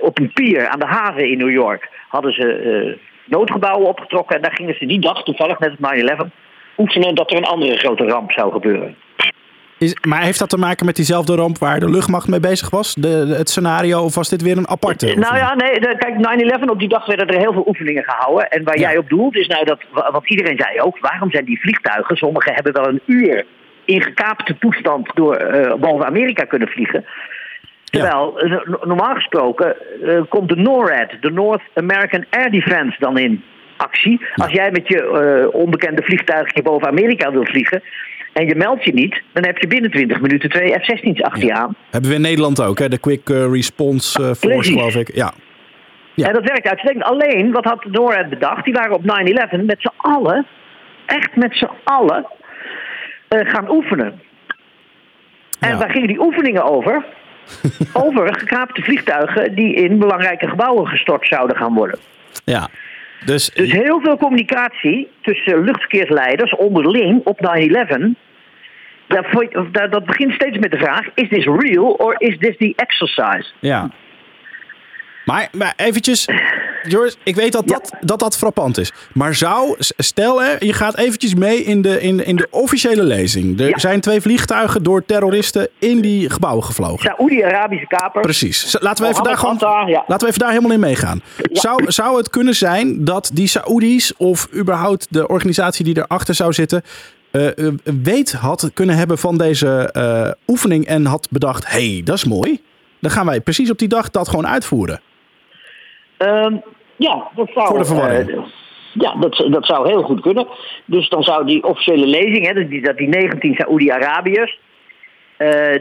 op 0.00 0.18
een 0.18 0.32
pier 0.32 0.68
aan 0.68 0.78
de 0.78 0.86
haven 0.86 1.30
in 1.30 1.38
New 1.38 1.50
York. 1.50 1.90
Hadden 2.08 2.32
ze 2.32 2.98
noodgebouwen 3.24 3.88
opgetrokken. 3.88 4.36
En 4.36 4.42
daar 4.42 4.54
gingen 4.54 4.74
ze 4.74 4.86
die 4.86 5.00
dag, 5.00 5.22
toevallig 5.22 5.58
net 5.58 5.70
op 5.70 5.78
9-11, 5.78 6.30
oefenen 6.76 7.14
dat 7.14 7.30
er 7.30 7.36
een 7.36 7.44
andere 7.44 7.76
grote 7.76 8.04
ramp 8.04 8.32
zou 8.32 8.52
gebeuren. 8.52 8.96
Is, 9.84 9.96
maar 10.08 10.22
heeft 10.22 10.38
dat 10.38 10.48
te 10.50 10.56
maken 10.58 10.86
met 10.86 10.96
diezelfde 10.96 11.34
ramp 11.34 11.58
waar 11.58 11.80
de 11.80 11.90
luchtmacht 11.90 12.28
mee 12.28 12.40
bezig 12.40 12.70
was? 12.70 12.94
De, 12.94 13.00
de- 13.26 13.34
het 13.34 13.50
scenario 13.50 14.02
of 14.02 14.14
was 14.14 14.28
dit 14.28 14.42
weer 14.42 14.56
een 14.56 14.68
aparte? 14.68 15.06
Nou 15.06 15.18
oefening? 15.18 15.40
ja, 15.48 15.54
nee, 15.54 15.80
de- 15.80 15.96
kijk, 15.98 16.14
9-11 16.64 16.70
op 16.70 16.78
die 16.78 16.88
dag 16.88 17.06
werden 17.06 17.26
er 17.28 17.38
heel 17.40 17.52
veel 17.52 17.64
oefeningen 17.66 18.04
gehouden. 18.04 18.48
En 18.50 18.64
waar 18.64 18.78
Ja. 18.78 18.88
jij 18.88 18.98
op 18.98 19.08
doelt 19.08 19.36
is 19.36 19.46
nou 19.46 19.64
dat, 19.64 19.78
wa- 19.92 20.10
wat 20.12 20.28
iedereen 20.30 20.58
zei 20.58 20.80
ook, 20.80 20.98
waarom 21.00 21.30
zijn 21.30 21.44
die 21.44 21.60
vliegtuigen, 21.60 22.16
sommige 22.16 22.52
hebben 22.52 22.72
wel 22.72 22.88
een 22.88 23.00
uur 23.06 23.44
in 23.84 24.02
gekaapte 24.02 24.58
toestand 24.58 25.10
door 25.14 25.34
eh, 25.34 25.74
boven 25.74 26.06
Amerika 26.06 26.44
kunnen 26.44 26.68
vliegen. 26.68 27.04
Terwijl, 27.84 28.38
eh, 28.40 28.50
no- 28.50 28.78
normaal 28.84 29.14
gesproken, 29.14 29.76
eh, 30.06 30.20
komt 30.28 30.48
de 30.48 30.56
NORAD, 30.56 31.10
de 31.20 31.30
North 31.30 31.62
American 31.74 32.24
Air 32.30 32.50
Defense, 32.50 32.96
dan 32.98 33.18
in 33.18 33.42
actie. 33.76 34.20
Als 34.34 34.52
jij 34.52 34.70
met 34.70 34.88
je 34.88 35.02
eh, 35.52 35.54
onbekende 35.60 36.02
vliegtuigje 36.02 36.62
boven 36.62 36.88
Amerika 36.88 37.32
wil 37.32 37.44
vliegen 37.44 37.82
en 38.34 38.46
je 38.46 38.54
meldt 38.54 38.84
je 38.84 38.92
niet, 38.92 39.22
dan 39.32 39.44
heb 39.44 39.58
je 39.58 39.66
binnen 39.66 39.90
20 39.90 40.20
minuten 40.20 40.50
twee 40.50 40.72
F-16's 40.72 41.22
achter 41.22 41.44
je 41.44 41.54
aan. 41.54 41.76
Hebben 41.90 42.10
we 42.10 42.16
in 42.16 42.22
Nederland 42.22 42.62
ook, 42.62 42.78
hè? 42.78 42.88
De 42.88 42.98
Quick 42.98 43.28
eh, 43.30 43.50
Response 43.50 44.22
eh, 44.22 44.30
Force, 44.34 44.72
geloof 44.72 44.94
ik. 44.94 45.14
Ja. 45.14 45.32
Ja. 46.14 46.26
En 46.26 46.32
dat 46.34 46.44
werkt 46.44 46.68
uitstekend. 46.68 47.04
Alleen, 47.04 47.52
wat 47.52 47.64
had 47.64 47.82
de 47.82 47.90
NORAD 47.90 48.28
bedacht? 48.28 48.64
Die 48.64 48.72
waren 48.74 48.92
op 48.94 49.02
9-11 49.02 49.64
met 49.64 49.76
z'n 49.80 49.92
allen, 49.96 50.46
echt 51.06 51.36
met 51.36 51.56
z'n 51.56 51.70
allen, 51.84 52.26
eh, 53.28 53.48
gaan 53.50 53.70
oefenen. 53.70 54.20
En 55.60 55.68
Ja. 55.70 55.78
waar 55.78 55.90
gingen 55.90 56.08
die 56.08 56.20
oefeningen 56.20 56.64
over? 56.64 57.04
over 58.04 58.34
gekaapte 58.38 58.82
vliegtuigen 58.82 59.54
die 59.54 59.74
in 59.74 59.98
belangrijke 59.98 60.48
gebouwen 60.48 60.86
gestort 60.86 61.26
zouden 61.26 61.56
gaan 61.56 61.74
worden. 61.74 61.98
ja. 62.44 62.68
Dus, 63.24 63.50
Dus 63.50 63.72
heel 63.72 64.00
veel 64.00 64.16
communicatie 64.16 65.08
tussen 65.22 65.64
luchtverkeersleiders 65.64 66.54
onderling 66.56 67.20
op 67.24 67.40
9-11. 67.40 68.14
Vo- 69.08 69.68
daar- 69.72 69.90
Dat 69.90 70.04
begint 70.04 70.32
steeds 70.32 70.58
met 70.58 70.70
de 70.70 70.78
vraag: 70.78 71.06
is 71.14 71.28
this 71.28 71.44
real 71.44 71.84
or 71.92 72.14
is 72.18 72.38
this 72.38 72.56
the 72.58 72.72
exercise? 72.76 73.44
ja. 73.60 73.90
Maar, 75.24 75.48
maar 75.52 75.72
eventjes, 75.76 76.28
Joris, 76.82 77.16
ik 77.22 77.34
weet 77.34 77.52
dat 77.52 77.68
dat, 77.68 77.92
dat 78.00 78.18
dat 78.18 78.36
frappant 78.36 78.78
is. 78.78 78.92
Maar 79.12 79.34
zou, 79.34 79.74
stel 79.78 80.42
hè, 80.42 80.54
je 80.58 80.72
gaat 80.72 80.96
eventjes 80.98 81.34
mee 81.34 81.64
in 81.64 81.82
de, 81.82 82.00
in, 82.00 82.24
in 82.26 82.36
de 82.36 82.46
officiële 82.50 83.02
lezing. 83.02 83.60
Er 83.60 83.68
Ja. 83.68 83.78
zijn 83.78 84.00
twee 84.00 84.20
vliegtuigen 84.20 84.82
door 84.82 85.04
terroristen 85.04 85.68
in 85.78 86.00
die 86.00 86.30
gebouwen 86.30 86.64
gevlogen. 86.64 86.98
Saoedi-Arabische 87.16 87.86
kapers. 87.86 88.24
Precies. 88.24 88.76
Laten 88.80 89.04
we, 89.04 89.10
even 89.10 89.24
daar 89.24 89.36
gewoon, 89.36 89.86
ja. 89.86 90.04
laten 90.06 90.18
we 90.18 90.26
even 90.26 90.38
daar 90.38 90.50
helemaal 90.50 90.72
in 90.72 90.80
meegaan. 90.80 91.22
Zou, 91.52 91.82
zou 91.92 92.16
het 92.16 92.30
kunnen 92.30 92.54
zijn 92.54 93.04
dat 93.04 93.30
die 93.32 93.46
Saoedi's 93.48 94.12
of 94.16 94.48
überhaupt 94.54 95.06
de 95.10 95.26
organisatie 95.28 95.84
die 95.84 95.98
erachter 95.98 96.34
zou 96.34 96.52
zitten... 96.52 96.82
eh, 97.34 97.66
eh, 97.66 97.74
weet 98.02 98.32
had 98.32 98.70
kunnen 98.74 98.96
hebben 98.96 99.18
van 99.18 99.38
deze 99.38 99.90
eh, 99.92 100.30
oefening 100.46 100.86
en 100.86 101.04
had 101.04 101.28
bedacht... 101.30 101.72
hé, 101.72 101.92
hey, 101.92 102.00
dat 102.04 102.16
is 102.16 102.24
mooi. 102.24 102.60
Dan 103.00 103.10
gaan 103.10 103.26
wij 103.26 103.40
precies 103.40 103.70
op 103.70 103.78
die 103.78 103.88
dag 103.88 104.10
dat 104.10 104.28
gewoon 104.28 104.46
uitvoeren. 104.46 105.00
Ehm, 106.16 106.56
ja, 106.96 107.28
dat 107.36 107.50
zou. 107.54 107.66
Voor 107.66 107.78
de 107.78 107.84
verwarring. 107.84 108.44
ja, 108.92 109.14
dat, 109.14 109.46
dat 109.50 109.66
zou 109.66 109.88
heel 109.88 110.02
goed 110.02 110.20
kunnen. 110.20 110.46
Dus 110.84 111.08
dan 111.08 111.22
zou 111.22 111.46
die 111.46 111.64
officiële 111.64 112.06
lezing, 112.06 112.46
hè, 112.46 112.54
dat 112.54 112.68
die, 112.68 112.82
dat 112.82 112.96
die 112.96 113.08
19 113.08 113.54
Saoedi-Arabiërs. 113.54 114.58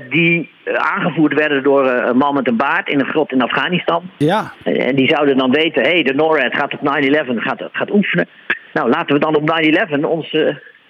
die 0.10 0.50
aangevoerd 0.74 1.34
werden 1.34 1.64
door 1.64 1.86
eh, 1.86 2.08
een 2.08 2.18
man 2.18 2.34
met 2.34 2.48
een 2.48 2.58
baard 2.58 2.90
in 2.90 3.00
een 3.00 3.10
grot 3.10 3.32
in 3.32 3.42
Afghanistan. 3.42 4.04
Ja, 4.18 4.54
En 4.64 4.96
die 4.96 5.08
zouden 5.08 5.38
dan 5.38 5.52
weten: 5.52 5.84
hé, 5.84 5.90
hey, 5.90 6.04
de 6.04 6.14
NORAD 6.14 6.56
gaat 6.58 6.74
op 6.74 6.80
9-11 6.80 6.84
gaat, 7.36 7.70
gaat 7.72 7.92
oefenen. 7.92 8.28
Nou, 8.74 8.90
laten 8.90 9.16
we 9.16 9.22
dan 9.22 9.36
op 9.36 9.62
9-11 10.00 10.06
ons. 10.06 10.36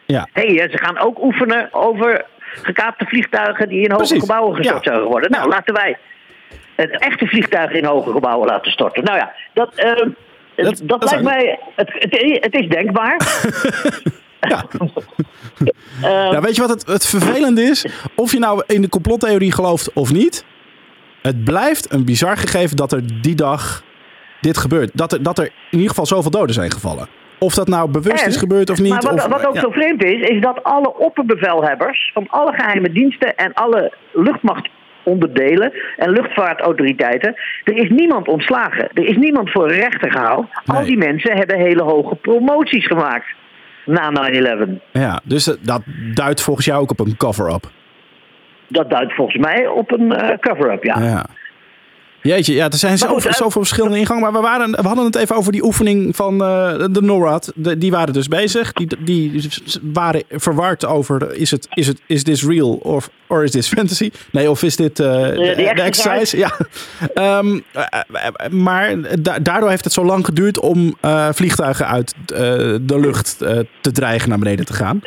Eh 0.06 0.16
ja. 0.16 0.28
hé, 0.34 0.56
hey, 0.56 0.70
ze 0.70 0.78
gaan 0.78 0.98
ook 0.98 1.24
oefenen 1.24 1.70
over 1.74 2.26
gekaapte 2.62 3.06
vliegtuigen 3.06 3.70
die 3.70 3.82
in 3.84 3.92
hoge 3.92 4.04
Precies. 4.04 4.20
gebouwen 4.20 4.56
gestort 4.56 4.84
Ja. 4.84 4.89
zouden 4.92 5.10
worden. 5.12 5.32
Nou, 5.32 5.50
laten 5.50 5.74
wij 5.74 5.98
het 6.76 7.00
echte 7.02 7.26
vliegtuigen 7.28 7.78
in 7.78 7.86
hoge 7.86 8.12
gebouwen 8.12 8.48
laten 8.48 8.72
storten. 8.72 9.04
Nou 9.04 9.18
ja, 9.18 9.34
dat, 9.54 9.76
eh, 9.76 9.96
Dat- 9.96 10.82
dat, 10.84 11.00
dat 11.00 11.04
lijkt 11.10 11.24
mij. 11.24 11.60
Het, 11.76 11.89
het, 11.94 12.38
het 12.44 12.54
is 12.62 12.68
denkbaar. 12.68 13.16
ja. 14.50 14.66
Eh, 16.02 16.10
Nou, 16.10 16.42
weet 16.42 16.56
je 16.56 16.62
wat 16.62 16.70
het, 16.70 16.86
het 16.88 17.06
vervelende 17.06 17.62
is? 17.62 17.86
Of 18.16 18.32
je 18.32 18.39
nou 18.39 18.63
in 18.68 18.82
de 18.82 18.89
complottheorie 18.89 19.52
gelooft 19.52 19.94
of 19.94 20.12
niet. 20.12 20.46
Het 21.22 21.44
blijft 21.44 21.92
een 21.94 22.06
bizar 22.06 22.38
gegeven 22.38 22.76
dat 22.76 22.92
er 22.92 23.22
die 23.22 23.36
dag 23.36 23.84
dit 24.42 24.58
gebeurt. 24.58 24.89
Dat 24.94 25.12
er, 25.13 25.24
dat 25.24 25.38
er 25.38 25.46
in 25.46 25.52
ieder 25.72 25.89
geval 25.89 26.06
zoveel 26.06 26.32
doden 26.32 26.54
zijn 26.54 26.72
gevallen. 26.72 27.08
Of 27.43 27.53
dat 27.53 27.67
nou 27.67 27.89
bewust 27.91 28.23
En- 28.23 28.29
is 28.29 28.38
gebeurd 28.38 28.69
of 28.69 28.79
niet. 28.82 28.91
Maar 28.91 29.01
wat, 29.01 29.13
of, 29.13 29.25
wat 29.27 29.45
ook 29.47 29.53
ja. 29.56 29.60
zo 29.62 29.69
vreemd 29.71 30.03
is, 30.03 30.21
is 30.29 30.41
dat 30.41 30.63
alle 30.63 30.97
opperbevelhebbers 30.97 32.12
van 32.13 32.25
alle 32.29 32.53
geheime 32.53 32.91
diensten 32.91 33.36
en 33.36 33.53
alle 33.53 33.93
luchtmachtonderdelen 34.13 35.73
en 35.97 36.10
luchtvaartautoriteiten, 36.10 37.36
er 37.63 37.77
is 37.77 37.89
niemand 37.89 38.27
ontslagen. 38.27 38.89
Er 38.93 39.06
is 39.08 39.15
niemand 39.17 39.51
voor 39.51 39.71
rechter 39.71 40.12
gehaald. 40.12 40.45
Al 40.65 40.84
die 40.84 40.97
mensen 40.97 41.38
hebben 41.38 41.58
hele 41.58 41.84
hoge 41.84 42.15
promoties 42.15 42.88
gemaakt 42.88 43.25
na 43.86 44.10
9-11. 44.12 44.69
Ja, 44.91 45.21
dus 45.23 45.43
dat- 45.43 45.58
dat 45.62 45.82
duidt 46.13 46.41
volgens 46.41 46.65
jou 46.65 46.82
ook 46.82 46.91
op 46.91 46.99
een 46.99 47.17
cover-up. 47.17 47.71
Dat 48.67 48.89
duidt 48.89 49.13
volgens 49.13 49.38
mij 49.38 49.67
op 49.67 49.91
een 49.91 50.12
eh, 50.15 50.38
cover-up, 50.39 50.84
ja. 50.84 50.99
Ja. 50.99 51.25
Jeetje, 52.24 52.54
ja, 52.54 52.66
er 52.66 52.74
zijn 52.74 52.92
Maar 52.92 53.00
zoveel, 53.00 53.16
goed, 53.16 53.26
eh, 53.26 53.32
zoveel 53.34 53.62
verschillende 53.62 53.98
ingangen. 53.98 54.22
Maar 54.22 54.32
we, 54.32 54.40
waren, 54.40 54.72
we 54.72 54.88
hadden 54.88 55.06
het 55.06 55.16
even 55.16 55.36
over 55.36 55.52
die 55.52 55.64
oefening 55.64 56.16
van 56.16 56.34
eh, 56.44 56.86
de 56.92 57.02
NORAD. 57.02 57.52
De- 57.56 57.78
die 57.78 57.92
waren 57.92 58.14
dus 58.14 58.28
bezig. 58.28 58.74
Die, 58.74 58.88
die 59.00 59.50
waren 59.82 60.24
verward 60.30 60.86
over, 60.86 61.36
is, 61.36 61.52
het, 61.52 61.68
is, 61.74 61.88
het, 61.88 62.02
is 62.08 62.24
this 62.24 62.44
real 62.46 62.74
of 62.74 63.10
or 63.28 63.44
is 63.44 63.52
this 63.52 63.68
fantasy? 63.68 64.12
Nee, 64.32 64.50
of 64.50 64.64
is 64.64 64.76
dit 64.76 65.00
eh, 65.00 65.08
de, 65.08 65.72
de 65.76 65.82
exercise. 65.82 66.38
Ja. 66.38 66.52
Ehm, 67.14 67.60
eh, 67.72 67.84
eh, 68.12 68.52
maar 68.52 68.96
da- 69.22 69.40
daardoor 69.40 69.70
heeft 69.70 69.84
het 69.84 69.94
zo 69.94 70.06
lang 70.06 70.26
geduurd 70.26 70.60
om 70.60 70.96
vliegtuigen 71.32 71.88
uit 71.88 72.16
de 72.82 73.00
lucht 73.00 73.38
te 73.82 73.92
dreigen 73.92 74.30
naar 74.30 74.40
beneden 74.40 74.66
te 74.66 74.74
gaan. 74.74 75.02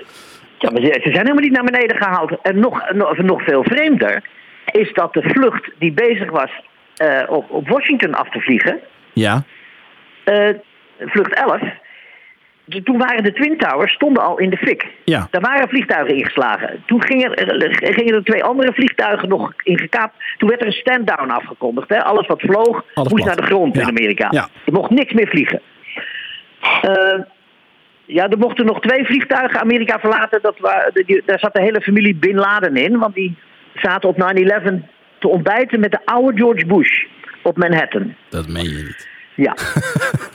Ja, 0.58 0.70
maar 0.70 0.80
ze, 0.80 0.86
ze 0.86 1.00
zijn 1.10 1.12
helemaal 1.26 1.42
niet 1.44 1.52
naar 1.52 1.64
beneden 1.64 1.96
gehaald. 1.96 2.32
En 2.42 2.58
nog, 2.58 2.82
nog, 2.92 3.16
nog 3.18 3.42
veel 3.44 3.62
vreemder 3.64 4.22
is 4.72 4.92
dat 4.92 5.12
de 5.12 5.22
vlucht 5.22 5.70
die 5.78 5.92
bezig 5.92 6.30
was 6.30 6.50
eh, 6.96 7.22
op, 7.28 7.50
op 7.50 7.68
Washington 7.68 8.14
af 8.14 8.28
te 8.28 8.40
vliegen, 8.40 8.80
Ja. 9.12 9.42
eh, 10.24 10.48
vlucht 11.00 11.34
11, 11.34 11.60
de- 12.64 12.82
toen 12.82 12.98
waren 12.98 13.22
de 13.24 13.32
Twin 13.32 13.58
Towers 13.58 13.92
stonden 13.92 14.22
al 14.22 14.38
in 14.38 14.50
de 14.50 14.56
fik. 14.56 14.86
Ja. 15.04 15.28
Daar 15.30 15.40
waren 15.40 15.68
vliegtuigen 15.68 16.14
ingeslagen. 16.16 16.82
Toen 16.86 17.02
gingen, 17.02 17.34
er- 17.34 17.92
gingen 17.94 18.14
er 18.14 18.24
twee 18.24 18.44
andere 18.44 18.72
vliegtuigen 18.72 19.28
nog 19.28 19.52
in 19.62 19.78
gekaapt. 19.78 20.14
Toen 20.38 20.48
werd 20.48 20.60
er 20.60 20.66
een 20.66 20.72
stand-down 20.72 21.30
afgekondigd. 21.30 21.88
Hè? 21.88 22.02
Alles 22.04 22.26
wat 22.26 22.40
vloog 22.40 22.84
Alles 22.94 23.12
moest 23.12 23.24
plat. 23.24 23.26
naar 23.26 23.36
de 23.36 23.52
grond 23.54 23.74
Ja. 23.74 23.80
in 23.80 23.88
Amerika. 23.88 24.28
Ja. 24.30 24.48
Er 24.66 24.72
mocht 24.72 24.90
niks 24.90 25.12
meer 25.12 25.28
vliegen. 25.28 25.60
Eh, 26.82 27.20
ja, 28.04 28.28
er 28.28 28.38
mochten 28.38 28.66
nog 28.66 28.80
twee 28.80 29.04
vliegtuigen 29.04 29.60
Amerika 29.60 29.98
verlaten. 29.98 30.38
Dat 30.42 30.56
die- 31.06 31.22
daar 31.26 31.38
zat 31.38 31.54
de 31.54 31.62
hele 31.62 31.80
familie 31.80 32.14
Bin 32.14 32.36
Laden 32.36 32.76
in. 32.76 32.98
Want 32.98 33.14
die 33.14 33.36
zaten 33.74 34.08
op 34.08 34.16
9-11 34.16 34.82
te 35.26 35.32
ontbijten 35.32 35.80
met 35.80 35.90
de 35.90 35.98
oude 36.04 36.36
George 36.36 36.66
Bush 36.66 37.04
op 37.42 37.56
Manhattan. 37.56 38.14
Dat 38.28 38.48
meen 38.48 38.70
je 38.70 38.82
niet. 38.84 39.08
Ja. 39.34 39.56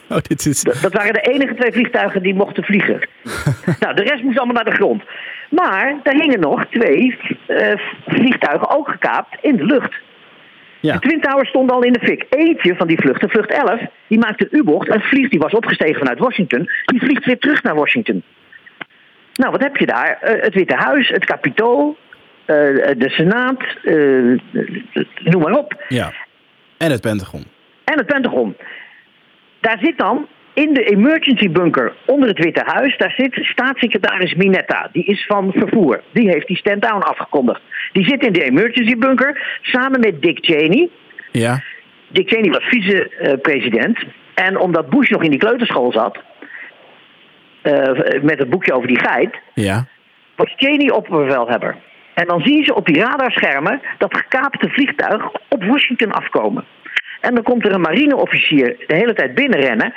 Oh, 0.10 0.18
dit 0.18 0.46
is... 0.46 0.64
Dat 0.64 0.82
dat 0.82 0.94
waren 0.94 1.14
de 1.14 1.22
enige 1.22 1.54
twee 1.54 1.72
vliegtuigen 1.72 2.24
die 2.24 2.34
mochten 2.34 2.64
vliegen. 2.64 3.00
nou, 3.80 3.96
de 3.96 4.04
rest 4.04 4.24
moest 4.24 4.38
allemaal 4.38 4.56
naar 4.56 4.72
de 4.72 4.80
grond. 4.80 5.04
Maar 5.50 6.00
er 6.04 6.14
hingen 6.14 6.40
nog 6.40 6.66
twee 6.66 7.18
eh, 7.48 7.78
vliegtuigen 8.08 8.70
ook 8.70 8.90
gekaapt 8.90 9.38
in 9.42 9.56
de 9.56 9.66
lucht. 9.66 9.94
Ja. 10.80 10.94
De 10.94 11.00
Twin 11.00 11.22
Towers 11.22 11.50
stonden 11.50 11.76
al 11.76 11.84
in 11.84 11.94
de 11.94 12.00
fik. 12.00 12.26
Eentje 12.30 12.76
van 12.76 12.88
die 12.88 13.00
vluchten, 13.00 13.30
vlucht 13.30 13.52
11, 13.52 13.82
die 14.08 14.20
maakte 14.20 14.48
een 14.50 14.60
U-bocht 14.60 14.88
en 14.88 15.02
vliegt, 15.02 15.32
die 15.32 15.40
was 15.40 15.54
opgestegen 15.54 15.98
vanuit 15.98 16.20
Washington, 16.20 16.70
die 16.86 17.00
vliegt 17.00 17.26
weer 17.26 17.40
terug 17.40 17.64
naar 17.64 17.76
Washington. 17.76 18.24
Nou, 19.34 19.52
wat 19.52 19.62
heb 19.62 19.78
je 19.78 19.86
daar? 19.86 20.18
Eh, 20.22 20.42
het 20.42 20.54
Witte 20.54 20.76
Huis, 20.76 21.10
het 21.10 21.26
Capitool, 21.26 21.98
de 22.46 23.06
Senaat, 23.10 23.62
eh, 23.84 23.96
noem 25.32 25.42
maar 25.42 25.58
op. 25.58 25.84
ja. 25.88 26.14
En 26.78 26.92
het 26.92 27.02
Pentagon. 27.02 27.44
En 27.84 27.98
het 27.98 28.06
Pentagon. 28.06 28.56
Daar 29.60 29.78
zit 29.82 29.98
dan 29.98 30.28
in 30.54 30.74
de 30.74 30.84
emergency 30.84 31.50
bunker 31.50 31.94
onder 32.06 32.30
het 32.30 32.40
Witte 32.44 32.64
Huis, 32.66 32.98
daar 32.98 33.14
zit 33.18 33.40
staatssecretaris 33.42 34.34
Minetta. 34.34 34.90
Die 34.92 35.06
is 35.06 35.26
van 35.26 35.52
vervoer. 35.56 36.02
Die 36.14 36.30
heeft 36.30 36.48
die 36.48 36.58
stand-down 36.58 37.02
afgekondigd. 37.02 37.62
Die 37.92 38.06
zit 38.06 38.26
in 38.26 38.34
de 38.34 38.44
emergency 38.44 38.96
bunker 38.98 39.60
samen 39.62 40.00
met 40.00 40.22
Dick 40.22 40.38
Cheney. 40.42 40.90
Ja. 41.32 41.64
Dick 42.08 42.30
Cheney 42.30 42.50
was 42.52 42.64
vice-president. 42.64 44.00
En 44.34 44.58
omdat 44.60 44.90
Bush 44.90 45.10
nog 45.10 45.24
in 45.24 45.30
die 45.30 45.40
kleuterschool 45.40 45.92
zat, 45.92 46.20
eh, 47.62 48.22
met 48.22 48.40
het 48.40 48.50
boekje 48.50 48.74
over 48.74 48.88
die 48.88 49.00
geit, 49.00 49.36
Ja. 49.54 49.86
was 50.36 50.54
Cheney 50.58 50.92
opperbevelhebber. 50.92 51.76
En 52.14 52.28
dan 52.28 52.42
zien 52.42 52.64
ze 52.64 52.76
op 52.76 52.86
die 52.86 53.00
radarschermen 53.04 53.82
dat 53.98 54.18
gekaapte 54.18 54.70
vliegtuig 54.70 55.32
op 55.50 55.64
Washington 55.64 56.12
afkomen. 56.12 56.66
En 57.22 57.36
dan 57.36 57.44
komt 57.44 57.66
er 57.66 57.74
een 57.74 57.82
marineofficier 57.82 58.76
de 58.88 58.96
hele 58.96 59.14
tijd 59.14 59.36
binnenrennen. 59.36 59.94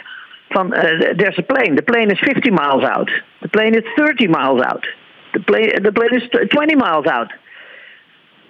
van 0.49 0.73
eh, 0.73 1.15
there's 1.17 1.39
a 1.39 1.43
plane. 1.43 1.75
The 1.75 1.83
plane 1.83 2.13
is 2.13 2.19
50 2.19 2.51
miles 2.51 2.85
out. 2.85 3.11
The 3.41 3.49
plane 3.49 3.77
is 3.77 3.95
30 3.95 4.29
miles 4.29 4.61
out. 4.61 4.87
The 5.33 5.41
plane, 5.41 5.81
the 5.83 5.93
plane 5.93 6.17
is 6.17 6.29
20 6.49 6.77
miles 6.77 7.07
out. 7.07 7.33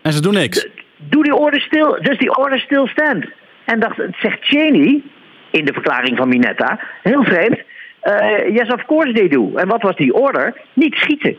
En 0.02 0.12
ze 0.12 0.20
doen 0.20 0.34
niks. 0.34 0.68
Do 0.96 1.22
the 1.22 1.36
order 1.36 1.60
still, 1.60 1.98
does 2.02 2.18
the 2.18 2.34
order 2.36 2.58
still 2.58 2.86
stand? 2.86 3.26
En 3.64 3.80
dat 3.80 3.92
zegt 4.18 4.38
Cheney 4.40 5.02
in 5.50 5.64
de 5.64 5.72
verklaring 5.72 6.16
van 6.16 6.28
Minetta, 6.28 6.80
heel 7.02 7.24
vreemd. 7.24 7.62
eh, 8.00 8.54
yes, 8.54 8.68
of 8.68 8.84
course 8.84 9.12
they 9.12 9.28
do. 9.28 9.56
En 9.56 9.68
wat 9.68 9.82
was 9.82 9.96
die 9.96 10.14
order? 10.14 10.60
Niet 10.72 10.94
schieten. 10.94 11.36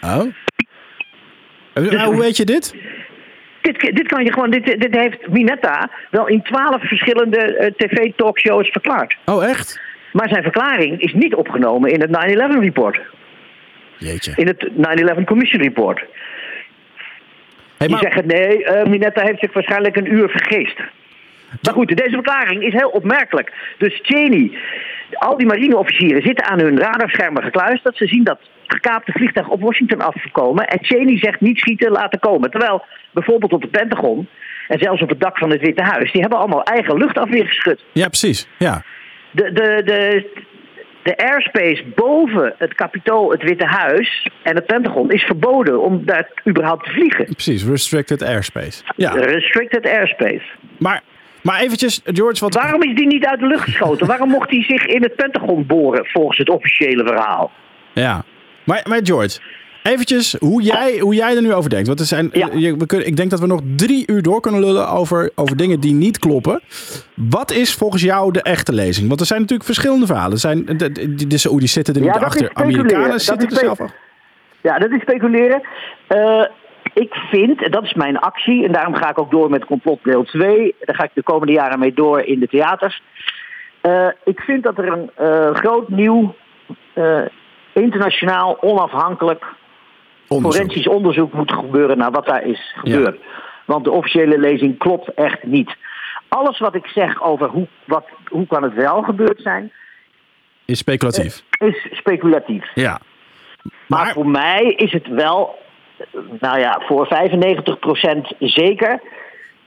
Oh. 0.00 0.26
Eh, 1.72 2.04
hoe 2.04 2.18
weet 2.18 2.36
je 2.36 2.44
dit? 2.44 2.74
Dit, 3.60 3.80
dit 3.80 4.06
kan 4.06 4.24
je 4.24 4.32
gewoon, 4.32 4.50
dit, 4.50 4.64
dit 4.64 4.94
heeft 4.94 5.28
Minetta 5.28 5.90
wel 6.10 6.26
in 6.28 6.42
twaalf 6.42 6.88
verschillende 6.88 7.38
eh, 7.38 7.72
tv-talkshows 7.76 8.68
verklaard. 8.68 9.16
Oh, 9.24 9.44
echt? 9.44 9.80
Maar 10.12 10.28
zijn 10.28 10.42
verklaring 10.42 11.00
is 11.00 11.12
niet 11.12 11.34
opgenomen 11.34 11.90
in 11.90 12.00
het 12.00 12.10
9-11 12.56 12.60
report. 12.60 13.00
Jeetje. 13.98 14.32
In 14.36 14.46
het 14.46 14.68
9-11 15.20 15.24
Commission 15.24 15.62
report. 15.62 16.04
Hey, 17.76 17.88
Die 17.88 17.98
zeggen 17.98 18.26
nee, 18.26 18.64
eh, 18.64 18.86
Minetta 18.86 19.22
heeft 19.22 19.40
zich 19.40 19.52
waarschijnlijk 19.52 19.96
een 19.96 20.12
uur 20.12 20.28
vergist. 20.28 20.76
Maar 21.62 21.74
goed, 21.74 21.96
deze 21.96 22.10
verklaring 22.10 22.62
is 22.62 22.72
heel 22.72 22.88
opmerkelijk. 22.88 23.52
Dus 23.78 23.98
Cheney, 24.02 24.58
al 25.18 25.36
die 25.36 25.46
marineofficieren 25.46 26.22
zitten 26.22 26.46
aan 26.46 26.60
hun 26.60 26.78
radarschermen 26.78 27.42
gekluisterd. 27.42 27.96
Ze 27.96 28.06
zien 28.06 28.24
dat 28.24 28.38
gekaapte 28.66 29.12
vliegtuig 29.12 29.48
op 29.48 29.60
Washington 29.60 30.00
afkomen. 30.00 30.66
En 30.66 30.78
Cheney 30.84 31.18
zegt 31.18 31.40
niet 31.40 31.58
schieten, 31.58 31.90
laten 31.90 32.18
komen. 32.18 32.50
Terwijl 32.50 32.84
bijvoorbeeld 33.10 33.52
op 33.52 33.62
het 33.62 33.70
Pentagon 33.70 34.28
en 34.68 34.78
zelfs 34.78 35.02
op 35.02 35.08
het 35.08 35.20
dak 35.20 35.38
van 35.38 35.50
het 35.50 35.60
Witte 35.60 35.82
Huis... 35.82 36.12
die 36.12 36.20
hebben 36.20 36.38
allemaal 36.38 36.62
eigen 36.62 36.96
luchtafweer 36.96 37.46
geschud. 37.46 37.84
ja, 37.92 38.06
precies. 38.06 38.48
Ja. 38.58 38.82
De, 39.30 39.52
de, 39.52 39.82
de, 39.84 40.30
de 41.02 41.16
airspace 41.16 41.84
boven 41.94 42.54
het 42.58 42.74
Capitool, 42.74 43.30
het 43.30 43.42
Witte 43.42 43.66
Huis 43.66 44.28
en 44.42 44.54
het 44.54 44.66
Pentagon... 44.66 45.10
is 45.10 45.22
verboden 45.22 45.82
om 45.82 46.04
daar 46.04 46.30
überhaupt 46.48 46.84
te 46.84 46.90
vliegen. 46.90 47.24
Precies, 47.24 47.64
restricted 47.64 48.22
airspace. 48.22 48.82
Ja, 48.96 49.10
Restricted 49.10 49.86
airspace. 49.86 50.44
maar, 50.78 51.02
maar 51.42 51.60
eventjes, 51.60 52.00
George, 52.04 52.40
wat... 52.44 52.54
Waarom 52.54 52.82
is 52.82 52.94
die 52.94 53.06
niet 53.06 53.24
uit 53.24 53.40
de 53.40 53.46
lucht 53.46 53.62
geschoten? 53.64 54.06
Waarom 54.06 54.28
mocht 54.28 54.50
hij 54.50 54.62
zich 54.62 54.86
in 54.86 55.02
het 55.02 55.14
Pentagon 55.16 55.66
boren, 55.66 56.06
volgens 56.06 56.38
het 56.38 56.48
officiële 56.50 57.04
verhaal? 57.06 57.50
Ja, 57.94 58.24
maar, 58.64 58.80
maar 58.88 59.00
George, 59.02 59.38
eventjes 59.82 60.36
hoe 60.38 60.62
jij, 60.62 60.98
hoe 60.98 61.14
jij 61.14 61.36
er 61.36 61.42
nu 61.42 61.52
over 61.54 61.70
denkt. 61.70 61.86
Want 61.86 62.00
er 62.00 62.06
zijn, 62.06 62.28
Ja. 62.32 62.48
je- 62.54 62.76
we 62.76 62.86
kunnen, 62.86 63.06
ik 63.06 63.16
denk 63.16 63.30
dat 63.30 63.40
we 63.40 63.46
nog 63.46 63.60
drie 63.76 64.02
uur 64.06 64.22
door 64.22 64.40
kunnen 64.40 64.60
lullen 64.60 64.88
over, 64.88 65.30
over 65.34 65.56
dingen 65.56 65.80
die 65.80 65.92
niet 65.92 66.18
kloppen. 66.18 66.60
Wat 67.14 67.50
is 67.50 67.74
volgens 67.74 68.02
jou 68.02 68.32
de 68.32 68.42
echte 68.42 68.72
lezing? 68.72 69.08
Want 69.08 69.20
er 69.20 69.26
zijn 69.26 69.40
natuurlijk 69.40 69.68
verschillende 69.68 70.06
verhalen. 70.06 70.32
Er 70.32 70.38
zijn, 70.38 70.64
de, 70.64 70.92
de, 70.92 71.26
de, 71.26 71.38
Saoedi's 71.38 71.72
zitten 71.72 71.94
er 71.94 72.00
niet 72.00 72.10
achter. 72.10 72.50
Amerikanen 72.52 73.10
Dat 73.10 73.22
zitten 73.22 73.48
er 73.48 73.56
zelf 73.56 73.80
achter. 73.80 73.96
Ja, 74.62 74.78
dat 74.78 74.90
is 74.90 75.00
speculeren. 75.00 75.60
Eh, 76.08 76.44
ik 76.94 77.14
vind, 77.14 77.62
en 77.62 77.70
dat 77.70 77.82
is 77.82 77.94
mijn 77.94 78.18
actie, 78.18 78.64
en 78.66 78.72
daarom 78.72 78.94
ga 78.94 79.10
ik 79.10 79.18
ook 79.18 79.30
door 79.30 79.50
met 79.50 79.64
complot 79.64 80.04
deel 80.04 80.24
2. 80.24 80.74
Daar 80.80 80.96
ga 80.96 81.04
ik 81.04 81.10
de 81.14 81.22
komende 81.22 81.52
jaren 81.52 81.78
mee 81.78 81.92
door 81.92 82.20
in 82.20 82.40
de 82.40 82.48
theaters. 82.48 83.02
Eh, 83.80 84.08
ik 84.24 84.40
vind 84.40 84.62
dat 84.62 84.78
er 84.78 84.92
een 84.92 85.10
eh, 85.14 85.54
groot 85.54 85.88
nieuw, 85.88 86.34
eh, 86.92 87.22
internationaal, 87.72 88.62
onafhankelijk 88.62 89.44
Onderzoek. 90.28 90.60
forensisch 90.62 90.88
onderzoek 90.88 91.32
moet 91.32 91.52
gebeuren 91.52 91.98
naar 91.98 92.10
wat 92.10 92.26
daar 92.26 92.42
is 92.44 92.74
gebeurd. 92.76 93.20
Want 93.64 93.84
de 93.84 93.90
officiële 93.90 94.38
lezing 94.38 94.78
klopt 94.78 95.14
echt 95.14 95.42
niet. 95.44 95.76
Alles 96.28 96.58
wat 96.58 96.74
ik 96.74 96.86
zeg 96.86 97.22
over 97.22 97.48
hoe, 97.48 97.66
wat, 97.84 98.08
hoe 98.28 98.46
kan 98.46 98.62
het 98.62 98.74
wel 98.74 99.02
gebeurd 99.02 99.40
zijn, 99.42 99.72
Is 100.64 100.78
speculatief. 100.78 101.42
is 101.58 101.88
speculatief. 101.90 102.64
Ja. 102.74 103.00
Maar, 103.62 104.04
Maar, 104.04 104.12
voor 104.12 104.28
mij 104.28 104.74
is 104.76 104.92
het 104.92 105.06
wel, 105.08 105.58
nou 106.40 106.58
ja, 106.58 106.82
voor 106.86 107.06
95% 107.06 108.36
zeker 108.38 109.00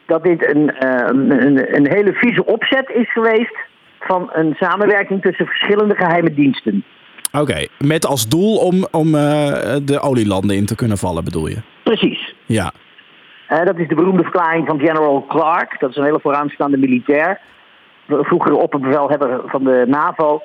dat 0.05 0.23
dit 0.23 0.53
een, 0.53 0.75
eh, 0.75 1.07
een, 1.07 1.75
een 1.75 1.91
hele 1.91 2.13
vieze 2.13 2.45
opzet 2.45 2.89
is 2.89 3.11
geweest 3.11 3.55
van 3.99 4.29
een 4.33 4.53
samenwerking 4.59 5.21
tussen 5.21 5.45
verschillende 5.45 5.95
geheime 5.95 6.33
diensten. 6.33 6.83
oké, 7.31 7.67
met 7.77 8.05
als 8.05 8.27
doel 8.27 8.57
om, 8.57 8.87
om 8.91 9.15
eh, 9.15 9.75
de 9.83 9.99
olielanden 10.01 10.55
in 10.55 10.65
te 10.65 10.75
kunnen 10.75 10.97
vallen, 10.97 11.23
bedoel 11.23 11.47
je? 11.47 11.61
Precies. 11.83 12.35
Ja. 12.45 12.71
Eh, 13.47 13.65
dat 13.65 13.77
is 13.77 13.87
de 13.87 13.95
beroemde 13.95 14.23
verklaring 14.23 14.67
van 14.67 14.79
General 14.79 15.25
Clark. 15.27 15.79
Dat 15.79 15.89
is 15.89 15.95
een 15.95 16.03
hele 16.03 16.19
vooraanstaande 16.21 16.77
militair. 16.77 17.39
Vroeger 18.07 18.53
opperbevelhebber 18.53 19.41
van 19.45 19.63
de 19.63 19.83
NAVO. 19.87 20.41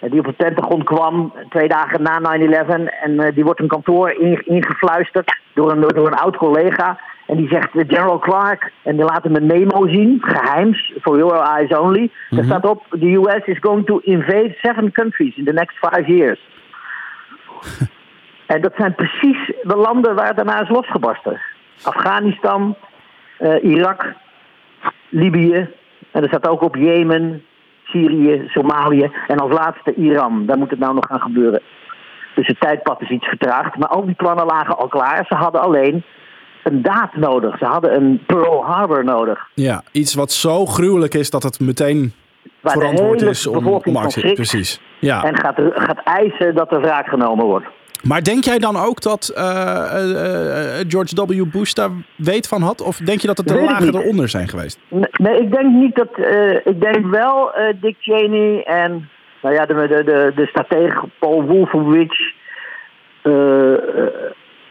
Eh, 0.00 0.10
die 0.10 0.18
op 0.18 0.26
het 0.26 0.36
Pentagon 0.36 0.84
kwam 0.84 1.32
twee 1.48 1.68
dagen 1.68 2.02
na 2.02 2.20
9-11. 2.20 2.88
En 3.02 3.20
eh, 3.20 3.34
die 3.34 3.44
wordt 3.44 3.60
een 3.60 3.68
kantoor 3.68 4.10
in- 4.10 4.46
ingefluisterd 4.46 5.36
door 5.54 5.70
een, 5.70 5.80
door 5.80 6.06
een 6.06 6.18
oud 6.18 6.36
collega. 6.36 6.98
En 7.26 7.36
die 7.36 7.48
zegt 7.48 7.68
General 7.72 8.18
Clark. 8.18 8.72
En 8.82 8.96
die 8.96 9.04
laat 9.04 9.22
hem 9.24 9.36
een 9.36 9.46
memo 9.46 9.86
zien. 9.88 10.18
Geheims. 10.20 10.92
For 11.00 11.16
your 11.18 11.40
eyes 11.40 11.78
only. 11.78 12.10
Daar 12.30 12.44
staat 12.44 12.64
op. 12.66 12.84
The 12.90 13.12
US 13.14 13.44
is 13.44 13.58
going 13.60 13.86
to 13.86 13.98
invade 13.98 14.54
seven 14.62 14.92
countries 14.92 15.36
in 15.36 15.44
the 15.44 15.52
next 15.52 15.76
five 15.76 16.12
years. 16.16 16.40
En 18.46 18.60
dat 18.60 18.72
zijn 18.76 18.94
precies 18.94 19.46
de 19.62 19.76
landen 19.76 20.14
waar 20.14 20.26
het 20.26 20.36
daarna 20.36 20.60
is 20.60 20.68
losgebarsten. 20.68 21.40
Afghanistan, 21.82 22.76
eh, 23.38 23.64
Irak, 23.64 24.12
Libië. 25.08 25.68
En 26.10 26.22
er 26.22 26.28
staat 26.28 26.48
ook 26.48 26.62
op 26.62 26.76
Jemen, 26.76 27.44
Syrië, 27.90 28.42
Somalië. 28.48 29.10
En 29.26 29.38
als 29.38 29.52
laatste 29.52 29.94
Iran. 29.94 30.46
Daar 30.46 30.58
moet 30.58 30.70
het 30.70 30.78
nou 30.78 30.94
nog 30.94 31.06
gaan 31.06 31.20
gebeuren. 31.20 31.62
Dus 32.34 32.46
het 32.46 32.60
tijdpad 32.60 33.02
is 33.02 33.10
iets 33.10 33.26
vertraagd. 33.26 33.76
Maar 33.76 33.88
al 33.88 34.04
die 34.04 34.14
plannen 34.14 34.46
lagen 34.46 34.78
al 34.78 34.88
klaar. 34.88 35.24
Ze 35.28 35.34
hadden 35.34 35.60
alleen 35.60 36.04
een 36.62 36.82
daad 36.82 37.14
nodig. 37.14 37.58
Ze 37.58 37.64
hadden 37.64 37.94
een 37.94 38.22
Pearl 38.26 38.64
Harbor 38.64 39.04
nodig. 39.04 39.48
ja, 39.54 39.82
iets 39.92 40.14
wat 40.14 40.32
zo 40.32 40.66
gruwelijk 40.66 41.14
is 41.14 41.30
dat 41.30 41.42
het 41.42 41.60
meteen 41.60 42.12
Waar 42.60 42.72
verantwoord 42.72 43.22
is 43.22 43.46
om, 43.46 44.10
schrikt. 44.10 44.34
Precies. 44.34 44.80
Ja. 44.98 45.24
En 45.24 45.38
gaat, 45.38 45.60
gaat 45.74 46.00
eisen 46.04 46.54
dat 46.54 46.72
er 46.72 46.80
wraak 46.80 47.08
genomen 47.08 47.44
wordt. 47.44 47.66
Maar 48.02 48.22
denk 48.22 48.44
jij 48.44 48.58
dan 48.58 48.76
ook 48.76 49.02
dat 49.02 49.28
eh, 49.28 49.44
eh, 49.44 50.80
eh, 50.80 50.84
George 50.88 51.26
W. 51.26 51.44
Bush 51.52 51.72
daar 51.72 51.90
weet 52.16 52.48
van 52.48 52.62
had? 52.62 52.80
Of 52.80 52.96
denk 52.96 53.20
je 53.20 53.26
dat 53.26 53.36
het 53.36 53.48
de 53.48 53.54
Weet 53.54 53.64
lagen 53.64 53.94
eronder 53.94 54.28
zijn 54.28 54.48
geweest? 54.48 54.78
Nee, 54.88 55.08
nee, 55.12 55.40
ik 55.40 55.52
denk 55.52 55.72
niet 55.72 55.94
dat. 55.94 56.08
ik 56.64 56.80
denk 56.80 57.06
wel 57.06 57.52
Dick 57.80 57.96
Cheney 58.00 58.62
en. 58.62 59.08
Nou 59.42 59.54
ja, 59.54 59.66
de, 59.66 59.74
de, 59.74 60.04
de, 60.04 60.32
de 60.34 60.46
stratege 60.46 61.08
Paul 61.18 61.42
Wolfowitz. 61.42 62.18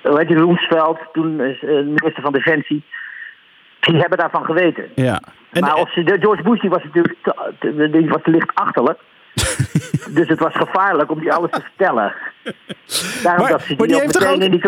heet 0.01 0.30
je, 0.30 0.36
Roemsveld, 0.36 0.99
toen 1.13 1.36
minister 1.36 2.21
van 2.21 2.34
Defensie. 2.34 2.84
Die 3.80 3.99
hebben 3.99 4.17
daarvan 4.17 4.45
geweten. 4.45 4.86
Ja. 4.95 5.21
En, 5.51 5.61
maar 5.61 5.71
als, 5.71 5.93
George 5.93 6.43
Bush 6.43 6.61
die 6.61 6.69
was 6.69 6.84
natuurlijk 6.84 7.15
te- 7.23 7.89
die 7.91 8.09
was 8.09 8.21
te 8.23 8.32
licht 8.32 8.51
achterlijk. 8.53 8.99
dus 10.17 10.27
het 10.27 10.39
was 10.39 10.53
gevaarlijk 10.55 11.11
om 11.11 11.19
die 11.19 11.33
alles 11.33 11.51
te 11.51 11.61
vertellen. 11.61 12.13
Daarom 13.23 13.41
Maar- 13.41 13.51
dat 13.51 13.61
ze 13.61 13.75
maar 13.77 13.77
die, 13.77 13.88
die 13.88 13.95
ook 13.95 14.01
heeft 14.01 14.13
toch 14.13 14.31
in 14.31 14.51
die... 14.51 14.61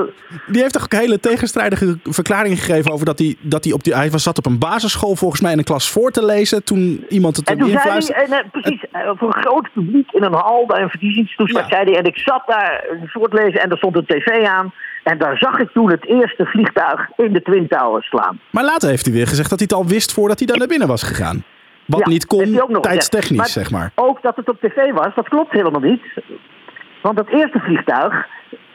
die 0.47 0.61
heeft 0.61 0.73
toch 0.73 0.83
ook 0.83 0.93
hele 0.93 1.19
tegenstrijdige 1.19 1.97
verklaringen 2.03 2.57
gegeven 2.57 2.91
over 2.91 3.05
dat 3.05 3.19
hij, 3.19 3.35
dat 3.39 3.63
hij 3.63 3.73
op 3.73 3.83
die. 3.83 3.95
Hij 3.95 4.11
was 4.11 4.23
zat 4.23 4.37
op 4.37 4.45
een 4.45 4.59
basisschool 4.59 5.15
volgens 5.15 5.41
mij 5.41 5.51
in 5.51 5.57
een 5.57 5.63
klas 5.63 5.89
voor 5.91 6.11
te 6.11 6.25
lezen 6.25 6.63
toen 6.63 7.05
iemand 7.09 7.35
het 7.35 7.49
hem 7.49 7.59
influisterde. 7.59 8.25
hij, 8.29 8.39
en, 8.39 8.49
precies, 8.51 8.83
voor 8.91 9.35
een 9.35 9.41
groot 9.43 9.69
publiek 9.73 10.11
in 10.11 10.23
een 10.23 10.33
hal 10.33 10.65
bij 10.65 10.81
een 10.81 10.89
verkiezingstoespraak 10.89 11.69
Ja. 11.69 11.75
zei 11.75 11.89
hij, 11.89 11.99
en 11.99 12.05
ik 12.05 12.17
zat 12.17 12.43
daar 12.47 12.83
een 12.89 13.07
soort 13.07 13.33
lezen 13.33 13.61
en 13.61 13.69
er 13.71 13.77
stond 13.77 13.95
een 13.95 14.05
tv 14.05 14.45
aan. 14.45 14.73
En 15.03 15.17
daar 15.17 15.37
zag 15.37 15.59
ik 15.59 15.69
toen 15.71 15.91
het 15.91 16.05
eerste 16.05 16.45
vliegtuig 16.45 17.09
in 17.17 17.33
de 17.33 17.41
Twin 17.41 17.67
Towers 17.67 18.07
slaan. 18.07 18.39
Maar 18.49 18.63
later 18.63 18.89
heeft 18.89 19.05
hij 19.05 19.13
weer 19.13 19.27
gezegd 19.27 19.49
dat 19.49 19.59
hij 19.59 19.67
het 19.71 19.77
al 19.79 19.87
wist 19.87 20.13
voordat 20.13 20.37
hij 20.37 20.47
daar 20.47 20.57
naar 20.57 20.67
binnen 20.67 20.87
was 20.87 21.03
gegaan. 21.03 21.43
Wat 21.89 22.05
niet 22.05 22.25
kon, 22.25 22.81
tijdstechnisch, 22.81 23.51
zeg 23.51 23.71
maar. 23.71 23.91
Ook 23.95 24.21
dat 24.21 24.35
het 24.35 24.49
op 24.49 24.59
tv 24.59 24.91
was, 24.91 25.15
dat 25.15 25.29
klopt 25.29 25.51
helemaal 25.51 25.81
niet. 25.81 26.01
Want 27.01 27.17
dat 27.17 27.27
eerste 27.29 27.59
vliegtuig, 27.59 28.27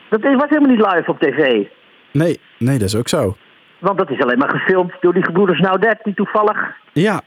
dat 0.08 0.20
was 0.20 0.48
helemaal 0.48 0.70
niet 0.70 0.86
live 0.92 1.10
op 1.10 1.18
tv. 1.18 1.66
Nee, 2.10 2.40
nee, 2.58 2.78
dat 2.78 2.88
is 2.88 2.96
ook 2.96 3.08
zo. 3.08 3.36
Want 3.78 3.98
dat 3.98 4.10
is 4.10 4.20
alleen 4.20 4.38
maar 4.38 4.50
gefilmd 4.50 4.92
door 5.00 5.14
die 5.14 5.24
gebroeders 5.24 5.60
Naudet, 5.60 5.98
die 6.02 6.14
toevallig 6.14 6.76
Ja, 6.92 7.20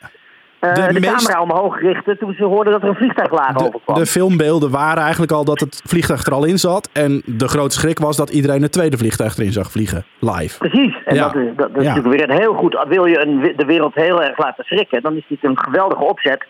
De 0.59 0.71
de, 0.93 0.99
meest- 0.99 1.25
camera 1.27 1.41
omhoog 1.41 1.79
richtten 1.81 2.17
toen 2.17 2.33
ze 2.33 2.43
hoorden 2.43 2.73
dat 2.73 2.81
er 2.81 2.87
een 2.89 2.95
vliegtuig 2.95 3.31
laag 3.31 3.53
de, 3.53 3.65
overkwam. 3.65 3.97
de 3.97 4.05
filmbeelden 4.05 4.71
waren 4.71 5.01
eigenlijk 5.03 5.31
al 5.31 5.45
dat 5.45 5.59
het 5.59 5.81
vliegtuig 5.85 6.25
er 6.25 6.33
al 6.33 6.45
in 6.45 6.57
zat. 6.57 6.89
En 6.93 7.21
de 7.25 7.47
grote 7.47 7.75
schrik 7.75 7.99
was 7.99 8.17
dat 8.17 8.29
iedereen 8.29 8.61
het 8.61 8.71
tweede 8.71 8.97
vliegtuig 8.97 9.37
erin 9.37 9.51
zag 9.51 9.71
vliegen. 9.71 10.05
Live. 10.19 10.57
Precies. 10.57 10.95
En 11.05 11.15
Ja. 11.15 11.23
dat 11.23 11.35
is, 11.35 11.47
dat, 11.55 11.57
dat 11.73 11.77
is 11.77 11.83
Ja. 11.83 11.95
natuurlijk 11.95 12.21
weer 12.21 12.29
een 12.29 12.41
heel 12.41 12.53
goed. 12.53 12.85
Wil 12.87 13.05
je 13.05 13.19
een, 13.19 13.53
de 13.55 13.65
wereld 13.65 13.95
heel 13.95 14.23
erg 14.23 14.37
laten 14.37 14.63
schrikken, 14.63 15.01
dan 15.01 15.15
is 15.15 15.25
dit 15.27 15.43
een 15.43 15.59
geweldige 15.59 16.03
opzet. 16.03 16.45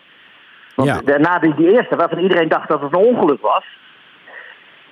Want 0.74 0.88
Ja. 0.88 1.00
daarna 1.04 1.38
die, 1.38 1.54
die 1.54 1.72
eerste, 1.72 1.96
waarvan 1.96 2.18
iedereen 2.18 2.48
dacht 2.48 2.68
dat 2.68 2.80
het 2.80 2.92
een 2.92 3.04
ongeluk 3.04 3.40
was, 3.40 3.64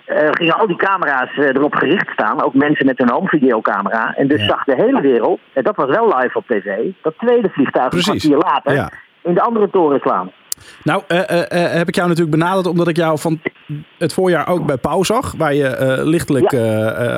eh, 0.05 0.29
gingen 0.31 0.59
al 0.59 0.67
die 0.67 0.77
camera's 0.77 1.31
eh, 1.37 1.45
erop 1.49 1.75
gericht 1.75 2.09
staan. 2.13 2.43
Ook 2.43 2.55
mensen 2.55 2.87
met 2.87 3.01
een 3.01 3.11
home 3.11 3.29
videocamera. 3.29 4.15
En 4.17 4.29
dus 4.29 4.41
Ja. 4.41 4.47
zag 4.47 4.65
de 4.65 4.75
hele 4.77 5.01
wereld, 5.01 5.41
en 5.53 5.63
dat 5.63 5.77
was 5.77 5.89
wel 5.89 6.17
live 6.17 6.39
op 6.39 6.45
tv, 6.47 6.77
dat 7.03 7.15
tweede 7.19 7.49
vliegtuig 7.49 7.93
een 7.93 8.01
kwartier 8.03 8.37
later 8.37 8.75
Ja. 8.75 8.91
In 9.27 9.35
de 9.35 9.41
andere 9.41 9.71
toren 9.71 10.01
slaan. 10.01 10.31
Nou, 10.83 11.03
eh, 11.07 11.31
eh, 11.31 11.65
eh, 11.65 11.73
heb 11.73 11.89
ik 11.89 11.95
jou 11.95 12.09
natuurlijk 12.09 12.37
benaderd 12.37 12.67
omdat 12.67 12.89
ik 12.89 12.97
jou 12.97 13.19
van 13.19 13.41
het 13.99 14.13
voorjaar 14.13 14.49
ook 14.49 14.67
bij 14.67 14.77
Pauw 14.77 15.03
zag. 15.03 15.35
Waar 15.37 15.55
je 15.55 16.01
lichtelijk 16.05 16.55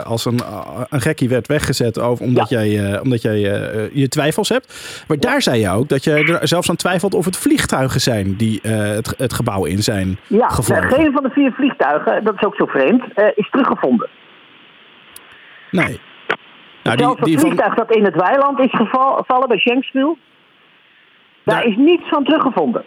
als 0.04 0.24
een, 0.24 0.40
een 0.88 1.00
gekkie 1.00 1.28
werd 1.28 1.46
weggezet 1.46 2.00
over, 2.00 2.24
omdat 2.24 2.48
jij, 2.48 2.92
eh, 2.92 3.00
omdat 3.02 3.22
jij 3.22 3.38
je 3.92 4.08
twijfels 4.08 4.48
hebt. 4.48 5.04
Maar 5.08 5.18
daar 5.18 5.42
zei 5.42 5.60
je 5.60 5.70
ook 5.70 5.88
dat 5.88 6.04
je 6.04 6.38
er 6.40 6.48
zelfs 6.48 6.70
aan 6.70 6.76
twijfelt 6.76 7.14
of 7.14 7.24
het 7.24 7.36
vliegtuigen 7.36 8.00
zijn 8.00 8.36
die 8.36 8.60
het, 8.62 9.14
het 9.16 9.32
gebouw 9.32 9.64
in 9.64 9.82
zijn 9.82 10.18
Ja, 10.26 10.48
gevlogen. 10.48 10.90
geen 10.90 11.12
van 11.12 11.22
de 11.22 11.30
vier 11.30 11.52
vliegtuigen, 11.52 12.24
dat 12.24 12.34
is 12.34 12.42
ook 12.42 12.56
zo 12.56 12.66
vreemd, 12.66 13.04
is 13.34 13.50
teruggevonden. 13.50 14.08
Nee. 15.70 16.00
Nou, 16.82 16.96
die, 16.96 17.06
het 17.08 17.24
die 17.24 17.38
van, 17.38 17.48
vliegtuig 17.48 17.74
dat 17.74 17.96
in 17.96 18.04
het 18.04 18.14
weiland 18.14 18.58
is 18.58 18.70
geval- 18.70 19.16
gevallen 19.16 19.48
bij 19.48 19.58
Shanksville, 19.58 20.16
daar 21.48 21.60
Daar- 21.62 21.70
is 21.70 21.76
niets 21.76 22.08
van 22.08 22.24
teruggevonden. 22.24 22.84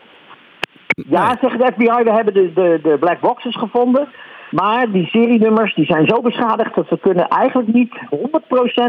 Ja, 1.10 1.38
zegt 1.42 1.58
de 1.60 1.72
FBI, 1.74 2.04
we 2.04 2.12
hebben 2.12 2.34
de, 2.34 2.54
de, 2.54 2.80
de 2.84 2.98
black 3.00 3.20
boxes 3.20 3.56
gevonden. 3.58 4.08
Maar 4.52 4.92
die 4.92 5.06
serienummers 5.08 5.76
die 5.76 5.86
zijn 5.86 6.08
zo 6.08 6.22
beschadigd 6.22 6.76
dat 6.76 6.88
ze 6.88 6.98
kunnen 7.00 7.28
eigenlijk 7.28 7.74
niet 7.74 7.94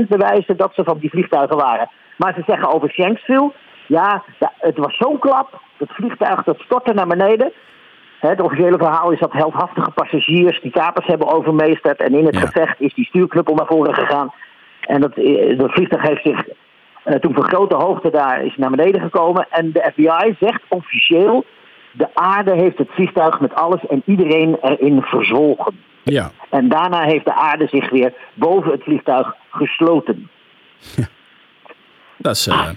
100% 0.04 0.08
bewijzen 0.08 0.56
dat 0.56 0.74
ze 0.74 0.84
van 0.84 0.98
die 0.98 1.10
vliegtuigen 1.10 1.56
waren. 1.56 1.90
Maar 2.16 2.34
ze 2.34 2.42
zeggen 2.46 2.74
over 2.74 2.90
Shanksville, 2.90 3.52
ja, 3.86 4.22
ja, 4.38 4.52
het 4.58 4.78
was 4.78 4.96
zo'n 4.96 5.18
klap. 5.18 5.60
Het 5.76 5.90
vliegtuig 5.92 6.42
dat 6.44 6.58
stortte 6.60 6.92
naar 6.94 7.06
beneden. 7.06 7.52
Het 8.20 8.40
officiële 8.40 8.78
verhaal 8.78 9.10
is 9.10 9.18
dat 9.18 9.32
heldhaftige 9.32 9.90
passagiers 9.90 10.60
die 10.60 10.70
kapers 10.70 11.06
hebben 11.06 11.32
overmeesterd. 11.32 12.00
En 12.00 12.14
in 12.14 12.26
het 12.26 12.34
Ja. 12.34 12.40
gevecht 12.40 12.80
is 12.80 12.94
die 12.94 13.04
stuurknuppel 13.04 13.54
naar 13.54 13.66
voren 13.66 13.94
gegaan. 13.94 14.32
En 14.80 15.00
dat, 15.00 15.14
eh, 15.16 15.58
dat 15.58 15.72
vliegtuig 15.72 16.02
heeft 16.08 16.22
zich 16.24 16.44
eh, 17.04 17.14
toen 17.14 17.34
van 17.34 17.44
grote 17.44 17.74
hoogte 17.74 18.10
daar 18.10 18.44
is 18.44 18.56
naar 18.56 18.70
beneden 18.70 19.00
gekomen. 19.00 19.46
En 19.50 19.72
de 19.72 19.90
FBI 19.92 20.36
zegt 20.40 20.62
officieel, 20.68 21.44
de 21.92 22.08
aarde 22.14 22.54
heeft 22.54 22.78
het 22.78 22.88
vliegtuig 22.90 23.40
met 23.40 23.54
alles 23.54 23.86
en 23.86 24.02
iedereen 24.06 24.56
erin 24.60 25.02
verzwolgen. 25.02 25.78
ja. 26.02 26.30
En 26.50 26.68
daarna 26.68 27.02
heeft 27.02 27.24
de 27.24 27.34
aarde 27.34 27.66
zich 27.66 27.90
weer 27.90 28.12
boven 28.34 28.70
het 28.70 28.82
vliegtuig 28.82 29.34
gesloten. 29.50 30.30
Dat 32.16 32.36
is 32.36 32.46
eh, 32.46 32.68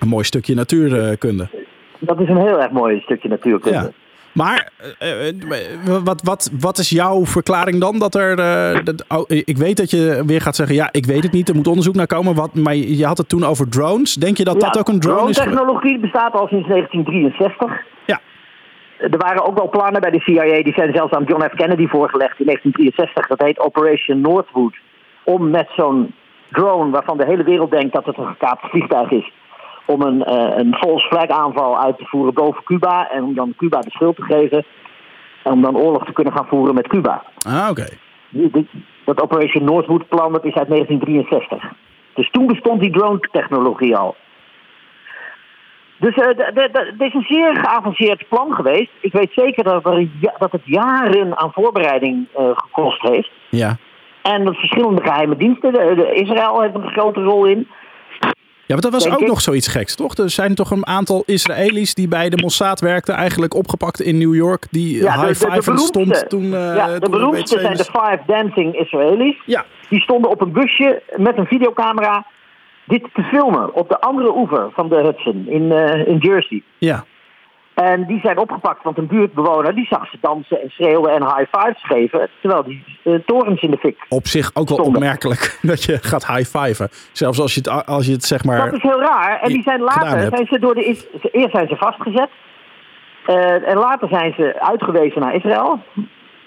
een 0.00 0.08
mooi 0.08 0.24
stukje 0.24 0.54
natuurkunde. 0.54 1.48
Dat 1.98 2.20
is 2.20 2.28
een 2.28 2.40
heel 2.40 2.60
erg 2.60 2.70
mooi 2.70 3.00
stukje 3.00 3.28
natuurkunde. 3.28 3.78
Ja. 3.78 3.90
Maar 4.32 4.70
eh, 4.98 5.28
eh, 5.28 5.34
wat, 6.04 6.22
wat, 6.22 6.50
wat 6.60 6.78
is 6.78 6.90
jouw 6.90 7.24
verklaring 7.24 7.80
dan? 7.80 7.98
Dat 7.98 8.14
er, 8.14 8.38
eh, 8.38 8.84
dat, 8.84 9.04
oh, 9.08 9.24
ik 9.26 9.56
weet 9.56 9.76
dat 9.76 9.90
je 9.90 10.22
weer 10.26 10.40
gaat 10.40 10.56
zeggen, 10.56 10.74
ja, 10.74 10.88
ik 10.92 11.06
weet 11.06 11.22
het 11.22 11.32
niet, 11.32 11.48
er 11.48 11.54
moet 11.54 11.66
onderzoek 11.66 11.94
naar 11.94 12.06
komen. 12.06 12.34
Wat, 12.34 12.54
maar 12.54 12.74
je 12.74 13.06
had 13.06 13.18
het 13.18 13.28
toen 13.28 13.44
over 13.44 13.68
drones. 13.68 14.14
Denk 14.14 14.36
je 14.36 14.44
dat 14.44 14.60
dat 14.60 14.78
ook 14.78 14.88
een 14.88 15.00
drone 15.00 15.30
is? 15.30 15.38
geweest? 15.38 15.56
technologie 15.56 15.98
bestaat 15.98 16.32
al 16.32 16.46
sinds 16.46 16.68
1963. 16.68 17.84
Ja. 18.06 18.20
Er 18.98 19.18
waren 19.18 19.46
ook 19.46 19.58
wel 19.58 19.68
plannen 19.68 20.00
bij 20.00 20.10
de 20.10 20.20
CIA, 20.20 20.62
die 20.62 20.74
zijn 20.76 20.94
zelfs 20.94 21.12
aan 21.12 21.24
John 21.24 21.42
F. 21.42 21.54
Kennedy 21.54 21.86
voorgelegd 21.86 22.38
in 22.38 22.46
1963. 22.46 23.26
Dat 23.26 23.46
heet 23.46 23.58
Operation 23.58 24.20
Northwood. 24.20 24.76
Om 25.24 25.50
met 25.50 25.68
zo'n 25.76 26.14
drone, 26.50 26.90
waarvan 26.90 27.16
de 27.16 27.24
hele 27.24 27.44
wereld 27.44 27.70
denkt 27.70 27.94
dat 27.94 28.04
het 28.04 28.18
een 28.18 28.26
gekaapt 28.26 28.70
vliegtuig 28.70 29.10
is, 29.10 29.32
om 29.88 30.02
een, 30.02 30.24
eh, 30.24 30.56
een 30.56 30.74
false 30.74 31.06
flag 31.06 31.26
aanval 31.26 31.78
uit 31.78 31.98
te 31.98 32.04
voeren 32.04 32.34
boven 32.34 32.64
Cuba. 32.64 33.10
En 33.10 33.22
om 33.22 33.34
dan 33.34 33.54
Cuba 33.56 33.80
de 33.80 33.90
schuld 33.90 34.16
te 34.16 34.22
geven. 34.22 34.64
En 35.42 35.52
om 35.52 35.62
dan 35.62 35.76
oorlog 35.76 36.04
te 36.04 36.12
kunnen 36.12 36.32
gaan 36.32 36.46
voeren 36.46 36.74
met 36.74 36.88
Cuba. 36.88 37.22
Ah, 37.46 37.66
oké. 37.70 37.86
Dat 39.04 39.22
Operation 39.22 39.64
Northwood 39.64 40.08
plan 40.08 40.32
dat 40.32 40.44
is 40.44 40.54
uit 40.54 40.68
1963. 40.68 41.72
Dus 42.14 42.30
toen 42.30 42.46
bestond 42.46 42.80
die 42.80 42.90
drone-technologie 42.90 43.96
al. 43.96 44.16
Dus 45.98 46.14
eh, 46.14 46.26
het 46.54 46.94
is 46.98 47.14
een 47.14 47.26
zeer 47.28 47.56
geavanceerd 47.56 48.28
plan 48.28 48.52
geweest. 48.52 48.90
Ik 49.00 49.12
weet 49.12 49.32
zeker 49.34 49.64
dat, 49.64 49.86
er, 49.86 50.08
dat 50.38 50.52
het 50.52 50.62
jaren 50.64 51.38
aan 51.38 51.52
voorbereiding 51.52 52.26
eh, 52.36 52.50
gekost 52.54 53.02
heeft. 53.02 53.30
Ja. 53.48 53.76
En 54.22 54.44
dat 54.44 54.56
verschillende 54.56 55.02
geheime 55.02 55.36
diensten, 55.36 55.72
de, 55.72 55.94
de 55.96 56.12
Israël 56.12 56.60
heeft 56.60 56.74
een 56.74 56.90
grote 56.90 57.22
rol 57.22 57.44
in. 57.44 57.68
Ja, 58.68 58.74
maar 58.74 58.82
dat 58.82 58.92
was 58.92 59.02
Denk 59.02 59.14
ook 59.14 59.20
ik. 59.22 59.28
nog 59.28 59.40
zoiets 59.40 59.68
geks, 59.68 59.94
toch? 59.94 60.14
Er 60.14 60.30
zijn 60.30 60.54
toch 60.54 60.70
een 60.70 60.86
aantal 60.86 61.22
Israëli's 61.26 61.94
die 61.94 62.08
bij 62.08 62.28
de 62.28 62.36
Mossad 62.42 62.80
werkten, 62.80 63.14
eigenlijk 63.14 63.54
opgepakt 63.54 64.00
in 64.00 64.18
New 64.18 64.34
York, 64.34 64.66
die 64.70 65.02
Ja, 65.02 65.26
high 65.26 65.44
five 65.46 65.76
stond 65.76 66.28
toen. 66.28 66.44
eh, 66.44 66.50
ja, 66.74 66.86
toen 66.86 67.00
de 67.00 67.08
beroemdste 67.10 67.58
zijn 67.60 67.76
de 67.76 67.84
Five 67.84 68.20
Dancing 68.26 68.74
Israëli's. 68.76 69.42
Ja, 69.46 69.64
Die 69.88 70.00
stonden 70.00 70.30
op 70.30 70.40
een 70.40 70.52
busje 70.52 71.02
met 71.16 71.36
een 71.38 71.46
videocamera 71.46 72.26
dit 72.86 73.02
te 73.14 73.22
filmen 73.22 73.74
op 73.74 73.88
de 73.88 74.00
andere 74.00 74.36
oever 74.36 74.68
van 74.74 74.88
de 74.88 74.94
Hudson 74.96 75.46
in, 75.48 75.72
eh, 75.72 76.06
in 76.08 76.16
Jersey. 76.18 76.62
ja. 76.78 77.04
En 77.84 78.04
die 78.06 78.20
zijn 78.20 78.38
opgepakt, 78.38 78.82
want 78.82 78.98
een 78.98 79.06
buurtbewoner 79.06 79.74
die 79.74 79.86
zag 79.90 80.10
ze 80.10 80.18
dansen 80.20 80.62
en 80.62 80.70
schreeuwen 80.70 81.12
en 81.12 81.22
high 81.22 81.56
fives 81.58 81.84
geven. 81.84 82.28
Terwijl 82.40 82.64
die 82.64 82.84
eh, 83.04 83.14
torens 83.26 83.62
in 83.62 83.70
de 83.70 83.76
fik. 83.76 84.06
Op 84.08 84.26
zich 84.26 84.50
ook 84.54 84.68
wel 84.68 84.78
Stonden. 84.78 84.94
opmerkelijk 84.94 85.58
dat 85.72 85.84
je 85.84 85.98
gaat 86.00 86.26
high-fiven. 86.26 86.88
Zelfs 87.12 87.40
als 87.40 87.54
je 87.54 87.60
het, 87.60 87.86
als 87.86 88.06
je 88.06 88.12
het 88.12 88.24
zeg 88.24 88.44
maar... 88.44 88.64
Dat 88.64 88.74
is 88.74 88.82
heel 88.82 89.00
raar. 89.00 89.40
En 89.40 89.48
die 89.48 89.62
zijn 89.62 89.80
later, 89.80 90.20
zijn 90.20 90.46
ze 90.46 90.58
door 90.58 90.74
de, 90.74 91.08
eerst 91.32 91.54
zijn 91.54 91.68
ze 91.68 91.76
vastgezet. 91.76 92.28
Eh, 93.26 93.68
en 93.68 93.76
later 93.76 94.08
zijn 94.08 94.34
ze 94.36 94.60
uitgewezen 94.60 95.20
naar 95.20 95.34
Israël. 95.34 95.80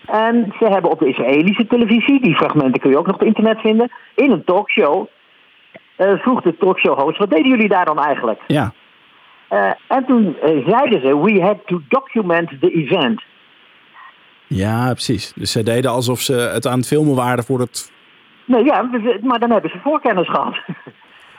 En 0.06 0.54
ze 0.60 0.66
hebben 0.66 0.92
op 0.92 1.00
de 1.00 1.10
Israëlische 1.10 1.68
televisie, 1.68 2.22
die 2.22 2.36
fragmenten 2.36 2.82
kun 2.82 2.90
je 2.90 2.98
ook 2.98 3.08
nog 3.08 3.16
op 3.16 3.24
internet 3.24 3.60
vinden, 3.60 3.92
in 4.16 4.32
een 4.32 4.44
talkshow, 4.44 5.08
eh, 5.96 6.14
vroeg 6.14 6.42
de 6.42 6.58
talkshow 6.58 7.00
host, 7.00 7.18
wat 7.18 7.30
deden 7.30 7.50
jullie 7.50 7.70
daar 7.70 7.86
dan 7.86 8.00
eigenlijk? 8.00 8.40
Ja, 8.48 8.74
Eh, 9.52 9.72
en 9.88 10.06
toen 10.06 10.36
eh, 10.42 10.68
zeiden 10.68 11.02
ze, 11.02 11.18
we 11.22 11.42
had 11.42 11.58
to 11.66 11.82
document 11.90 12.50
the 12.62 12.72
event. 12.72 13.22
ja, 14.48 14.90
precies. 14.92 15.34
Dus 15.36 15.52
ze 15.52 15.64
deden 15.64 15.92
alsof 15.92 16.20
ze 16.20 16.34
het 16.34 16.68
aan 16.68 16.78
het 16.78 16.88
filmen 16.88 17.16
waren 17.16 17.44
voor 17.44 17.60
het... 17.60 17.92
Nee, 18.46 18.64
ja, 18.64 18.90
we- 18.90 19.20
maar 19.24 19.40
dan 19.40 19.52
hebben 19.52 19.72
ze 19.72 19.78
voorkennis 19.84 20.30
gehad. 20.30 20.56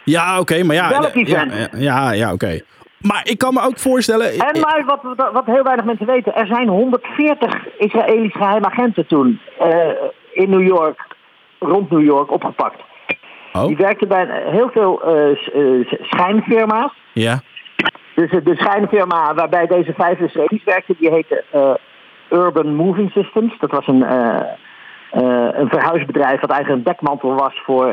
Ja, 0.05 0.41
oké, 0.41 0.63
maar 0.63 0.77
ja... 0.77 0.89
Welk 0.89 1.15
ja, 1.15 1.21
event? 1.21 1.53
Ja, 1.73 1.79
ja, 1.79 2.13
ja, 2.13 2.33
oké. 2.33 2.61
Maar 3.01 3.21
ik 3.25 3.39
kan 3.39 3.55
me 3.55 3.61
ook 3.63 3.79
voorstellen... 3.79 4.33
En 4.33 4.61
maar 4.61 4.83
wat, 4.87 5.31
wat, 5.33 5.47
heel 5.47 5.63
weinig 5.63 5.85
mensen 5.85 6.07
weten, 6.07 6.35
er 6.35 6.47
zijn 6.47 6.69
140 6.69 7.67
Israëlische 7.79 8.39
geheimagenten 8.39 9.07
toen 9.07 9.41
eh, 9.59 9.69
in 10.33 10.51
New 10.51 10.67
York, 10.67 11.07
rond 11.59 11.91
New 11.91 12.03
York, 12.05 12.31
opgepakt. 12.31 12.81
Die 13.53 13.63
Oh, 13.63 13.79
werkten 13.79 14.09
bij 14.09 14.43
heel 14.51 14.71
veel 14.73 15.03
eh, 15.03 15.31
eh, 15.31 15.93
schijnfirma's. 16.03 16.93
ja. 17.13 17.41
Dus 18.15 18.31
de 18.31 18.57
schijnfirma 18.57 19.35
waarbij 19.35 19.67
deze 19.67 19.93
vijf 19.93 20.19
Israëli's 20.19 20.65
werkten, 20.65 20.95
die 20.99 21.11
heette 21.11 21.45
eh, 21.51 21.75
Urban 22.31 22.75
Moving 22.75 23.11
Systems. 23.11 23.59
Dat 23.59 23.71
was 23.71 23.87
een, 23.87 24.03
eh, 24.03 24.41
eh, 25.11 25.49
een 25.53 25.69
verhuisbedrijf 25.69 26.41
dat 26.41 26.51
eigenlijk 26.51 26.79
een 26.79 26.93
dekmantel 26.93 27.35
was 27.35 27.63
voor 27.65 27.87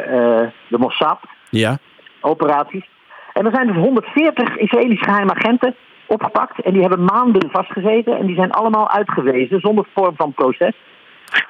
de 0.68 0.78
Mossad 0.78 1.20
Ja. 1.50 1.78
operaties. 2.22 2.86
En 3.34 3.46
er 3.46 3.54
zijn 3.54 3.68
dus 3.68 3.76
140 3.76 4.58
Israëlische 4.58 5.04
geheimagenten 5.04 5.76
opgepakt. 6.06 6.62
En 6.62 6.74
die 6.74 6.82
hebben 6.82 7.04
maanden 7.04 7.50
vastgezeten. 7.52 8.18
En 8.18 8.26
die 8.26 8.36
zijn 8.36 8.52
allemaal 8.52 8.90
uitgewezen 8.90 9.60
zonder 9.60 9.86
vorm 9.96 10.16
van 10.16 10.34
proces. 10.34 10.74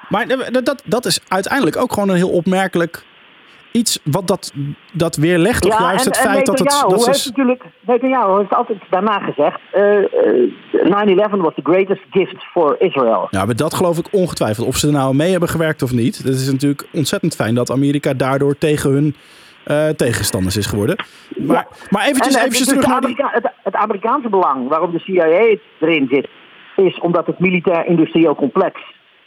Maar 0.08 0.26
dat, 0.62 0.82
dat 0.86 1.04
is 1.04 1.24
uiteindelijk 1.28 1.76
ook 1.76 1.92
gewoon 1.92 2.08
een 2.08 2.16
heel 2.16 2.30
opmerkelijk 2.30 3.04
iets 3.72 4.00
wat 4.04 4.26
dat, 4.26 4.52
dat 4.92 5.16
weerlegt. 5.16 5.62
Toch 5.62 5.80
juist 5.80 6.04
het 6.04 6.16
feit 6.16 6.46
dat 6.46 6.58
het... 6.58 6.68
Dat 6.88 7.06
heeft 7.06 7.18
ze, 7.18 7.28
natuurlijk, 7.28 7.64
Netanyahu 7.80 8.38
heeft 8.38 8.54
altijd 8.54 8.78
daarna 8.90 9.18
gezegd... 9.18 9.60
eh, 9.72 9.98
eh, 9.98 11.30
9-11 11.30 11.36
was 11.36 11.54
the 11.54 11.60
greatest 11.62 12.02
gift 12.10 12.44
for 12.52 12.76
Israel. 12.78 13.28
ja, 13.30 13.44
maar 13.44 13.56
dat 13.56 13.74
geloof 13.74 13.98
ik 13.98 14.08
ongetwijfeld. 14.10 14.66
Of 14.66 14.76
ze 14.76 14.86
er 14.86 14.92
nou 14.92 15.14
mee 15.14 15.30
hebben 15.30 15.48
gewerkt 15.48 15.82
of 15.82 15.92
niet. 15.92 16.18
Het 16.18 16.26
is 16.26 16.50
natuurlijk 16.50 16.88
ontzettend 16.92 17.34
fijn 17.34 17.54
dat 17.54 17.70
Amerika 17.70 18.14
daardoor 18.14 18.58
tegen 18.58 18.90
hun 18.90 19.14
eh, 19.64 19.88
tegenstanders 19.88 20.56
is 20.56 20.66
geworden. 20.66 20.96
Maar, 21.36 21.66
maar 21.90 22.02
eventjes, 22.02 22.34
En, 22.34 22.40
eh, 22.40 22.46
eventjes 22.46 22.66
dus 22.66 22.76
terug 22.76 22.88
naar 22.88 23.00
die... 23.00 23.22
Amerika- 23.22 23.30
het, 23.32 23.52
het 23.62 23.74
Amerikaanse 23.74 24.28
belang 24.28 24.68
waarom 24.68 24.92
de 24.92 24.98
CIA 24.98 25.56
erin 25.80 26.08
zit... 26.10 26.28
is 26.76 27.00
omdat 27.00 27.26
het 27.26 27.38
militair-industrieel 27.38 28.34
complex... 28.34 28.80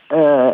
eh, 0.08 0.48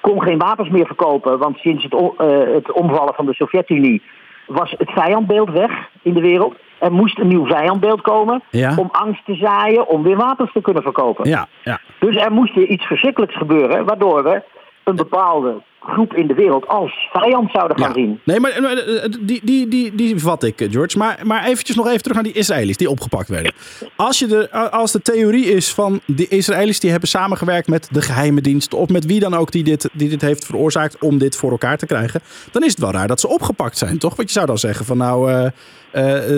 kon 0.00 0.22
geen 0.22 0.38
wapens 0.38 0.68
meer 0.68 0.86
verkopen. 0.86 1.38
Want 1.38 1.58
sinds 1.58 1.82
het, 1.82 1.92
eh, 1.92 2.54
het 2.54 2.72
omvallen 2.72 3.14
van 3.14 3.26
de 3.26 3.34
Sovjet-Unie... 3.34 4.02
was 4.46 4.74
het 4.78 4.90
vijandbeeld 4.90 5.50
weg 5.50 5.70
in 6.02 6.14
de 6.14 6.20
wereld. 6.20 6.54
Er 6.78 6.92
moest 6.92 7.18
een 7.18 7.28
nieuw 7.28 7.46
vijandbeeld 7.46 8.00
komen... 8.00 8.42
Ja. 8.50 8.74
om 8.76 8.88
angst 8.92 9.24
te 9.24 9.34
zaaien 9.34 9.88
om 9.88 10.02
weer 10.02 10.16
wapens 10.16 10.52
te 10.52 10.60
kunnen 10.60 10.82
verkopen. 10.82 11.28
Ja, 11.28 11.48
ja. 11.62 11.80
Dus 11.98 12.16
er 12.16 12.32
moest 12.32 12.54
weer 12.54 12.66
iets 12.66 12.86
verschrikkelijks 12.86 13.36
gebeuren... 13.36 13.84
waardoor 13.84 14.22
we 14.22 14.42
een 14.84 14.96
bepaalde 14.96 15.62
groep 15.80 16.14
in 16.14 16.26
de 16.26 16.34
wereld 16.34 16.68
als 16.68 17.08
vijand 17.12 17.50
zouden 17.50 17.78
gaan 17.78 17.88
Ja. 17.88 17.94
zien. 17.94 18.20
Nee, 18.24 18.40
maar 18.40 18.50
eh, 18.50 19.04
eh, 19.04 19.12
die, 19.20 19.40
die, 19.44 19.68
die, 19.68 19.94
die 19.94 20.18
vat 20.20 20.42
ik, 20.42 20.60
eh, 20.60 20.70
George. 20.70 20.98
Maar, 20.98 21.18
maar 21.22 21.44
eventjes 21.44 21.76
nog 21.76 21.86
even 21.86 22.02
terug 22.02 22.14
naar 22.16 22.24
die 22.24 22.32
Israëli's 22.32 22.76
die 22.76 22.90
opgepakt 22.90 23.28
werden. 23.28 23.52
Als, 23.96 24.18
je 24.18 24.26
de, 24.26 24.50
als 24.70 24.92
de 24.92 25.02
theorie 25.02 25.44
is 25.44 25.74
van 25.74 26.00
de 26.06 26.28
Israëli's 26.28 26.80
die 26.80 26.90
hebben 26.90 27.08
samengewerkt 27.08 27.68
met 27.68 27.88
de 27.92 28.02
geheime 28.02 28.40
dienst... 28.40 28.74
of 28.74 28.88
met 28.88 29.06
wie 29.06 29.20
dan 29.20 29.34
ook 29.34 29.50
die 29.50 29.64
dit, 29.64 29.88
die 29.92 30.08
dit 30.08 30.20
heeft 30.20 30.46
veroorzaakt 30.46 30.98
om 30.98 31.18
dit 31.18 31.36
voor 31.36 31.50
elkaar 31.50 31.78
te 31.78 31.86
krijgen... 31.86 32.20
dan 32.50 32.62
is 32.64 32.70
het 32.70 32.80
wel 32.80 32.92
raar 32.92 33.08
dat 33.08 33.20
ze 33.20 33.28
opgepakt 33.28 33.78
zijn, 33.78 33.98
toch? 33.98 34.16
Want 34.16 34.28
je 34.28 34.34
zou 34.34 34.46
dan 34.46 34.58
zeggen 34.58 34.86
van 34.86 34.96
nou, 34.96 35.50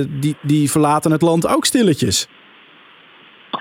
die, 0.09 0.37
die 0.43 0.71
verlaten 0.71 1.11
het 1.11 1.23
land 1.23 1.47
ook 1.47 1.65
stilletjes. 1.65 2.29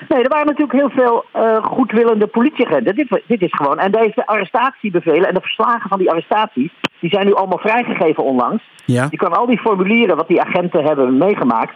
Nee, 0.08 0.24
er 0.24 0.30
waren 0.30 0.46
natuurlijk 0.46 0.80
heel 0.80 0.90
veel 0.90 1.26
eh, 1.32 1.64
goedwillende 1.64 2.28
politieagenten. 2.28 2.96
Dit, 2.96 3.22
dit 3.28 3.42
is 3.42 3.54
gewoon. 3.54 3.80
En 3.80 3.92
deze 3.92 4.26
arrestatiebevelen 4.28 5.28
en 5.28 5.34
de 5.34 5.42
verslagen 5.42 5.90
van 5.90 5.98
die 5.98 6.10
arrestaties, 6.10 6.72
die 7.00 7.10
zijn 7.10 7.26
nu 7.26 7.34
allemaal 7.34 7.58
vrijgegeven 7.58 8.24
onlangs. 8.24 8.64
Ja. 8.86 9.08
Je 9.10 9.18
kan 9.18 9.34
al 9.34 9.46
die 9.46 9.60
formulieren 9.60 10.16
wat 10.16 10.28
die 10.28 10.42
agenten 10.42 10.84
hebben 10.84 11.18
meegemaakt, 11.18 11.76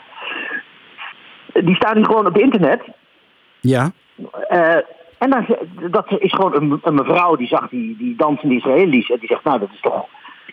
die 1.54 1.76
staan 1.76 1.98
nu 1.98 2.04
gewoon 2.04 2.28
op 2.28 2.38
internet. 2.38 2.82
Ja. 3.60 3.92
Eh, 4.48 4.78
en 5.18 5.30
dan, 5.30 5.46
dat 5.92 6.06
is 6.18 6.34
gewoon 6.34 6.56
een, 6.56 6.80
een 6.84 6.96
mevrouw 6.96 7.36
die 7.36 7.48
zag 7.48 7.70
die, 7.70 7.98
die 7.98 8.16
dansende 8.16 8.56
Israëli's. 8.56 9.10
En 9.10 9.20
die 9.20 9.30
zegt, 9.30 9.44
nou, 9.44 9.60
dat 9.60 9.70
is 9.74 9.82
toch 9.82 10.06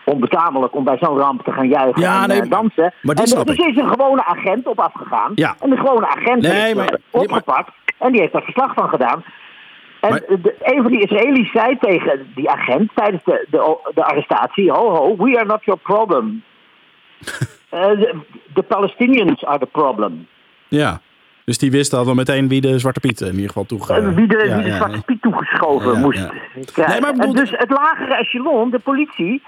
onbetamelijk 0.05 0.75
om 0.75 0.83
bij 0.83 0.97
zo'n 0.99 1.17
ramp 1.17 1.43
te 1.43 1.51
gaan 1.51 1.67
juichen 1.67 2.01
Ja, 2.01 2.21
en 2.21 2.27
nee, 2.27 2.41
eh, 2.41 2.49
dansen. 2.49 2.93
maar 3.01 3.15
en 3.15 3.23
er 3.37 3.51
ik. 3.51 3.59
is 3.59 3.77
een 3.77 3.87
gewone 3.89 4.25
agent 4.25 4.67
op 4.67 4.79
afgegaan. 4.79 5.31
Ja. 5.35 5.55
En 5.59 5.69
de 5.69 5.77
gewone 5.77 6.07
agent 6.07 6.41
Nee, 6.41 6.69
is 6.69 6.73
maar- 6.75 6.87
eh, 6.87 6.99
opgepakt. 7.21 7.71
En 7.97 8.11
die 8.11 8.21
heeft 8.21 8.33
daar 8.33 8.43
verslag 8.43 8.73
van 8.73 8.89
gedaan. 8.89 9.23
En 10.01 10.09
Maar- 10.09 10.19
de, 10.27 10.55
een 10.63 10.81
van 10.81 10.91
die 10.91 11.01
Israëli's 11.01 11.51
zei 11.51 11.77
tegen 11.79 12.31
die 12.35 12.49
agent 12.49 12.91
tijdens 12.95 13.23
de, 13.23 13.47
de, 13.49 13.77
de 13.93 14.03
arrestatie: 14.05 14.71
Ho, 14.71 14.89
ho, 14.89 15.15
we 15.17 15.37
are 15.37 15.45
not 15.45 15.63
your 15.63 15.79
problem. 15.79 16.43
Eh, 17.69 17.87
De 17.87 18.15
the 18.53 18.63
Palestinians 18.63 19.45
are 19.45 19.59
the 19.59 19.65
problem. 19.65 20.27
Ja. 20.67 21.01
Dus 21.45 21.57
die 21.57 21.71
wist 21.71 21.93
al 21.93 22.05
wel 22.05 22.13
meteen 22.13 22.47
wie 22.47 22.61
de 22.61 22.79
Zwarte 22.79 22.99
Piet 22.99 23.21
in 23.21 23.31
ieder 23.33 23.47
geval 23.47 23.65
toege... 23.65 23.93
Eh, 23.93 24.07
wie 24.15 24.27
de, 24.27 24.37
ja, 24.47 24.55
wie 24.55 24.63
de 24.63 24.69
ja, 24.69 24.75
Zwarte. 24.75 25.01
Piet 25.03 25.21
toegeschoven 25.21 25.93
Ja, 25.93 25.99
moest. 25.99 26.17
Nee, 26.19 26.99
maar 27.01 27.11
bedoel- 27.13 27.27
En 27.27 27.31
dus 27.35 27.51
het 27.51 27.69
lagere 27.69 28.15
echelon, 28.15 28.69
de 28.69 28.79
politie, 28.79 29.43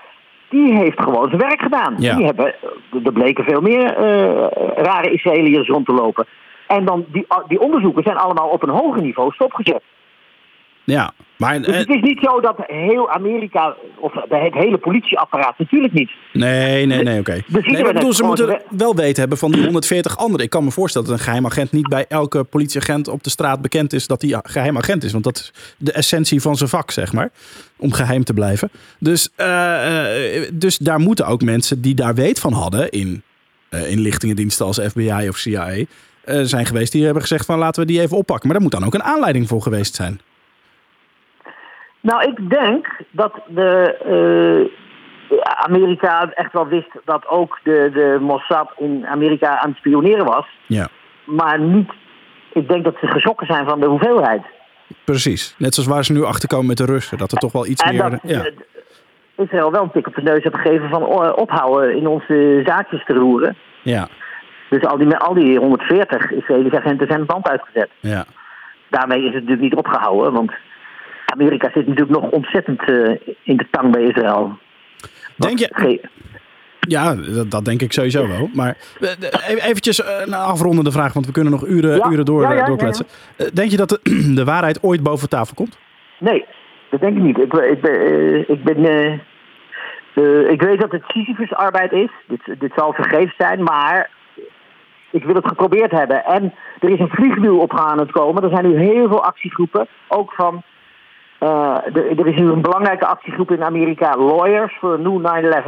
die 0.54 0.74
heeft 0.74 1.01
gewoon 1.01 1.30
zijn 1.30 1.41
werk 1.41 1.62
gedaan. 1.62 1.95
Ja. 1.97 2.16
Die 2.16 2.26
hebben, 2.26 2.56
er 3.04 3.12
bleken 3.12 3.43
veel 3.43 3.62
meer 3.62 3.95
eh, 3.95 4.47
rare 4.76 5.12
Israëliërs 5.12 5.68
rond 5.68 5.86
te 5.86 5.93
lopen. 5.93 6.26
En 6.68 6.86
dan 6.86 7.06
die, 7.08 7.28
die 7.47 7.60
onderzoeken 7.60 8.04
zijn 8.04 8.18
allemaal 8.18 8.47
op 8.47 8.64
een 8.64 8.70
hoger 8.70 9.01
niveau 9.01 9.32
stopgezet. 9.32 9.84
Ja. 10.84 11.13
Maar, 11.38 11.61
Dus 11.61 11.67
eh, 11.67 11.77
het 11.77 11.89
is 11.89 12.01
niet 12.01 12.19
zo 12.21 12.39
dat 12.41 12.55
heel 12.57 13.09
Amerika, 13.09 13.75
of 13.99 14.13
het 14.13 14.53
hele 14.53 14.77
politieapparaat, 14.77 15.57
natuurlijk 15.57 15.93
niet. 15.93 16.11
Nee, 16.34 16.86
nee, 16.86 17.03
nee, 17.03 17.19
oké. 17.19 17.41
Nee, 17.47 17.84
bedoel, 17.84 18.13
ze 18.13 18.23
moeten 18.23 18.61
wel 18.69 18.95
weten 18.95 19.19
hebben 19.19 19.38
van 19.38 19.51
die 19.51 19.63
140 19.63 20.17
anderen. 20.17 20.45
Ik 20.45 20.49
kan 20.49 20.63
me 20.63 20.71
voorstellen 20.71 21.07
dat 21.07 21.17
een 21.17 21.23
geheim 21.23 21.45
agent 21.45 21.71
niet 21.71 21.88
bij 21.88 22.05
elke 22.07 22.43
politieagent 22.43 23.07
op 23.07 23.23
de 23.23 23.29
straat 23.29 23.61
bekend 23.61 23.93
is 23.93 24.07
dat 24.07 24.21
hij 24.21 24.39
geheim 24.43 24.77
agent 24.77 25.03
is. 25.03 25.11
Want 25.11 25.23
dat 25.23 25.38
is 25.38 25.53
de 25.77 25.91
essentie 25.91 26.41
van 26.41 26.55
zijn 26.55 26.69
vak, 26.69 26.91
zeg 26.91 27.13
maar. 27.13 27.29
Om 27.77 27.91
geheim 27.91 28.23
te 28.23 28.34
blijven. 28.34 28.69
Dus, 28.99 29.29
eh, 29.36 30.38
eh, 30.38 30.49
dus 30.53 30.77
daar 30.77 30.99
moeten 30.99 31.27
ook 31.27 31.41
mensen 31.41 31.81
die 31.81 31.95
daar 31.95 32.15
weet 32.15 32.39
van 32.39 32.53
hadden 32.53 32.89
in 32.89 33.23
eh, 33.73 33.91
inlichtingendiensten 33.91 34.65
als 34.65 34.79
FBI 34.79 35.27
of 35.29 35.38
CIA 35.38 35.67
eh, 36.23 36.41
zijn 36.43 36.65
geweest. 36.65 36.91
Die 36.91 37.03
hebben 37.03 37.21
gezegd 37.21 37.45
van 37.45 37.57
laten 37.57 37.81
we 37.81 37.88
die 37.88 38.01
even 38.01 38.17
oppakken. 38.17 38.47
Maar 38.47 38.55
daar 38.55 38.69
moet 38.69 38.79
dan 38.79 38.86
ook 38.86 38.93
een 38.93 39.03
aanleiding 39.03 39.47
voor 39.47 39.61
geweest 39.61 39.95
zijn. 39.95 40.19
Nou, 42.04 42.24
ik 42.24 42.49
denk 42.49 42.88
dat 43.12 43.34
de, 43.47 43.95
eh, 44.06 45.39
Amerika 45.66 46.32
echt 46.34 46.54
wel 46.54 46.68
wist 46.68 46.89
dat 47.06 47.28
ook 47.28 47.60
de, 47.64 47.89
de 47.93 48.18
Mossad 48.22 48.72
in 48.78 49.06
Amerika 49.08 49.60
aan 49.60 49.70
het 49.70 49.78
spioneren 49.78 50.26
was. 50.26 50.45
Ja, 50.68 50.88
Maar 51.26 51.60
niet, 51.60 51.91
ik 52.54 52.68
denk 52.68 52.84
dat 52.84 52.95
ze 53.01 53.08
geschrokken 53.08 53.47
zijn 53.47 53.66
van 53.68 53.80
de 53.80 53.88
hoeveelheid. 53.88 54.41
precies. 55.04 55.56
Net 55.58 55.74
zoals 55.74 55.89
waar 55.89 56.06
ze 56.06 56.14
nu 56.14 56.24
achter 56.24 56.49
komen 56.49 56.68
met 56.68 56.78
de 56.78 56.86
Russen. 56.86 57.18
Dat 57.18 57.32
er 57.32 57.38
toch 57.38 57.51
wel 57.51 57.68
iets 57.68 57.82
En 57.84 57.95
meer... 57.95 58.10
dat 58.10 58.20
ja. 58.24 58.45
Israël 59.38 59.72
wel 59.72 59.84
een 59.84 59.91
tik 59.91 60.08
op 60.08 60.16
de 60.16 60.22
neus 60.22 60.43
heeft 60.43 60.56
gegeven 60.56 60.89
van 60.89 61.04
oh, 61.04 61.38
ophouden 61.38 61.95
in 61.95 62.08
onze 62.08 62.62
zaakjes 62.66 63.06
te 63.06 63.14
roeren. 63.14 63.56
ja, 63.82 64.08
Dus 64.70 64.86
al 64.86 64.97
die, 64.97 65.16
al 65.16 65.34
die 65.34 65.58
140 65.60 66.32
Israëlische 66.32 66.78
agenten 66.80 67.08
zijn 67.08 67.20
het 67.20 67.32
land 67.32 67.47
uitgezet. 67.49 67.89
ja. 67.99 68.26
Daarmee 68.89 69.20
is 69.20 69.26
het 69.26 69.34
natuurlijk 69.34 69.62
niet 69.62 69.76
opgehouden, 69.76 70.34
want 70.34 70.51
Amerika 71.26 71.69
zit 71.74 71.88
natuurlijk 71.88 72.21
nog 72.21 72.32
ontzettend 72.32 72.82
eh, 72.82 73.09
in 73.43 73.57
de 73.57 73.67
tang 73.71 73.91
bij 73.91 74.03
Israël. 74.03 74.57
Denk 75.36 75.59
je, 75.59 75.99
Ja, 76.80 77.15
dat, 77.15 77.51
dat 77.51 77.65
denk 77.65 77.82
ik 77.82 77.93
sowieso 77.93 78.28
wel. 78.28 78.49
Maar 78.53 78.78
eh, 78.99 79.09
even- 79.49 79.63
eventjes 79.63 80.03
eh, 80.03 80.26
een 80.26 80.34
afrondende 80.34 80.91
vraag, 80.91 81.13
want 81.13 81.26
we 81.26 81.32
kunnen 81.32 81.51
nog 81.51 81.67
uren, 81.67 81.95
Ja, 81.97 82.11
uren 82.11 82.26
door, 82.26 82.41
ja, 82.41 82.49
ja, 82.51 82.55
ja, 82.55 82.65
doorkletsen. 82.65 83.05
Denk 83.53 83.71
je 83.71 83.78
dat 83.78 83.89
de, 83.89 83.99
de 84.39 84.43
waarheid 84.43 84.84
ooit 84.84 85.03
boven 85.03 85.30
tafel 85.30 85.55
komt? 85.55 85.78
Nee, 86.19 86.45
dat 86.89 86.99
denk 86.99 87.17
ik 87.17 87.24
niet. 87.24 87.38
Ik, 87.38 87.53
ik 87.53 87.82
ben, 87.82 88.49
ik, 88.49 88.63
ben 88.63 89.21
ik 90.49 90.61
weet 90.61 90.80
dat 90.80 90.91
het 90.91 91.03
Sisyphus-arbeid 91.07 91.91
is. 91.91 92.09
Dit, 92.28 92.59
dit 92.59 92.71
zal 92.76 92.93
vergeefs 92.93 93.36
zijn, 93.38 93.63
maar 93.63 94.09
ik 95.11 95.24
wil 95.24 95.36
het 95.36 95.47
geprobeerd 95.47 95.91
hebben. 95.91 96.26
En 96.26 96.53
er 96.80 96.89
is 96.89 96.99
een 96.99 97.09
vliegwiel 97.09 97.57
op 97.59 97.74
gaan 97.74 97.99
het 97.99 98.11
komen. 98.11 98.43
Er 98.43 98.49
zijn 98.49 98.69
nu 98.69 98.80
heel 98.80 99.07
veel 99.07 99.24
actiegroepen, 99.24 99.88
ook 100.07 100.32
van... 100.34 100.63
eh, 101.43 102.19
er, 102.19 102.27
is 102.27 102.35
nu 102.35 102.51
een 102.51 102.61
belangrijke 102.61 103.05
actiegroep 103.05 103.51
in 103.51 103.63
Amerika, 103.63 104.17
Lawyers 104.17 104.77
for 104.77 104.93
a 104.93 104.97
New 104.97 105.21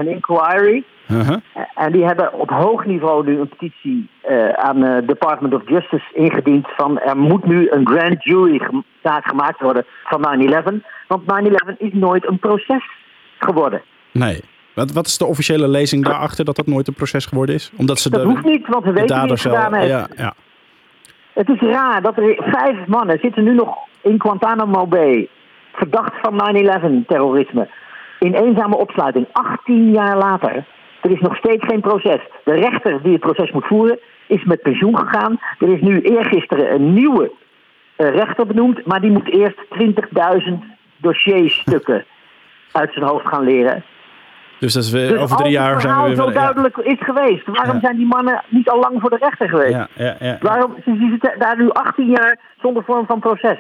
9-11 0.06 0.08
Inquiry. 0.08 0.84
Uh-huh. 1.08 1.38
En 1.76 1.92
die 1.92 2.06
hebben 2.06 2.34
op 2.34 2.50
hoog 2.50 2.86
niveau 2.86 3.26
nu 3.26 3.40
een 3.40 3.48
petitie 3.48 4.10
eh, 4.22 4.50
aan 4.50 4.82
het 4.82 5.08
Department 5.08 5.54
of 5.54 5.70
Justice 5.70 6.06
ingediend 6.14 6.68
van 6.78 7.00
er 7.00 7.18
moet 7.18 7.46
nu 7.46 7.70
een 7.70 7.88
grand 7.88 8.24
jury 8.24 8.62
zaak 9.04 9.28
gemaakt 9.28 9.62
worden 9.62 9.86
van 10.04 10.50
9-11. 10.82 10.86
Want 11.08 11.22
9-11 11.74 11.78
is 11.78 11.94
nooit 11.94 12.28
een 12.28 12.40
proces 12.40 12.84
geworden. 13.40 13.82
Nee. 14.12 14.40
Wat, 14.74 14.92
wat 14.92 15.06
is 15.06 15.18
de 15.18 15.26
officiële 15.26 15.68
lezing 15.68 16.06
daarachter 16.06 16.46
dat 16.46 16.56
dat 16.56 16.68
nooit 16.68 16.88
een 16.88 16.94
proces 16.94 17.26
geworden 17.26 17.56
is? 17.56 17.72
Omdat 17.78 18.00
ze 18.00 18.10
Dat 18.10 18.22
de, 18.22 18.28
hoeft 18.28 18.46
niet, 18.46 18.68
want 18.68 18.84
we 18.84 18.92
weten 18.92 19.08
wie 19.08 19.16
het 19.16 19.22
daders 19.22 19.44
wel... 19.44 19.56
gedaan 19.56 19.74
heeft. 19.74 19.90
Ja, 19.90 20.08
ja. 20.18 20.34
Het 21.34 21.50
is 21.50 21.60
raar 21.60 22.02
dat 22.02 22.18
er 22.18 22.36
vijf 22.38 22.88
mannen 22.88 23.20
zitten 23.22 23.44
nu 23.44 23.54
nog 23.54 23.78
in 24.02 24.22
Guantanamo 24.22 24.88
Bay. 24.88 25.30
Verdacht 25.76 26.14
van 26.22 26.56
9-11 27.04 27.06
terrorisme. 27.08 27.68
In 28.20 28.34
eenzame 28.34 28.78
opsluiting. 28.78 29.28
18 29.32 29.92
jaar 29.92 30.18
later. 30.18 30.66
Er 31.02 31.12
is 31.12 31.20
nog 31.20 31.36
steeds 31.36 31.66
geen 31.66 31.82
proces. 31.82 32.20
De 32.44 32.54
rechter 32.54 33.02
die 33.02 33.12
het 33.12 33.22
proces 33.22 33.52
moet 33.52 33.66
voeren 33.68 34.00
is 34.28 34.44
met 34.44 34.62
pensioen 34.62 34.98
gegaan. 34.98 35.40
Er 35.60 35.70
is 35.74 35.82
nu 35.82 36.02
eergisteren 36.02 36.74
een 36.74 36.94
nieuwe 36.94 37.32
eh, 37.96 38.10
rechter 38.10 38.46
benoemd. 38.48 38.86
Maar 38.86 39.02
die 39.02 39.12
moet 39.12 39.30
eerst 39.30 39.58
20.000 40.48 40.54
dossierstukken 40.98 42.06
uit 42.72 42.94
zijn 42.94 43.06
hoofd 43.06 43.28
gaan 43.28 43.44
leren. 43.44 43.84
Dus 44.60 44.74
dat 44.74 44.84
is 44.84 44.92
weer, 44.92 45.08
Dus 45.08 45.20
over 45.22 45.38
drie 45.38 45.52
jaar 45.52 45.82
zijn 45.82 45.96
we 46.02 46.08
weer... 46.08 46.16
zo 46.16 46.26
ja. 46.26 46.32
duidelijk 46.32 46.78
is 46.78 46.98
geweest. 47.00 47.46
Waarom 47.48 47.74
Ja. 47.76 47.80
zijn 47.82 47.96
die 47.98 48.06
mannen 48.08 48.44
niet 48.50 48.70
al 48.70 48.80
lang 48.80 49.02
voor 49.02 49.10
de 49.10 49.18
rechter 49.20 49.50
geweest? 49.50 49.72
Ja, 49.74 49.88
ja, 49.96 50.16
ja. 50.20 50.38
Waarom 50.42 50.76
ze 50.84 51.08
zitten 51.12 51.40
daar 51.40 51.58
nu 51.58 51.70
18 51.70 52.06
jaar 52.10 52.40
zonder 52.62 52.84
vorm 52.84 53.06
van 53.06 53.20
proces? 53.20 53.58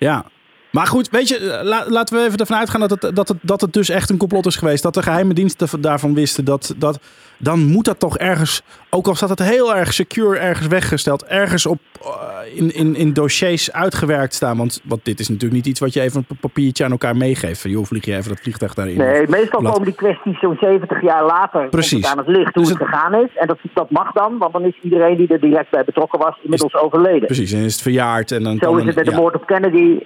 Ja. 0.00 0.24
Maar 0.70 0.86
goed, 0.86 1.08
weet 1.10 1.28
je, 1.28 1.36
eh, 1.38 1.64
la- 1.64 1.84
laten 1.88 2.16
we 2.18 2.24
even 2.24 2.38
ervan 2.38 2.56
uitgaan 2.58 2.80
dat 2.80 2.90
het, 2.90 3.16
dat, 3.16 3.28
het, 3.28 3.36
dat 3.42 3.60
het 3.60 3.72
dus 3.72 3.88
echt 3.88 4.10
een 4.10 4.16
complot 4.16 4.46
is 4.46 4.56
geweest. 4.56 4.82
Dat 4.82 4.94
de 4.94 5.02
geheime 5.02 5.34
diensten 5.34 5.80
daarvan 5.80 6.14
wisten. 6.14 6.44
Dat, 6.44 6.74
dat, 6.76 6.98
dan 7.38 7.58
moet 7.64 7.84
dat 7.84 7.98
toch 7.98 8.18
ergens, 8.18 8.62
ook 8.90 9.06
al 9.06 9.14
staat 9.14 9.28
het 9.28 9.38
heel 9.42 9.74
erg 9.76 9.92
secure 9.92 10.38
ergens 10.38 10.66
weggesteld, 10.66 11.24
ergens 11.24 11.66
op, 11.66 11.78
eh, 12.02 12.56
in, 12.56 12.74
in, 12.74 12.96
in 12.96 13.12
dossiers 13.12 13.72
uitgewerkt 13.72 14.34
staan. 14.34 14.56
Want, 14.56 14.80
want 14.84 15.04
dit 15.04 15.20
is 15.20 15.28
natuurlijk 15.28 15.54
niet 15.54 15.66
iets 15.66 15.80
wat 15.80 15.92
je 15.92 16.00
even 16.00 16.24
een 16.28 16.36
papiertje 16.40 16.84
aan 16.84 16.90
elkaar 16.90 17.16
meegeeft. 17.16 17.60
Van, 17.60 17.70
joh, 17.70 17.84
vlieg 17.84 18.04
je 18.04 18.16
even 18.16 18.28
dat 18.28 18.40
vliegtuig 18.40 18.74
daarin. 18.74 18.96
Nee, 18.96 19.28
meestal 19.28 19.62
komen 19.62 19.84
die 19.84 19.94
kwesties 19.94 20.38
zo'n 20.40 20.56
70 20.60 21.02
jaar 21.02 21.24
later 21.26 21.68
Precies. 21.68 22.06
aan 22.06 22.18
het 22.18 22.26
licht 22.28 22.54
hoe 22.54 22.62
Dus 22.62 22.68
het 22.72 22.78
het- 22.78 22.88
gegaan 22.88 23.14
is. 23.14 23.28
En 23.36 23.46
dat, 23.46 23.58
dat 23.74 23.90
mag 23.90 24.12
dan, 24.12 24.38
want 24.38 24.52
dan 24.52 24.64
is 24.64 24.78
iedereen 24.82 25.16
die 25.16 25.28
er 25.28 25.40
direct 25.40 25.70
bij 25.70 25.84
betrokken 25.84 26.18
was 26.18 26.38
inmiddels 26.42 26.74
overleden. 26.74 27.26
Precies, 27.26 27.52
en 27.52 27.58
is 27.64 27.72
het 27.72 27.82
verjaard. 27.82 28.30
En 28.32 28.42
dan 28.42 28.58
Zo 28.58 28.76
is 28.76 28.84
het 28.84 28.94
bij 28.94 29.04
de 29.04 29.10
ja. 29.10 29.16
moord 29.16 29.34
op 29.34 29.46
Kennedy. 29.46 29.98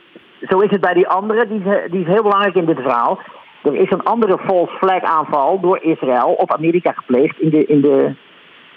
Zo 0.49 0.59
is 0.59 0.71
het 0.71 0.81
bij 0.81 0.95
die 0.95 1.09
andere. 1.09 1.47
Die 1.47 1.63
is, 1.65 1.91
die 1.91 2.01
is 2.01 2.07
heel 2.07 2.23
belangrijk 2.23 2.55
in 2.55 2.65
dit 2.65 2.81
verhaal. 2.81 3.19
Er 3.63 3.75
is 3.75 3.91
een 3.91 4.03
andere 4.03 4.39
false 4.39 4.77
flag 4.77 5.03
aanval 5.03 5.61
door 5.61 5.83
Israël 5.83 6.33
op 6.33 6.53
Amerika 6.53 6.93
gepleegd 6.93 7.41
in 7.41 7.51
de, 7.51 7.67
in 7.67 7.81
de 7.81 8.15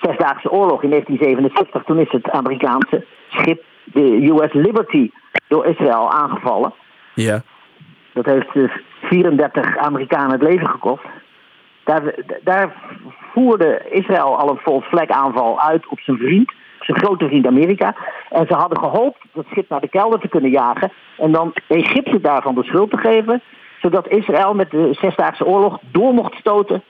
Zesdaagse 0.02 0.52
Oorlog 0.52 0.84
in 0.84 0.90
1967. 0.90 1.84
Toen 1.84 2.00
is 2.00 2.12
het 2.12 2.30
Amerikaanse 2.30 3.06
schip, 3.30 3.64
de 3.84 4.30
US 4.32 4.54
Liberty, 4.54 5.10
door 5.48 5.66
Israël 5.66 6.12
aangevallen. 6.12 6.74
Ja, 7.14 7.42
Dat 8.14 8.26
heeft 8.26 8.56
eh, 8.56 8.64
34 9.02 9.78
Amerikanen 9.78 10.32
het 10.32 10.42
leven 10.42 10.70
gekost. 10.70 11.04
Daar, 11.84 12.16
daar 12.44 12.74
voerde 13.34 13.82
Israël 13.90 14.38
al 14.38 14.50
een 14.50 14.58
false 14.58 14.88
flag 14.88 15.08
aanval 15.08 15.62
uit 15.62 15.88
op 15.88 16.00
zijn 16.00 16.18
vriend, 16.18 16.54
zijn 16.88 17.06
grote 17.06 17.28
vriend 17.28 17.46
Amerika. 17.46 17.96
En 18.30 18.46
ze 18.48 18.54
hadden 18.54 18.80
gehoopt 18.80 19.18
dat 19.34 19.46
schip 19.50 19.70
naar 19.70 19.82
de 19.82 19.90
kelder 19.90 20.20
te 20.20 20.28
kunnen 20.28 20.52
jagen 20.52 20.92
en 21.18 21.32
dan 21.32 21.54
Egypte 21.68 22.22
daarvan 22.22 22.56
de 22.56 22.64
schuld 22.64 22.92
te 22.92 22.98
geven, 22.98 23.42
zodat 23.82 24.08
Israël 24.08 24.54
met 24.54 24.72
de 24.72 24.90
Zesdaagse 24.92 25.46
Oorlog 25.46 25.80
door 25.92 26.14
mocht 26.14 26.34
stoten 26.34 26.84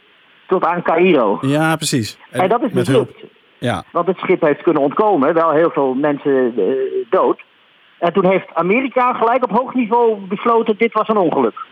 tot 0.48 0.66
aan 0.66 0.82
Cairo. 0.82 1.38
ja 1.42 1.76
precies. 1.76 2.18
En 2.30 2.50
dat 2.50 2.64
is 2.64 2.72
mislukt. 2.72 3.20
hulp. 3.20 3.32
Ja, 3.60 3.84
Want 3.92 4.08
het 4.08 4.18
schip 4.18 4.42
heeft 4.42 4.62
kunnen 4.62 4.82
ontkomen, 4.82 5.34
wel 5.34 5.52
heel 5.52 5.72
veel 5.72 5.94
mensen 5.94 6.54
eh, 6.58 6.64
dood. 7.10 7.42
En 8.00 8.14
toen 8.14 8.26
heeft 8.26 8.54
Amerika 8.54 9.14
gelijk 9.14 9.44
op 9.44 9.58
hoog 9.58 9.74
niveau 9.74 10.20
besloten: 10.28 10.78
dit 10.78 10.94
was 10.94 11.08
een 11.08 11.18
ongeluk. 11.18 11.66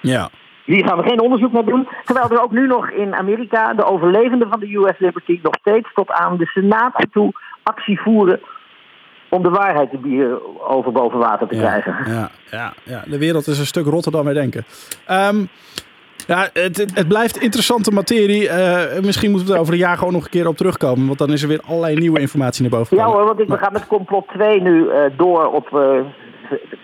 ja. 0.00 0.28
Hier 0.64 0.86
gaan 0.86 0.96
we 0.96 1.08
geen 1.08 1.20
onderzoek 1.20 1.52
naar 1.52 1.64
doen. 1.64 1.88
Terwijl 2.04 2.30
er 2.30 2.42
ook 2.42 2.52
nu 2.52 2.66
nog 2.66 2.90
in 2.90 3.14
Amerika 3.14 3.74
de 3.74 3.84
overlevenden 3.84 4.48
van 4.48 4.60
de 4.60 4.74
US 4.74 4.98
Liberty 4.98 5.40
nog 5.42 5.54
steeds 5.60 5.88
tot 5.94 6.10
aan 6.10 6.36
de 6.36 6.46
Senaat 6.46 7.06
toe 7.12 7.32
actie 7.62 8.00
voeren 8.00 8.40
om 9.28 9.42
de 9.42 9.50
waarheid 9.50 9.90
hier 10.02 10.38
over 10.68 10.92
boven 10.92 11.18
water 11.18 11.48
te 11.48 11.56
krijgen. 11.56 11.96
Ja, 12.06 12.30
ja, 12.50 12.72
ja, 12.82 13.02
de 13.06 13.18
wereld 13.18 13.46
is 13.46 13.58
een 13.58 13.66
stuk 13.66 13.86
rotter 13.86 14.12
dan 14.12 14.24
wij 14.24 14.34
denken. 14.34 14.64
Ehm, 15.06 15.36
ja, 16.26 16.48
het, 16.52 16.92
het, 16.94 17.08
blijft 17.08 17.36
interessante 17.36 17.90
materie. 17.90 18.48
Eh, 18.48 19.02
misschien 19.02 19.30
moeten 19.30 19.48
we 19.48 19.54
er 19.54 19.60
over 19.60 19.72
een 19.72 19.78
jaar 19.78 19.96
gewoon 19.96 20.12
nog 20.12 20.24
een 20.24 20.30
keer 20.30 20.46
op 20.46 20.56
terugkomen. 20.56 21.06
Want 21.06 21.18
dan 21.18 21.32
is 21.32 21.42
er 21.42 21.48
weer 21.48 21.60
allerlei 21.66 21.94
nieuwe 21.94 22.20
informatie 22.20 22.62
naar 22.62 22.78
boven 22.78 22.96
Ja 22.96 23.02
gekomen. 23.02 23.26
hoor, 23.26 23.36
want 23.36 23.40
ik, 23.40 23.48
we 23.48 23.64
gaan 23.64 23.72
met 23.72 23.86
complot 23.86 24.28
2 24.28 24.60
nu 24.60 24.88
eh, 24.88 25.04
door 25.16 25.52
op 25.52 25.76
eh, 25.76 26.00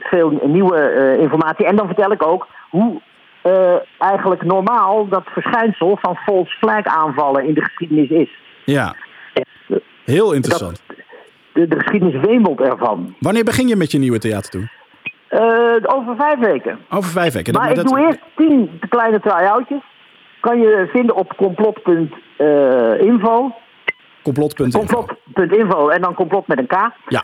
veel 0.00 0.40
nieuwe 0.42 1.16
informatie. 1.20 1.66
En 1.66 1.76
dan 1.76 1.86
vertel 1.86 2.12
ik 2.12 2.26
ook 2.26 2.46
hoe 2.70 3.00
eh, 3.48 3.74
eigenlijk 3.98 4.42
normaal 4.44 5.08
dat 5.08 5.22
verschijnsel 5.26 5.98
van 6.00 6.16
false 6.16 6.56
flag 6.58 6.84
aanvallen 6.84 7.44
in 7.48 7.54
de 7.54 7.64
geschiedenis 7.64 8.10
is. 8.10 8.30
Ja, 8.64 8.94
heel 10.04 10.32
interessant. 10.32 10.82
De, 11.52 11.68
de 11.68 11.78
geschiedenis 11.78 12.20
wemelt 12.26 12.60
ervan. 12.60 13.14
Wanneer 13.20 13.44
begin 13.44 13.68
je 13.68 13.76
met 13.76 13.90
je 13.90 13.98
nieuwe 13.98 14.18
theater 14.18 14.50
toe? 14.50 14.68
Eh, 15.28 15.94
over 15.96 16.16
vijf 16.16 16.38
weken. 16.38 16.78
Over 16.90 17.10
vijf 17.10 17.32
weken. 17.32 17.52
Maar 17.54 17.68
Dat- 17.68 17.76
ik 17.78 17.82
dat- 17.84 17.92
doe 17.92 18.00
eerst 18.06 18.18
tien 18.36 18.80
kleine 18.88 19.20
try-outjes. 19.20 19.82
Kan 20.40 20.60
je 20.60 20.88
vinden 20.92 21.16
op 21.16 21.36
complot.info. 21.36 23.54
Complot.info. 24.22 24.78
Complot.info 24.78 25.88
en 25.88 26.00
dan 26.00 26.14
complot 26.14 26.46
met 26.46 26.58
een 26.58 26.66
K. 26.66 26.90
Ja. 27.08 27.22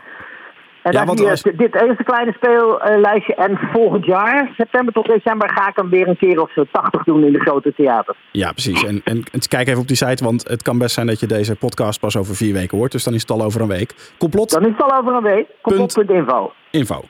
En 0.85 0.91
Ja, 0.91 1.05
dan 1.05 1.29
als- 1.29 1.41
dit 1.41 1.75
eerste 1.75 2.03
kleine 2.03 2.33
speellijstje. 2.33 3.35
En 3.35 3.59
volgend 3.73 4.05
jaar, 4.05 4.51
september 4.57 4.93
tot 4.93 5.05
december, 5.05 5.49
ga 5.49 5.67
ik 5.69 5.75
hem 5.75 5.89
weer 5.89 6.07
een 6.07 6.17
keer 6.17 6.41
of 6.41 6.51
zo 6.51 6.63
80 6.71 7.03
doen 7.03 7.23
in 7.23 7.33
de 7.33 7.39
grote 7.39 7.73
theaters. 7.75 8.17
Ja, 8.31 8.51
precies. 8.51 8.83
En, 8.83 9.01
en, 9.03 9.23
kijk 9.47 9.67
even 9.67 9.81
op 9.81 9.87
die 9.87 9.97
site, 9.97 10.23
want 10.23 10.47
het 10.47 10.61
kan 10.61 10.77
best 10.77 10.93
zijn 10.93 11.07
dat 11.07 11.19
je 11.19 11.27
deze 11.27 11.55
podcast 11.55 11.99
pas 11.99 12.17
over 12.17 12.35
vier 12.35 12.53
weken 12.53 12.77
hoort. 12.77 12.91
Dus 12.91 13.03
dan 13.03 13.13
is 13.13 13.21
het 13.21 13.31
al 13.31 13.43
over 13.43 13.61
een 13.61 13.67
week. 13.67 13.93
Complot 14.17 14.49
Dan 14.49 14.61
is 14.65 14.71
het 14.77 14.81
al 14.83 14.97
over 14.99 15.13
een 15.13 15.23
week. 15.23 15.47
Complot.info. 15.61 16.51
info. 16.71 17.03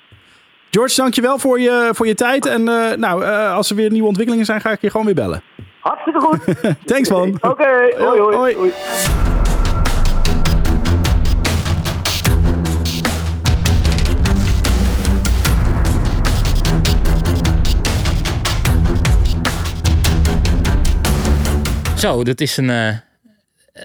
George, 0.72 0.96
dankjewel 0.96 1.38
voor 1.40 1.60
je, 1.60 1.90
voor 1.92 2.08
je 2.08 2.16
tijd. 2.16 2.46
En 2.46 2.68
eh, 2.68 2.98
nou, 2.98 3.24
eh, 3.24 3.54
als 3.54 3.70
er 3.70 3.76
weer 3.76 3.92
nieuwe 3.92 4.08
ontwikkelingen 4.08 4.46
zijn, 4.46 4.62
ga 4.62 4.72
ik 4.72 4.82
je 4.82 4.90
gewoon 4.90 5.06
weer 5.06 5.16
bellen. 5.16 5.42
Hartstikke 5.80 6.20
goed. 6.20 6.40
Thanks 6.86 7.10
man. 7.10 7.38
Oké, 7.42 7.94
hoi, 7.98 8.20
hoi. 8.20 8.36
Hoi. 8.36 8.56
hoi. 8.56 8.72
Zo, 22.06 22.24
dat 22.24 22.42
is 22.42 22.58
een, 22.58 22.70
eh, 22.70 22.88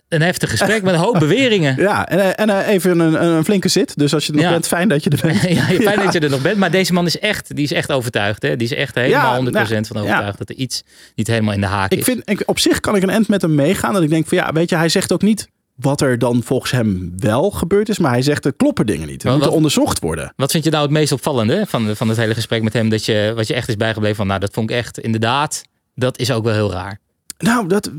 een 0.09 0.23
heftig 0.23 0.51
gesprek 0.51 0.83
met 0.83 0.95
een 0.95 1.01
hoop 1.01 1.19
beweringen. 1.19 1.77
Ja, 1.77 2.09
en, 2.09 2.19
eh, 2.19 2.31
en 2.45 2.51
eh, 2.51 2.69
even 2.75 2.99
een, 3.01 3.25
een 3.25 3.45
flinke 3.45 3.69
zit. 3.69 3.99
Dus 3.99 4.15
als 4.15 4.27
je 4.27 4.31
er 4.33 4.37
nog 4.39 4.47
Ja. 4.47 4.51
bent, 4.53 4.67
fijn 4.67 4.89
dat 4.89 5.05
je 5.05 5.11
er 5.11 5.19
bent. 5.23 5.43
ja, 5.59 5.63
fijn 5.63 5.99
dat 6.05 6.13
je 6.13 6.21
er 6.21 6.31
nog 6.31 6.43
bent. 6.43 6.57
Maar 6.59 6.71
deze 6.71 6.93
man 6.93 7.07
is 7.07 7.19
echt, 7.19 7.55
die 7.57 7.65
is 7.65 7.73
echt 7.73 7.93
overtuigd. 7.93 8.43
Hè? 8.43 8.57
Die 8.57 8.67
is 8.69 8.75
echt 8.75 8.95
helemaal 8.95 9.35
Ja, 9.45 9.65
100% 9.67 9.87
van 9.87 9.97
nou, 9.97 10.07
overtuigd 10.09 10.39
dat 10.39 10.49
er 10.49 10.55
iets 10.55 10.83
niet 11.15 11.27
helemaal 11.27 11.55
in 11.55 11.61
de 11.61 11.67
haak 11.67 11.93
Ik 11.93 11.99
is. 11.99 12.05
vind, 12.05 12.23
ik, 12.31 12.43
op 12.47 12.59
zich 12.59 12.81
kan 12.81 12.97
ik 12.97 13.03
een 13.03 13.11
end 13.11 13.29
met 13.29 13.43
hem 13.43 13.55
meegaan. 13.55 13.93
Dat 13.93 14.03
ik 14.03 14.09
denk 14.11 14.27
van 14.29 14.39
ja, 14.39 14.53
weet 14.53 14.71
je, 14.71 14.77
hij 14.77 14.89
zegt 14.89 15.13
ook 15.13 15.23
niet 15.23 15.49
wat 15.77 16.01
er 16.01 16.19
dan 16.19 16.43
volgens 16.43 16.71
hem 16.73 17.13
wel 17.17 17.51
gebeurd 17.51 17.89
is. 17.89 17.99
Maar 17.99 18.11
hij 18.13 18.23
zegt 18.23 18.45
er 18.45 18.53
kloppen 18.55 18.87
dingen 18.87 19.09
niet. 19.09 19.23
Er 19.23 19.29
Wat- 19.29 19.37
moeten 19.37 19.57
onderzocht 19.57 19.99
worden. 20.01 20.33
Wat 20.37 20.51
vind 20.51 20.65
je 20.65 20.71
nou 20.71 20.83
het 20.83 20.93
meest 20.93 21.13
opvallende 21.13 21.65
van, 21.69 21.97
van 21.97 22.09
het 22.09 22.17
hele 22.17 22.35
gesprek 22.35 22.63
met 22.63 22.73
hem? 22.73 22.89
Dat 22.89 23.05
je, 23.05 23.33
wat 23.37 23.47
je 23.47 23.55
echt 23.55 23.69
is 23.69 23.77
bijgebleven 23.77 24.17
van, 24.17 24.27
nou 24.27 24.41
dat 24.41 24.53
vond 24.53 24.71
ik 24.71 24.77
echt 24.77 24.99
inderdaad, 24.99 25.63
dat 25.95 26.19
is 26.19 26.31
ook 26.33 26.45
wel 26.45 26.55
heel 26.55 26.73
raar. 26.73 26.99
Nou, 27.41 27.67
dat, 27.67 27.91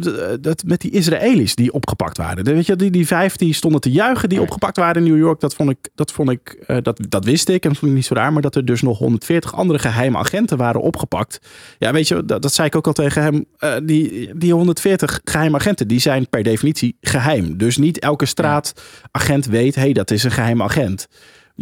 dat 0.41 0.63
met 0.65 0.81
die 0.81 0.91
Israëli's 0.91 1.55
die 1.55 1.73
opgepakt 1.73 2.17
waren. 2.17 2.43
Weet 2.43 2.65
je, 2.65 2.75
die, 2.75 2.91
die 2.91 3.07
vijf 3.07 3.35
die 3.35 3.53
stonden 3.53 3.81
te 3.81 3.91
juichen, 3.91 4.29
die 4.29 4.41
opgepakt 4.41 4.77
waren 4.77 5.05
in 5.05 5.11
New 5.11 5.19
York. 5.19 5.39
Dat 5.39 5.53
vond 5.53 5.69
ik, 5.69 5.77
dat 5.95 6.11
vond 6.11 6.29
ik, 6.29 6.63
eh, 6.67 6.77
dat, 6.81 7.05
dat 7.09 7.25
wist 7.25 7.49
ik 7.49 7.63
en 7.63 7.69
dat 7.69 7.77
vond 7.77 7.91
ik 7.91 7.97
niet 7.97 8.05
zo 8.05 8.13
raar. 8.13 8.33
Maar 8.33 8.41
dat 8.41 8.55
er 8.55 8.65
dus 8.65 8.81
nog 8.81 8.97
140 8.97 9.55
andere 9.55 9.79
geheime 9.79 10.17
agenten 10.17 10.57
waren 10.57 10.81
opgepakt. 10.81 11.39
Ja, 11.77 11.91
weet 11.91 12.07
je, 12.07 12.25
dat, 12.25 12.41
dat 12.41 12.53
zei 12.53 12.67
ik 12.67 12.75
ook 12.75 12.87
al 12.87 12.93
tegen 12.93 13.23
hem. 13.23 13.45
Eh, 13.57 13.73
die, 13.83 14.31
die 14.37 14.53
140 14.53 15.21
geheime 15.23 15.57
agenten, 15.57 15.87
die 15.87 15.99
zijn 15.99 16.29
per 16.29 16.43
definitie 16.43 16.97
geheim. 17.01 17.57
Dus 17.57 17.77
niet 17.77 17.99
elke 17.99 18.25
straatagent 18.25 19.45
weet, 19.45 19.75
hé, 19.75 19.81
hey, 19.81 19.93
dat 19.93 20.11
is 20.11 20.23
een 20.23 20.31
geheime 20.31 20.63
agent. 20.63 21.07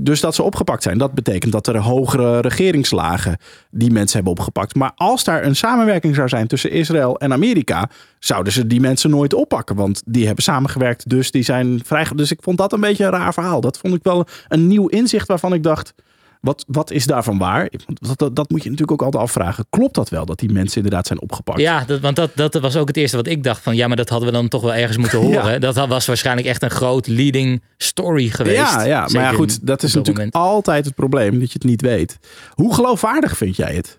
Dus 0.02 0.22
dat 0.22 0.36
ze 0.36 0.44
opgepakt 0.44 0.84
zijn, 0.84 0.98
dat 0.98 1.14
betekent 1.14 1.52
dat 1.52 1.68
er 1.68 1.78
hogere 1.78 2.40
regeringslagen 2.40 3.38
die 3.72 3.92
mensen 3.92 4.16
hebben 4.16 4.34
opgepakt. 4.34 4.76
Maar 4.76 4.92
als 4.96 5.24
daar 5.24 5.44
een 5.44 5.56
samenwerking 5.56 6.16
zou 6.16 6.28
zijn 6.28 6.48
tussen 6.48 6.72
Israël 6.72 7.20
en 7.20 7.34
Amerika, 7.34 7.90
zouden 8.20 8.54
ze 8.54 8.68
die 8.68 8.80
mensen 8.80 9.10
nooit 9.10 9.34
oppakken. 9.34 9.76
Want 9.76 10.02
die 10.06 10.26
hebben 10.26 10.44
samengewerkt, 10.44 11.10
dus 11.10 11.32
die 11.32 11.44
zijn 11.44 11.82
vrij. 11.86 12.08
Dus 12.16 12.32
ik 12.32 12.40
vond 12.42 12.58
dat 12.58 12.74
een 12.74 12.80
beetje 12.80 13.06
een 13.06 13.12
raar 13.12 13.34
verhaal. 13.34 13.62
Dat 13.62 13.78
vond 13.78 13.94
ik 13.94 14.04
wel 14.04 14.26
een 14.48 14.68
nieuw 14.68 14.88
inzicht 14.88 15.28
waarvan 15.28 15.54
ik 15.54 15.64
dacht. 15.64 15.94
Wat, 16.40 16.66
wat 16.68 16.92
is 16.92 17.06
daarvan 17.06 17.38
waar? 17.38 17.70
Dat, 17.86 18.18
dat, 18.18 18.36
dat 18.36 18.50
moet 18.50 18.64
je 18.64 18.70
natuurlijk 18.70 19.02
ook 19.02 19.06
altijd 19.06 19.24
afvragen. 19.24 19.66
Klopt 19.70 19.96
dat 19.96 20.10
wel, 20.10 20.26
dat 20.26 20.40
die 20.40 20.52
mensen 20.52 20.76
inderdaad 20.76 21.08
zijn 21.08 21.22
opgepakt? 21.22 21.60
Ja, 21.60 21.84
dat, 21.88 22.00
want 22.00 22.16
dat, 22.16 22.32
dat 22.36 22.54
was 22.54 22.76
ook 22.76 22.88
het 22.88 22.98
eerste 22.98 23.18
wat 23.18 23.28
ik 23.28 23.44
dacht 23.44 23.64
van, 23.64 23.76
ja, 23.76 23.88
maar 23.88 23.98
dat 23.98 24.10
hadden 24.10 24.28
we 24.28 24.34
dan 24.34 24.48
toch 24.48 24.62
wel 24.62 24.74
ergens 24.74 24.98
moeten 24.98 25.20
horen. 25.28 25.52
Ja. 25.52 25.60
Dat 25.60 25.88
was 25.88 26.06
waarschijnlijk 26.06 26.48
echt 26.48 26.64
een 26.64 26.70
groot 26.70 27.08
leading 27.08 27.62
story 27.78 28.30
geweest. 28.30 28.56
Ja, 28.56 28.84
ja, 28.84 29.08
maar 29.12 29.22
ja, 29.22 29.32
goed, 29.32 29.68
dat 29.68 29.84
is 29.84 29.94
natuurlijk 29.94 30.34
moment. 30.34 30.54
altijd 30.54 30.86
het 30.86 30.96
probleem 30.96 31.40
dat 31.40 31.48
je 31.48 31.54
het 31.54 31.64
niet 31.64 31.82
weet. 31.82 32.18
Hoe 32.54 32.74
geloofwaardig 32.74 33.38
vind 33.38 33.56
jij 33.56 33.76
het? 33.76 33.98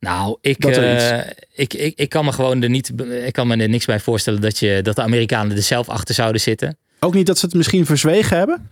Nou, 0.00 0.36
ik, 0.40 0.64
eh, 0.64 1.18
ik, 1.52 1.74
ik, 1.74 1.98
ik 1.98 2.08
kan 2.08 2.24
me 2.24 2.32
gewoon 2.32 2.62
er 2.62 2.70
niet, 2.70 2.92
ik 3.26 3.32
kan 3.32 3.46
me 3.46 3.56
er 3.56 3.68
niks 3.68 3.84
bij 3.84 4.00
voorstellen 4.00 4.40
dat, 4.40 4.58
je, 4.58 4.80
dat 4.82 4.96
de 4.96 5.02
Amerikanen 5.02 5.56
er 5.56 5.62
zelf 5.62 5.88
achter 5.88 6.14
zouden 6.14 6.40
zitten. 6.40 6.76
Ook 7.00 7.14
niet 7.14 7.26
dat 7.26 7.38
ze 7.38 7.46
het 7.46 7.54
misschien 7.54 7.86
verzwegen 7.86 8.36
hebben? 8.36 8.68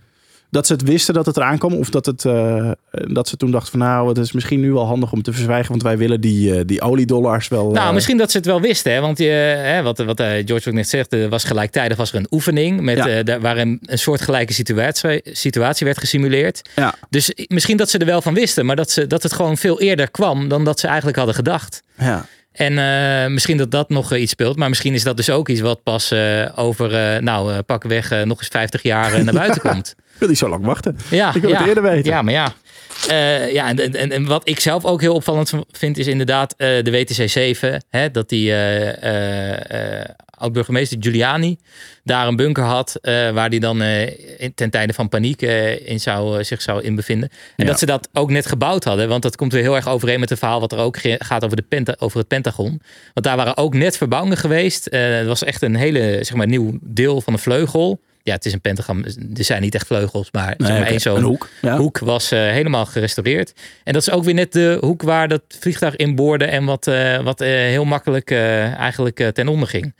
Dat 0.51 0.67
ze 0.67 0.73
het 0.73 0.81
wisten 0.83 1.13
dat 1.13 1.25
het 1.25 1.37
eraan 1.37 1.57
kwam? 1.57 1.73
Of 1.73 1.89
dat, 1.89 2.05
het, 2.05 2.25
eh, 2.25 2.71
dat 2.91 3.27
ze 3.27 3.37
toen 3.37 3.51
dachten 3.51 3.71
van 3.71 3.79
nou, 3.79 4.07
het 4.07 4.17
is 4.17 4.31
misschien 4.31 4.59
nu 4.59 4.71
wel 4.71 4.85
handig 4.85 5.11
om 5.11 5.21
te 5.21 5.33
verzwijgen. 5.33 5.69
Want 5.69 5.83
wij 5.83 5.97
willen 5.97 6.21
die, 6.21 6.55
eh, 6.55 6.61
die 6.65 6.81
oliedollars 6.81 7.47
wel... 7.47 7.71
Nou, 7.71 7.87
eh, 7.87 7.93
misschien 7.93 8.17
dat 8.17 8.31
ze 8.31 8.37
het 8.37 8.45
wel 8.45 8.61
wisten. 8.61 8.93
Hè? 8.93 8.99
Want 9.01 9.17
je, 9.17 9.25
hè, 9.25 9.81
wat, 9.83 9.97
wat 9.97 10.21
George 10.45 10.69
ook 10.69 10.75
net 10.75 10.89
zegt, 10.89 11.13
er 11.13 11.29
was 11.29 11.43
gelijktijdig 11.43 11.97
was 11.97 12.11
er 12.11 12.17
een 12.17 12.27
oefening. 12.31 12.81
Met, 12.81 12.97
Ja. 12.97 13.23
daar- 13.23 13.41
waarin 13.41 13.79
een 13.85 13.99
soortgelijke 13.99 14.53
situatie, 14.53 15.21
situatie 15.23 15.85
werd 15.85 15.97
gesimuleerd. 15.97 16.69
Ja, 16.75 16.93
Dus 17.09 17.33
misschien 17.47 17.77
dat 17.77 17.89
ze 17.89 17.97
er 17.97 18.05
wel 18.05 18.21
van 18.21 18.33
wisten. 18.33 18.65
Maar 18.65 18.75
dat, 18.75 18.91
ze, 18.91 19.07
dat 19.07 19.23
het 19.23 19.33
gewoon 19.33 19.57
veel 19.57 19.81
eerder 19.81 20.11
kwam 20.11 20.47
dan 20.47 20.63
dat 20.65 20.79
ze 20.79 20.87
eigenlijk 20.87 21.17
hadden 21.17 21.35
gedacht. 21.35 21.83
ja. 21.97 22.25
En 22.59 22.77
eh, 22.77 23.31
misschien 23.31 23.57
dat 23.57 23.71
dat 23.71 23.89
nog 23.89 24.11
eh, 24.11 24.21
iets 24.21 24.31
speelt. 24.31 24.57
Maar 24.57 24.69
misschien 24.69 24.93
is 24.93 25.03
dat 25.03 25.17
dus 25.17 25.29
ook 25.29 25.49
iets 25.49 25.59
wat 25.59 25.83
pas 25.83 26.11
eh, 26.11 26.45
over, 26.55 27.23
nou, 27.23 27.61
pakweg 27.61 28.11
eh, 28.11 28.21
nog 28.21 28.39
eens 28.39 28.47
50 28.47 28.83
jaar 28.83 29.23
naar 29.23 29.33
buiten 29.43 29.61
komt. 29.61 29.95
Ik 29.97 30.19
wil 30.19 30.27
niet 30.27 30.37
zo 30.37 30.49
lang 30.49 30.65
wachten. 30.65 30.97
Ja, 31.09 31.33
Ik 31.33 31.41
wil 31.41 31.49
ja, 31.49 31.57
het 31.57 31.67
eerder 31.67 31.83
weten. 31.83 32.11
Ja, 32.11 32.21
maar 32.21 32.33
ja. 32.33 32.53
Eh, 33.07 33.51
ja, 33.53 33.67
en, 33.67 33.93
en, 33.95 34.11
en 34.11 34.25
wat 34.25 34.47
ik 34.49 34.59
zelf 34.59 34.85
ook 34.85 35.01
heel 35.01 35.13
opvallend 35.13 35.51
vind, 35.71 35.97
is 35.97 36.07
inderdaad 36.07 36.53
eh, 36.57 36.83
de 36.83 36.91
WTC 36.91 37.29
7. 37.29 37.83
Hè, 37.89 38.11
dat 38.11 38.29
die 38.29 38.53
eh, 38.53 40.05
oud-burgemeester 40.29 40.97
Giuliani 40.99 41.57
daar 42.03 42.27
een 42.27 42.35
bunker 42.35 42.63
had. 42.63 42.99
waar 43.33 43.49
die 43.49 43.59
dan 43.59 43.81
in- 43.81 44.53
ten 44.55 44.69
tijde 44.69 44.93
van 44.93 45.09
paniek 45.09 45.41
in 45.85 45.99
zou, 45.99 46.43
zich 46.43 46.61
zou 46.61 46.83
in 46.83 46.95
bevinden. 46.95 47.29
En 47.55 47.65
Ja. 47.65 47.71
dat 47.71 47.79
ze 47.79 47.85
dat 47.85 48.09
ook 48.13 48.29
net 48.31 48.45
gebouwd 48.45 48.83
hadden. 48.83 49.07
Want 49.07 49.21
dat 49.23 49.35
komt 49.35 49.51
weer 49.53 49.61
heel 49.61 49.75
erg 49.75 49.87
overeen 49.87 50.19
met 50.19 50.29
het 50.29 50.39
verhaal 50.39 50.59
wat 50.59 50.71
er 50.71 50.77
ook 50.79 50.97
gaat 51.17 51.43
over, 51.43 51.55
de 51.57 51.63
Penta, 51.69 51.95
over 51.99 52.17
het 52.19 52.27
Pentagon. 52.27 52.81
Want 53.13 53.25
daar 53.25 53.37
waren 53.37 53.57
ook 53.57 53.73
net 53.73 53.97
verbouwingen 53.97 54.37
geweest. 54.37 54.87
Het 54.91 55.27
was 55.27 55.43
echt 55.43 55.61
een 55.61 55.75
hele, 55.75 56.17
zeg 56.21 56.33
maar, 56.33 56.47
nieuw 56.47 56.77
deel 56.81 57.21
van 57.21 57.33
de 57.33 57.39
vleugel. 57.39 57.99
Ja, 58.29 58.35
het 58.35 58.45
is 58.45 58.53
een 58.53 58.61
pentagram. 58.61 59.03
Er 59.03 59.43
zijn 59.43 59.61
niet 59.61 59.75
echt 59.75 59.87
vleugels, 59.87 60.29
maar 60.31 60.53
zeg 60.57 60.69
maar 60.69 60.79
oké, 60.79 60.89
één 60.89 60.99
zo'n 60.99 61.17
een 61.17 61.23
hoek, 61.23 61.49
ja. 61.61 61.77
hoek 61.77 61.99
was 61.99 62.31
eh, 62.31 62.39
helemaal 62.39 62.85
gerestaureerd. 62.85 63.53
En 63.83 63.93
dat 63.93 64.01
is 64.01 64.11
ook 64.11 64.23
weer 64.23 64.33
net 64.33 64.53
de 64.53 64.77
hoek 64.81 65.01
waar 65.01 65.27
dat 65.27 65.41
vliegtuig 65.59 65.95
in 65.95 66.15
boorde 66.15 66.45
en 66.45 66.65
wat, 66.65 66.87
eh, 66.87 67.23
wat 67.23 67.41
eh, 67.41 67.49
heel 67.49 67.85
makkelijk 67.85 68.31
eigenlijk 68.31 69.31
ten 69.33 69.47
onder 69.47 69.67
ging. 69.67 69.93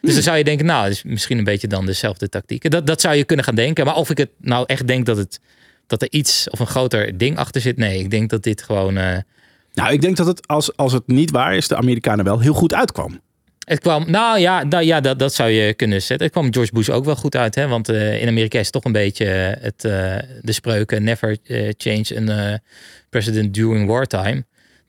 Dus 0.00 0.14
dan 0.14 0.22
zou 0.22 0.36
je 0.36 0.44
denken, 0.44 0.66
nou, 0.66 0.88
is 0.88 1.02
misschien 1.02 1.38
een 1.38 1.44
beetje 1.44 1.68
dan 1.68 1.86
dezelfde 1.86 2.28
tactiek. 2.28 2.70
Dat, 2.70 2.86
dat 2.86 3.00
zou 3.00 3.14
je 3.14 3.24
kunnen 3.24 3.44
gaan 3.44 3.54
denken. 3.54 3.84
Maar 3.84 3.96
of 3.96 4.10
ik 4.10 4.18
het 4.18 4.30
nou 4.38 4.64
echt 4.66 4.86
denk 4.86 5.06
dat, 5.06 5.16
het, 5.16 5.40
dat 5.86 6.02
er 6.02 6.08
iets 6.10 6.50
of 6.50 6.60
een 6.60 6.66
groter 6.66 7.18
ding 7.18 7.38
achter 7.38 7.60
zit, 7.60 7.76
nee. 7.76 7.98
Ik 7.98 8.10
denk 8.10 8.30
dat 8.30 8.42
dit 8.42 8.62
gewoon... 8.62 8.94
Nou, 9.74 9.92
ik 9.92 10.00
denk 10.00 10.16
dat 10.16 10.26
het, 10.26 10.48
als, 10.48 10.76
als 10.76 10.92
het 10.92 11.06
niet 11.06 11.30
waar 11.30 11.56
is, 11.56 11.68
de 11.68 11.76
Amerikanen 11.76 12.24
wel 12.24 12.40
heel 12.40 12.54
goed 12.54 12.74
uitkwam. 12.74 13.20
Het 13.64 13.80
kwam, 13.80 14.10
nou 14.10 14.38
ja, 14.38 14.64
ja 14.80 15.00
dat, 15.00 15.18
dat 15.18 15.34
zou 15.34 15.50
je 15.50 15.74
kunnen 15.74 16.02
zetten. 16.02 16.26
Het 16.26 16.36
kwam 16.36 16.52
George 16.52 16.72
Bush 16.72 16.88
ook 16.88 17.04
wel 17.04 17.16
goed 17.16 17.36
uit. 17.36 17.54
Hè? 17.54 17.68
Want 17.68 17.88
eh, 17.88 18.22
in 18.22 18.28
Amerika 18.28 18.58
is 18.58 18.64
het 18.64 18.72
toch 18.74 18.84
een 18.84 18.92
beetje 18.92 19.24
eh, 19.24 19.62
het, 19.62 19.84
eh, 19.84 20.16
de 20.40 20.52
spreuken 20.52 21.02
never 21.02 21.36
change 21.76 22.16
an 22.16 22.28
eh, 22.28 22.54
president 23.10 23.54
during 23.54 23.86
wartime. 23.86 24.44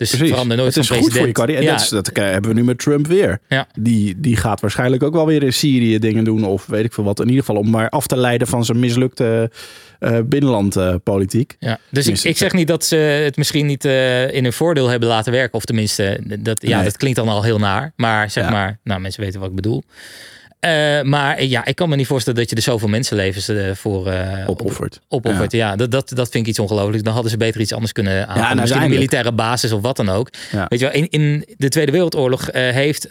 Dus 0.09 0.17
Precies. 0.17 0.29
verander 0.29 0.57
nooit 0.57 0.75
het 0.75 0.83
is 0.83 0.89
goed 0.89 1.13
voor 1.13 1.27
je 1.27 1.31
carrière. 1.33 1.61
Ja, 1.61 1.71
dat, 1.71 1.81
is- 1.81 1.89
dat 1.89 2.09
hebben 2.13 2.49
we 2.49 2.55
nu 2.55 2.63
met 2.63 2.77
Trump 2.79 3.07
weer. 3.07 3.39
Ja. 3.47 3.67
Die, 3.79 4.19
die 4.19 4.35
gaat 4.37 4.61
waarschijnlijk 4.61 5.03
ook 5.03 5.13
wel 5.13 5.25
weer 5.25 5.43
in 5.43 5.53
Syrië 5.53 5.99
dingen 5.99 6.23
doen. 6.23 6.45
Of 6.45 6.65
weet 6.65 6.85
ik 6.85 6.93
veel 6.93 7.03
wat. 7.03 7.19
In 7.19 7.27
ieder 7.29 7.43
geval 7.45 7.61
om 7.61 7.69
maar 7.69 7.89
af 7.89 8.07
te 8.07 8.17
leiden 8.17 8.47
van 8.47 8.65
zijn 8.65 8.79
mislukte 8.79 9.51
eh 9.99 10.17
binnenlandpolitiek. 10.25 11.55
ja. 11.59 11.79
Dus 11.89 12.07
ik, 12.07 12.19
ik 12.19 12.37
zeg 12.37 12.53
niet 12.53 12.67
dat 12.67 12.85
ze 12.85 12.95
het 12.95 13.37
misschien 13.37 13.65
niet 13.65 13.85
eh, 13.85 14.33
in 14.33 14.43
hun 14.43 14.53
voordeel 14.53 14.87
hebben 14.87 15.09
laten 15.09 15.31
werken. 15.31 15.53
Of 15.57 15.65
tenminste, 15.65 16.19
dat, 16.39 16.61
ja, 16.67 16.75
Nee. 16.75 16.83
dat 16.85 16.97
klinkt 16.97 17.17
dan 17.17 17.27
al 17.27 17.43
heel 17.43 17.59
naar. 17.59 17.93
Maar 17.95 18.29
zeg 18.31 18.43
Ja. 18.43 18.49
maar, 18.51 18.79
nou 18.83 19.01
mensen 19.01 19.21
weten 19.23 19.39
wat 19.39 19.49
ik 19.49 19.55
bedoel. 19.55 19.83
Eh, 20.63 21.01
maar 21.01 21.43
ja, 21.43 21.65
ik 21.65 21.75
kan 21.75 21.89
me 21.89 21.95
niet 21.95 22.07
voorstellen 22.07 22.39
dat 22.39 22.49
je 22.49 22.55
er 22.55 22.61
zoveel 22.61 22.87
mensenlevens 22.87 23.47
eh, 23.47 23.71
voor 23.73 24.07
eh, 24.07 24.49
Opoffert. 24.49 24.95
op- 24.95 25.25
opoffert. 25.25 25.51
Ja, 25.51 25.75
dat, 25.75 25.91
dat, 25.91 26.09
dat 26.09 26.29
vind 26.29 26.43
ik 26.43 26.49
iets 26.49 26.59
ongelooflijks. 26.59 27.03
Dan 27.03 27.13
hadden 27.13 27.31
ze 27.31 27.37
beter 27.37 27.61
iets 27.61 27.73
anders 27.73 27.91
kunnen 27.91 28.13
aanvangen. 28.13 28.37
Misschien 28.39 28.51
een 28.57 28.59
uiteindelijk. 28.59 28.99
militaire 28.99 29.31
basis 29.31 29.71
of 29.71 29.81
wat 29.81 29.95
dan 29.95 30.09
ook. 30.09 30.29
Ja. 30.51 30.65
Weet 30.69 30.79
je 30.79 30.85
wel, 30.85 30.95
in, 30.95 31.09
in 31.09 31.45
de 31.57 31.69
Tweede 31.69 31.91
Wereldoorlog 31.91 32.49
heeft 32.51 33.05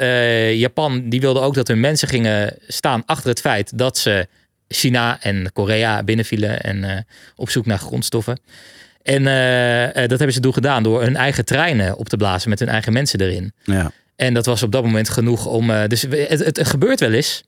Japan, 0.55 1.09
die 1.09 1.21
wilde 1.21 1.41
ook 1.41 1.55
dat 1.55 1.69
hun 1.69 1.81
mensen 1.81 2.09
gingen 2.09 2.57
staan 2.69 3.03
achter 3.07 3.29
het 3.31 3.41
feit 3.41 3.79
dat 3.79 3.99
ze 3.99 4.27
China 4.69 5.19
en 5.21 5.51
Korea 5.53 6.03
binnenvielen 6.03 6.61
en 6.63 7.07
op 7.37 7.51
zoek 7.51 7.67
naar 7.67 7.79
grondstoffen. 7.79 8.41
En 9.03 9.23
dat 9.93 10.19
hebben 10.19 10.33
ze 10.33 10.41
toen 10.41 10.53
gedaan 10.55 10.83
door 10.83 11.03
hun 11.03 11.17
eigen 11.17 11.45
treinen 11.45 11.97
op 11.97 12.09
te 12.09 12.17
blazen 12.17 12.51
met 12.51 12.59
hun 12.59 12.69
eigen 12.69 12.93
mensen 12.93 13.21
erin. 13.21 13.53
Ja. 13.65 13.91
En 14.17 14.35
dat 14.35 14.47
was 14.47 14.63
op 14.63 14.73
dat 14.73 14.85
moment 14.85 15.09
genoeg 15.09 15.47
om. 15.47 15.71
eh, 15.71 15.87
dus 15.87 16.03
het, 16.03 16.29
het, 16.29 16.57
het 16.57 16.69
gebeurt 16.69 17.01
wel 17.01 17.13
eens. 17.13 17.45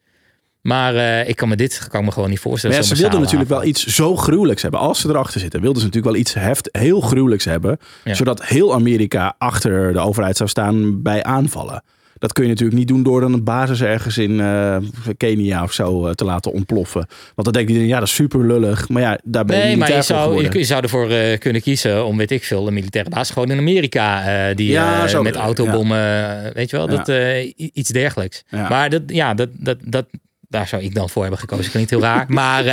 Maar 0.61 0.95
eh, 0.95 1.29
ik 1.29 1.37
kan 1.37 1.49
me 1.49 1.57
dit 1.57 1.87
kan 1.89 2.05
me 2.05 2.11
gewoon 2.11 2.31
niet 2.31 2.41
voorstellen. 2.41 2.77
Ja, 2.77 2.83
ze 2.83 2.97
wilden 2.97 3.21
natuurlijk 3.21 3.51
wel 3.51 3.65
iets 3.65 3.87
zo 3.87 4.17
gruwelijks 4.17 4.63
hebben. 4.63 4.81
Als 4.81 5.01
ze 5.01 5.09
erachter 5.09 5.41
zitten, 5.41 5.61
wilden 5.61 5.81
ze 5.81 5.87
natuurlijk 5.87 6.13
wel 6.15 6.23
iets 6.23 6.35
heft, 6.35 6.69
heel 6.73 7.01
gruwelijks 7.01 7.45
hebben. 7.45 7.79
Ja. 8.05 8.15
Zodat 8.15 8.45
heel 8.45 8.75
Amerika 8.75 9.35
achter 9.39 9.93
de 9.93 9.99
overheid 9.99 10.37
zou 10.37 10.49
staan 10.49 11.03
bij 11.03 11.23
aanvallen. 11.23 11.83
Dat 12.19 12.33
kun 12.33 12.43
je 12.43 12.51
natuurlijk 12.51 12.79
niet 12.79 12.89
doen 12.89 13.03
door 13.03 13.21
dan 13.21 13.33
een 13.33 13.45
basis 13.45 13.81
ergens 13.81 14.19
in 14.19 14.41
eh, 14.41 14.77
Kenia 15.17 15.63
of 15.63 15.73
zo 15.73 16.07
eh, 16.07 16.13
te 16.13 16.25
laten 16.25 16.53
ontploffen. 16.53 17.07
Want 17.35 17.45
dan 17.45 17.53
denkt 17.53 17.69
iedereen, 17.69 17.89
ja, 17.89 17.99
dat 17.99 18.09
is 18.09 18.15
super 18.15 18.47
lullig. 18.47 18.89
Maar 18.89 19.03
ja, 19.03 19.19
daar 19.25 19.45
ben 19.45 19.59
je 19.59 19.65
Nee, 19.65 19.77
maar 19.77 19.93
je 19.93 20.03
zou, 20.03 20.43
je, 20.43 20.59
je 20.59 20.65
zou 20.65 20.83
ervoor 20.83 21.11
eh, 21.11 21.39
kunnen 21.39 21.63
kiezen 21.63 22.07
om, 22.07 22.17
weet 22.17 22.31
ik 22.31 22.45
veel, 22.45 22.67
een 22.67 22.75
militaire 22.75 23.11
basis 23.11 23.33
gewoon 23.33 23.51
in 23.51 23.59
Amerika. 23.59 24.23
die 24.55 24.71
Ja, 24.71 25.09
zo 25.09 25.23
met 25.23 25.37
autobommen, 25.37 26.53
weet 26.55 26.71
je 26.71 26.77
wel, 26.77 26.87
dat, 26.87 27.09
iets 27.57 27.91
dergelijks. 27.91 28.45
Maar 28.51 28.91
dat, 28.91 29.03
ja, 29.07 29.35
dat, 29.35 29.49
dat, 29.53 29.79
dat, 29.85 30.07
daar 30.49 30.69
zou 30.69 30.83
ik 30.83 30.95
dan 30.95 31.09
voor 31.09 31.23
hebben 31.23 31.41
gekozen. 31.41 31.71
Klinkt 31.71 31.91
heel 31.91 32.01
raar. 32.01 32.27
maar 32.41 32.65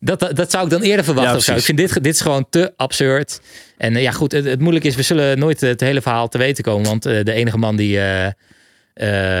dat, 0.00 0.20
dat, 0.20 0.36
dat 0.36 0.50
zou 0.50 0.64
ik 0.64 0.70
dan 0.70 0.82
eerder 0.82 1.04
verwachten 1.04 1.32
Ja, 1.32 1.38
of 1.38 1.44
zo. 1.44 1.54
Ik 1.54 1.62
vind 1.62 1.78
dit, 1.78 2.02
dit 2.02 2.14
is 2.14 2.20
gewoon 2.20 2.46
te 2.50 2.72
absurd. 2.76 3.40
En 3.76 3.96
eh, 3.96 4.02
ja, 4.02 4.12
goed, 4.12 4.32
het, 4.32 4.44
het 4.44 4.60
moeilijke 4.60 4.88
is, 4.88 4.94
we 4.96 5.02
zullen 5.02 5.38
nooit 5.38 5.60
het 5.60 5.80
hele 5.80 6.02
verhaal 6.02 6.28
te 6.28 6.38
weten 6.38 6.64
komen. 6.64 6.88
Want 6.88 7.06
eh, 7.06 7.24
de 7.24 7.32
enige 7.32 7.58
man 7.58 7.76
die 7.76 7.98
eh, 7.98 8.26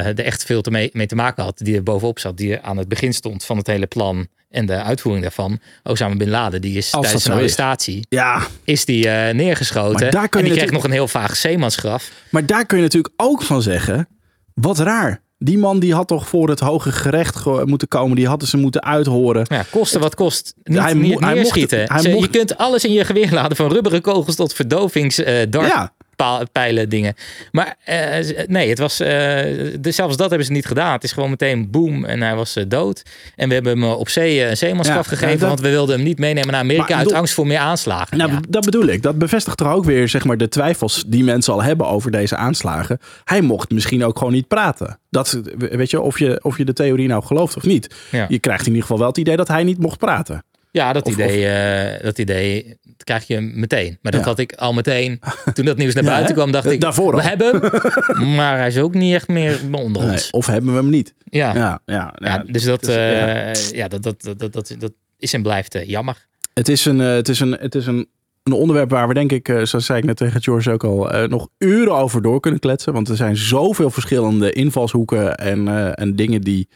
er 0.06 0.20
echt 0.20 0.44
veel 0.44 0.62
te 0.62 0.70
mee, 0.70 0.90
mee 0.92 1.06
te 1.06 1.14
maken 1.14 1.44
had, 1.44 1.58
die 1.58 1.76
er 1.76 1.82
bovenop 1.82 2.18
zat, 2.18 2.36
die 2.36 2.52
er 2.52 2.60
aan 2.60 2.76
het 2.76 2.88
begin 2.88 3.12
stond 3.12 3.44
van 3.44 3.56
het 3.56 3.66
hele 3.66 3.86
plan 3.86 4.28
en 4.50 4.66
de 4.66 4.82
uitvoering 4.82 5.24
daarvan, 5.24 5.60
Osama 5.82 6.16
Bin 6.16 6.30
Laden, 6.30 6.60
die 6.60 6.76
is 6.76 6.92
Als 6.92 7.02
tijdens 7.02 7.24
een 7.24 7.30
zo 7.30 7.36
is. 7.36 7.42
arrestatie, 7.42 8.06
Ja, 8.08 8.46
is 8.64 8.84
die 8.84 9.06
neergeschoten. 9.08 10.00
Maar 10.00 10.10
daar 10.10 10.28
kun 10.28 10.40
en 10.40 10.46
die 10.46 10.56
kreeg 10.56 10.70
nog 10.70 10.84
een 10.84 10.90
heel 10.90 11.08
vaag 11.08 11.36
zeemansgraf. 11.36 12.10
maar 12.30 12.46
daar 12.46 12.66
kun 12.66 12.76
je 12.76 12.82
natuurlijk 12.82 13.14
ook 13.16 13.42
van 13.42 13.62
zeggen, 13.62 14.08
wat 14.54 14.78
raar. 14.78 15.22
Die 15.42 15.58
man 15.58 15.78
die 15.78 15.94
had 15.94 16.08
toch 16.08 16.28
voor 16.28 16.48
het 16.48 16.60
hoge 16.60 16.92
gerecht 16.92 17.36
ge- 17.36 17.62
moeten 17.64 17.88
komen. 17.88 18.16
Die 18.16 18.26
hadden 18.28 18.48
ze 18.48 18.56
moeten 18.56 18.82
uithoren. 18.82 19.46
Ja, 19.48 19.64
kosten 19.70 20.00
wat 20.00 20.14
kost. 20.14 20.54
Niet, 20.64 20.78
Hij 20.78 20.94
mo- 20.94 21.00
hij 21.20 21.34
mocht- 21.42 21.54
hij 21.70 22.02
Je 22.20 22.28
kunt 22.28 22.56
alles 22.58 22.84
in 22.84 22.92
je 22.92 23.04
geweer 23.04 23.32
laden. 23.32 23.56
Van 23.56 23.72
rubberen 23.72 24.00
kogels 24.00 24.36
tot 24.36 24.52
verdovings 24.52 25.18
eh 25.18 25.50
Ja. 25.50 25.92
Dartpijlen 26.20 26.88
dingen. 26.88 27.14
Maar 27.50 27.76
eh, 27.84 28.46
nee, 28.46 28.68
het 28.68 28.78
was, 28.78 29.00
eh, 29.00 29.44
dus 29.80 29.96
zelfs 29.96 30.16
dat 30.16 30.28
hebben 30.28 30.46
ze 30.46 30.52
niet 30.52 30.66
gedaan. 30.66 30.92
Het 30.92 31.04
is 31.04 31.12
gewoon 31.12 31.30
meteen 31.30 31.70
boom 31.70 32.04
en 32.04 32.22
hij 32.22 32.34
was 32.34 32.56
eh, 32.56 32.64
dood. 32.68 33.02
En 33.36 33.48
we 33.48 33.54
hebben 33.54 33.80
hem 33.80 33.90
op 33.90 34.08
zee 34.08 34.44
een 34.44 34.56
zeemansgraf 34.56 35.10
Ja, 35.10 35.16
gegeven. 35.16 35.38
dat- 35.38 35.48
Want 35.48 35.60
we 35.60 35.70
wilden 35.70 35.96
hem 35.96 36.04
niet 36.04 36.18
meenemen 36.18 36.50
naar 36.50 36.60
Amerika 36.60 36.86
Maar 36.96 37.04
uit 37.04 37.12
angst 37.12 37.34
voor 37.34 37.46
meer 37.46 37.58
aanslagen. 37.58 38.16
Nou, 38.18 38.30
Ja. 38.30 38.40
dat 38.48 38.64
bedoel 38.64 38.86
ik. 38.86 39.02
Dat 39.02 39.18
bevestigt 39.18 39.56
toch 39.56 39.72
ook 39.72 39.84
weer 39.84 40.08
zeg 40.08 40.24
maar, 40.24 40.36
de 40.36 40.48
twijfels 40.48 41.04
die 41.06 41.24
mensen 41.24 41.52
al 41.52 41.62
hebben 41.62 41.86
over 41.86 42.10
deze 42.10 42.36
aanslagen. 42.36 42.98
Hij 43.24 43.40
mocht 43.40 43.70
misschien 43.70 44.04
ook 44.04 44.18
gewoon 44.18 44.32
niet 44.32 44.48
praten. 44.48 44.98
Dat, 45.10 45.40
weet 45.58 45.90
je, 45.90 46.00
of 46.00 46.18
je, 46.18 46.38
of 46.42 46.58
je 46.58 46.64
de 46.64 46.72
theorie 46.72 47.08
nou 47.08 47.24
gelooft 47.24 47.56
of 47.56 47.62
niet. 47.64 47.94
Ja. 48.10 48.26
Je 48.28 48.38
krijgt 48.38 48.60
in 48.62 48.66
ieder 48.66 48.82
geval 48.82 48.98
wel 48.98 49.06
het 49.08 49.18
idee 49.18 49.36
dat 49.36 49.48
hij 49.48 49.62
niet 49.64 49.78
mocht 49.78 49.98
praten. 49.98 50.44
Ja, 50.72 50.92
dat 50.92 51.06
Of- 51.06 51.12
idee, 51.12 51.46
eh, 51.46 52.02
dat 52.04 52.18
idee 52.18 52.78
krijg 53.04 53.26
je 53.26 53.40
meteen. 53.40 53.98
Maar 54.02 54.12
dat 54.12 54.20
Ja. 54.20 54.26
had 54.26 54.38
ik 54.38 54.52
al 54.52 54.72
meteen. 54.72 55.20
Toen 55.54 55.64
dat 55.64 55.76
nieuws 55.76 55.94
naar 55.94 56.04
buiten 56.04 56.34
kwam, 56.34 56.52
dacht 56.52 56.70
ik, 56.70 56.80
Daarvoor 56.80 57.14
we 57.16 57.22
hebben 57.22 57.60
hem. 57.60 58.34
Maar 58.36 58.56
hij 58.58 58.66
is 58.66 58.78
ook 58.78 58.94
niet 58.94 59.14
echt 59.14 59.28
meer 59.28 59.58
onder 59.72 60.02
Nee, 60.02 60.10
ons. 60.12 60.30
of 60.30 60.46
hebben 60.46 60.70
we 60.72 60.76
hem 60.80 60.90
niet. 60.90 61.14
Ja. 61.24 61.54
Ja, 61.54 61.80
ja, 61.86 62.14
ja. 62.18 62.44
Dus 62.46 62.64
dat, 62.64 62.80
dus, 62.84 62.94
ja. 62.94 63.52
eh, 63.52 63.70
ja, 63.70 63.88
dat, 63.88 64.02
dat, 64.02 64.22
dat, 64.22 64.52
dat, 64.52 64.74
dat, 64.78 64.92
is 65.18 65.32
en 65.32 65.42
blijft 65.42 65.74
eh, 65.74 65.88
jammer. 65.88 66.26
Het 66.54 66.68
is 66.68 66.84
een, 66.84 67.00
eh, 67.00 67.06
het 67.14 67.28
is 67.28 67.40
een, 67.40 67.52
het 67.52 67.74
is 67.74 67.86
een, 67.86 68.08
een 68.42 68.52
onderwerp 68.52 68.90
waar 68.90 69.08
we 69.08 69.14
denk 69.14 69.32
ik, 69.32 69.48
eh, 69.48 69.62
zoals 69.64 69.86
zei 69.86 69.98
ik 69.98 70.04
net 70.04 70.16
tegen 70.16 70.42
George 70.42 70.70
ook 70.70 70.84
al, 70.84 71.10
eh, 71.12 71.28
nog 71.28 71.48
uren 71.58 71.94
over 71.94 72.22
door 72.22 72.40
kunnen 72.40 72.60
kletsen. 72.60 72.92
Want 72.92 73.08
er 73.08 73.16
zijn 73.16 73.36
zoveel 73.36 73.90
verschillende 73.90 74.52
invalshoeken 74.52 75.36
en, 75.36 75.68
eh, 75.68 75.90
en 75.94 76.16
dingen 76.16 76.40
die 76.40 76.68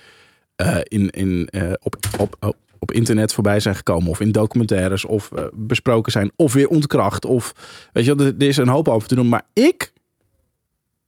eh, 0.57 0.77
in, 0.83 1.11
in, 1.11 1.49
eh, 1.51 1.73
op, 1.81 1.97
op, 2.19 2.37
op, 2.41 2.57
op 2.85 2.93
internet 2.93 3.33
voorbij 3.33 3.61
zijn 3.61 3.75
gekomen. 3.75 4.09
Of 4.11 4.21
in 4.21 4.33
documentaires 4.33 5.05
of 5.05 5.33
eh, 5.33 5.45
besproken 5.53 6.13
zijn. 6.13 6.33
Of 6.37 6.53
weer 6.53 6.69
ontkracht. 6.69 7.25
Of 7.25 7.53
weet 7.93 8.05
je, 8.05 8.15
er, 8.15 8.27
er 8.39 8.49
is 8.49 8.57
een 8.57 8.69
hoop 8.69 8.89
over 8.89 9.09
te 9.09 9.15
doen. 9.15 9.29
Maar 9.29 9.43
ik 9.53 9.93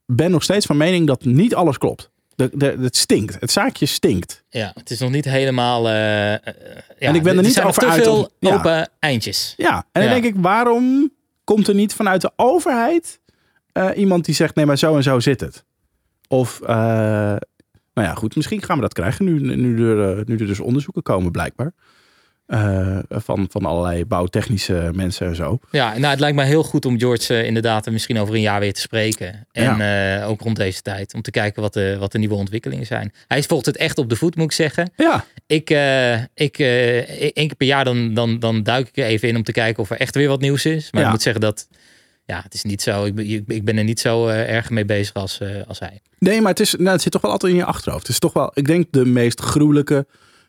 ben 0.06 0.30
nog 0.30 0.42
steeds 0.42 0.66
van 0.66 0.76
mening 0.76 1.06
dat 1.06 1.24
niet 1.24 1.54
alles 1.54 1.78
klopt. 1.78 2.10
De, 2.34 2.50
de, 2.54 2.76
het 2.80 2.96
stinkt. 2.96 3.36
Het 3.40 3.50
zaakje 3.50 3.86
stinkt. 3.86 4.42
Ja, 4.48 4.70
het 4.74 4.90
is 4.90 5.00
nog 5.00 5.10
niet 5.10 5.24
helemaal. 5.24 5.88
eh, 5.88 6.32
eh, 6.34 6.40
ja, 6.98 7.08
En 7.08 7.14
ik 7.14 7.22
ben 7.22 7.36
er 7.36 7.42
niet 7.42 7.60
over 7.60 7.80
te 7.82 7.86
uit 7.88 8.02
veel 8.02 8.18
om- 8.18 8.28
ja. 8.38 8.54
open 8.54 8.88
eindjes. 8.98 9.54
Ja, 9.56 9.86
en 9.92 10.02
dan 10.02 10.10
denk 10.10 10.24
ik, 10.24 10.34
waarom 10.42 11.10
komt 11.44 11.68
er 11.68 11.74
niet 11.74 11.94
vanuit 11.94 12.20
de 12.20 12.30
overheid 12.36 13.20
iemand 13.94 14.24
die 14.24 14.34
zegt, 14.34 14.54
nee, 14.54 14.66
maar 14.66 14.78
zo 14.78 14.96
en 14.96 15.02
zo 15.02 15.20
zit 15.20 15.40
het? 15.40 15.64
Of, 16.28 16.60
nou 17.96 18.08
ja, 18.08 18.14
goed, 18.14 18.36
misschien 18.36 18.62
gaan 18.62 18.76
we 18.76 18.82
dat 18.82 18.92
krijgen 18.92 19.24
nu, 19.24 19.56
nu, 19.56 19.88
er, 19.90 20.18
eh, 20.18 20.24
nu 20.24 20.36
er 20.36 20.46
dus 20.46 20.60
onderzoeken 20.60 21.02
komen, 21.02 21.32
blijkbaar. 21.32 21.72
Eh, 22.46 22.98
van, 23.08 23.46
van 23.50 23.64
allerlei 23.64 24.04
bouwtechnische 24.04 24.90
mensen 24.94 25.26
en 25.26 25.34
zo. 25.34 25.58
Ja, 25.70 25.90
nou, 25.98 26.06
het 26.10 26.20
lijkt 26.20 26.36
mij 26.36 26.46
heel 26.46 26.62
goed 26.62 26.84
om 26.84 26.98
George 26.98 27.34
eh, 27.34 27.46
inderdaad 27.46 27.90
misschien 27.90 28.18
over 28.18 28.34
een 28.34 28.40
jaar 28.40 28.60
weer 28.60 28.72
te 28.72 28.80
spreken. 28.80 29.46
En 29.52 30.22
ook 30.24 30.40
rond 30.40 30.56
deze 30.56 30.82
tijd. 30.82 31.14
Om 31.14 31.22
te 31.22 31.30
kijken 31.30 31.62
wat 31.62 31.72
de, 31.72 31.96
wat 31.98 32.12
de 32.12 32.18
nieuwe 32.18 32.34
ontwikkelingen 32.34 32.86
zijn. 32.86 33.12
Hij 33.26 33.42
volgt 33.42 33.66
het 33.66 33.76
echt 33.76 33.98
op 33.98 34.08
de 34.08 34.16
voet, 34.16 34.36
moet 34.36 34.44
ik 34.44 34.52
zeggen. 34.52 34.90
Ja, 34.96 35.24
Ik, 35.46 35.70
ik, 36.34 36.58
eh, 36.58 36.96
één 37.20 37.32
keer 37.32 37.56
per 37.56 37.66
jaar 37.66 37.84
dan, 37.84 38.14
dan, 38.14 38.38
dan 38.38 38.62
duik 38.62 38.88
ik 38.88 38.96
er 38.96 39.04
even 39.04 39.28
in 39.28 39.36
om 39.36 39.42
te 39.42 39.52
kijken 39.52 39.82
of 39.82 39.90
er 39.90 39.96
echt 40.00 40.14
weer 40.14 40.28
wat 40.28 40.40
nieuws 40.40 40.66
is. 40.66 40.92
Maar 40.92 41.00
Ja. 41.00 41.06
ik 41.06 41.12
moet 41.12 41.22
zeggen 41.22 41.40
dat. 41.42 41.68
Ja, 42.26 42.40
het 42.42 42.54
is 42.54 42.62
niet 42.62 42.82
zo. 42.82 43.04
Ik 43.04 43.14
ben, 43.14 43.44
ik 43.46 43.64
ben 43.64 43.76
er 43.78 43.84
niet 43.84 44.00
zo 44.00 44.26
eh, 44.28 44.54
erg 44.54 44.70
mee 44.70 44.84
bezig 44.84 45.14
als, 45.14 45.40
eh, 45.40 45.48
als 45.66 45.78
hij. 45.78 46.00
nee, 46.18 46.40
maar 46.40 46.50
het, 46.50 46.60
is, 46.60 46.74
nou, 46.74 46.88
het 46.90 47.02
zit 47.02 47.12
toch 47.12 47.20
wel 47.22 47.30
altijd 47.30 47.52
in 47.52 47.58
je 47.58 47.64
achterhoofd. 47.64 48.02
Het 48.02 48.12
is 48.12 48.18
toch 48.18 48.32
wel, 48.32 48.50
ik 48.54 48.66
denk, 48.66 48.86
de 48.90 49.04
meest 49.04 49.40
gruwelijke 49.40 50.06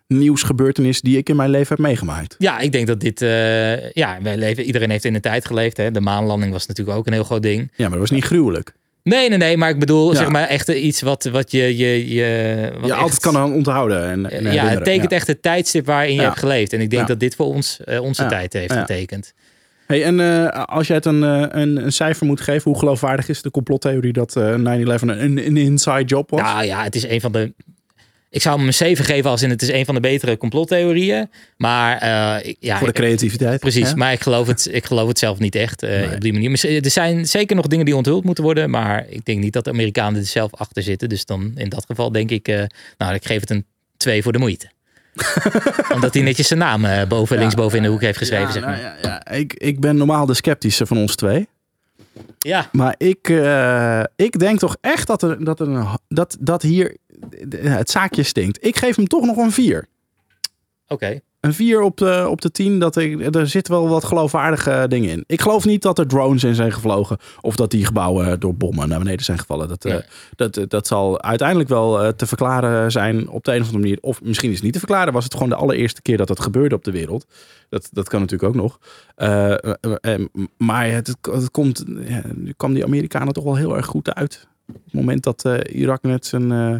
nieuwsgebeurtenis 0.07 1.01
die 1.01 1.17
ik 1.17 1.29
in 1.29 1.35
mijn 1.35 1.49
leven 1.49 1.75
heb 1.75 1.85
meegemaakt. 1.85 2.35
Ja, 2.37 2.59
ik 2.59 2.71
denk 2.71 2.87
dat 2.87 2.99
dit. 2.99 3.21
eh, 3.21 3.91
ja, 3.91 4.17
wij 4.21 4.37
leven, 4.37 4.63
iedereen 4.63 4.89
heeft 4.89 5.05
in 5.05 5.15
een 5.15 5.21
tijd 5.21 5.45
geleefd. 5.45 5.77
Hè. 5.77 5.91
De 5.91 6.01
maanlanding 6.01 6.51
was 6.51 6.65
natuurlijk 6.65 6.97
ook 6.97 7.07
een 7.07 7.13
heel 7.13 7.23
groot 7.23 7.41
ding. 7.41 7.59
Ja, 7.75 7.81
maar 7.83 7.89
dat 7.89 7.99
was 7.99 8.09
niet 8.09 8.23
gruwelijk. 8.25 8.73
Nee, 9.03 9.29
nee, 9.29 9.37
nee. 9.37 9.57
Maar 9.57 9.69
ik 9.69 9.79
bedoel, 9.79 10.11
Ja. 10.11 10.17
zeg 10.17 10.29
maar 10.29 10.47
echt 10.47 10.69
iets 10.69 11.01
wat, 11.01 11.23
wat 11.23 11.51
je. 11.51 11.77
je, 11.77 12.13
je 12.13 12.71
wat 12.81 12.89
echt- 12.89 12.99
altijd 12.99 13.19
kan 13.19 13.53
onthouden. 13.53 14.03
En, 14.09 14.31
en 14.31 14.53
Ja, 14.53 14.67
het 14.67 14.83
tekent 14.83 15.09
Ja. 15.11 15.17
echt 15.17 15.27
het 15.27 15.41
tijdstip 15.41 15.85
waarin 15.85 16.13
je 16.15 16.21
hebt 16.21 16.39
geleefd. 16.39 16.73
En 16.73 16.81
ik 16.81 16.89
denk 16.89 17.07
dat 17.07 17.19
dit 17.19 17.35
voor 17.35 17.45
ons 17.45 17.79
onze 18.01 18.25
tijd 18.25 18.53
heeft 18.53 18.73
getekend. 18.73 19.33
Hey, 19.87 20.03
en 20.03 20.19
eh, 20.19 20.63
als 20.65 20.87
jij 20.87 20.95
het 20.95 21.05
een, 21.05 21.23
eh, 21.23 21.45
een, 21.61 21.83
een 21.85 21.91
cijfer 21.91 22.25
moet 22.25 22.41
geven, 22.41 22.71
hoe 22.71 22.79
geloofwaardig 22.79 23.29
is 23.29 23.41
de 23.41 23.51
complottheorie 23.51 24.13
dat 24.13 24.35
eh 24.35 24.53
9-11 24.53 25.01
een, 25.01 25.21
een 25.47 25.57
inside 25.57 26.03
job 26.03 26.29
was? 26.29 26.41
Nou 26.41 26.63
ja, 26.65 26.83
het 26.83 26.95
is 26.95 27.03
een 27.07 27.21
van 27.21 27.31
de. 27.31 27.53
Ik 28.29 28.41
zou 28.41 28.57
hem 28.57 28.67
een 28.67 28.73
7 28.73 29.05
geven 29.05 29.29
als 29.29 29.41
in 29.41 29.49
het 29.49 29.61
is 29.61 29.71
een 29.71 29.85
van 29.85 29.95
de 29.95 30.01
betere 30.01 30.37
complottheorieën. 30.37 31.29
Maar 31.57 31.97
eh, 31.97 32.53
ja, 32.59 32.77
Voor 32.77 32.87
de 32.87 32.93
creativiteit. 32.93 33.59
precies. 33.59 33.89
hè? 33.89 33.95
Maar 33.95 34.11
ik 34.11 34.21
geloof, 34.21 34.47
het, 34.47 34.67
ik 34.71 34.85
geloof 34.85 35.07
het 35.07 35.19
zelf 35.19 35.39
niet 35.39 35.55
echt 35.55 35.83
eh, 35.83 35.89
Nee. 35.89 36.13
op 36.15 36.21
die 36.21 36.33
manier. 36.33 36.83
Er 36.83 36.91
zijn 36.91 37.25
zeker 37.27 37.55
nog 37.55 37.67
dingen 37.67 37.85
die 37.85 37.95
onthuld 37.95 38.23
moeten 38.23 38.43
worden. 38.43 38.69
Maar 38.69 39.05
ik 39.09 39.25
denk 39.25 39.39
niet 39.39 39.53
dat 39.53 39.63
de 39.63 39.69
Amerikanen 39.71 40.19
er 40.19 40.25
zelf 40.27 40.53
achter 40.55 40.83
zitten. 40.83 41.09
Dus 41.09 41.25
dan 41.25 41.51
in 41.55 41.69
dat 41.69 41.85
geval 41.87 42.11
denk 42.11 42.31
ik. 42.31 42.47
eh, 42.47 42.63
nou, 42.97 43.13
ik 43.13 43.25
geef 43.25 43.39
het 43.39 43.49
een 43.49 43.65
2 43.97 44.23
voor 44.23 44.31
de 44.31 44.39
moeite. 44.39 44.69
Omdat 45.95 46.13
hij 46.13 46.23
netjes 46.23 46.47
zijn 46.47 46.59
naam 46.59 46.85
eh, 46.85 47.07
boven, 47.07 47.35
Ja, 47.35 47.41
linksboven 47.41 47.77
in 47.77 47.83
de 47.83 47.89
hoek 47.89 48.01
heeft 48.01 48.17
geschreven. 48.17 48.45
Ja, 48.45 48.51
zeg 48.51 48.63
maar. 48.63 48.71
nou 48.81 48.83
ja, 49.01 49.21
ja. 49.25 49.31
Ik, 49.31 49.53
ik 49.53 49.79
ben 49.79 49.97
normaal 49.97 50.25
de 50.25 50.33
sceptische 50.33 50.85
van 50.85 50.97
ons 50.97 51.15
twee. 51.15 51.47
ja. 52.39 52.69
Maar 52.71 52.95
ik, 52.97 53.29
eh, 53.29 54.03
ik 54.15 54.39
denk 54.39 54.59
toch 54.59 54.77
echt 54.81 55.07
dat, 55.07 55.21
er, 55.21 55.43
dat, 55.43 55.59
er 55.59 55.67
een, 55.67 55.87
dat, 56.07 56.37
dat 56.39 56.61
hier 56.61 56.97
het 57.61 57.89
zaakje 57.89 58.23
stinkt. 58.23 58.65
Ik 58.65 58.77
geef 58.77 58.95
hem 58.95 59.07
toch 59.07 59.25
nog 59.25 59.37
een 59.37 59.51
4. 59.51 59.87
oké. 60.87 61.19
Een 61.47 61.53
4 61.53 61.81
op 61.81 61.97
de, 61.97 62.27
op 62.29 62.41
de 62.41 62.51
10. 62.51 62.79
Dat 62.79 62.95
ik, 62.95 63.35
er 63.35 63.47
zit 63.47 63.67
wel 63.67 63.87
wat 63.87 64.03
geloofwaardige 64.03 64.85
dingen 64.89 65.09
in. 65.09 65.23
Ik 65.27 65.41
geloof 65.41 65.65
niet 65.65 65.81
dat 65.81 65.99
er 65.99 66.07
drones 66.07 66.43
in 66.43 66.55
zijn 66.55 66.71
gevlogen. 66.71 67.17
Of 67.41 67.55
dat 67.55 67.71
die 67.71 67.85
gebouwen 67.85 68.39
door 68.39 68.55
bommen 68.55 68.89
naar 68.89 68.99
beneden 68.99 69.25
zijn 69.25 69.39
gevallen. 69.39 69.67
Dat, 69.67 69.85
eh, 69.85 69.95
dat, 70.35 70.59
dat 70.67 70.87
zal 70.87 71.21
uiteindelijk 71.21 71.69
wel 71.69 72.03
eh, 72.03 72.09
te 72.09 72.27
verklaren 72.27 72.91
zijn 72.91 73.29
op 73.29 73.43
de 73.43 73.51
een 73.51 73.61
of 73.61 73.65
andere 73.65 73.83
manier. 73.83 73.97
Of 74.01 74.21
misschien 74.21 74.49
is 74.49 74.55
het 74.55 74.63
niet 74.63 74.73
te 74.73 74.79
verklaren. 74.79 75.13
Was 75.13 75.23
het 75.23 75.33
gewoon 75.33 75.49
de 75.49 75.55
allereerste 75.55 76.01
keer 76.01 76.17
dat 76.17 76.29
het 76.29 76.39
gebeurde 76.39 76.75
op 76.75 76.83
de 76.83 76.91
wereld. 76.91 77.25
Dat, 77.69 77.89
dat 77.91 78.09
kan 78.09 78.19
natuurlijk 78.19 78.49
ook 78.49 78.61
nog. 78.61 78.79
Eh, 79.15 79.51
eh, 79.51 79.73
eh, 80.01 80.25
maar 80.57 80.91
het, 80.91 81.15
het 81.21 81.51
komt, 81.51 81.83
ja, 82.07 82.21
nu 82.35 82.53
kwam 82.57 82.73
die 82.73 82.85
Amerikanen 82.85 83.33
toch 83.33 83.43
wel 83.43 83.55
heel 83.55 83.75
erg 83.75 83.85
goed 83.85 84.13
uit. 84.13 84.47
Op 84.67 84.81
het 84.83 84.93
moment 84.93 85.23
dat 85.23 85.45
eh, 85.45 85.79
Irak 85.79 86.01
net 86.01 86.25
zijn, 86.25 86.51
eh, 86.51 86.75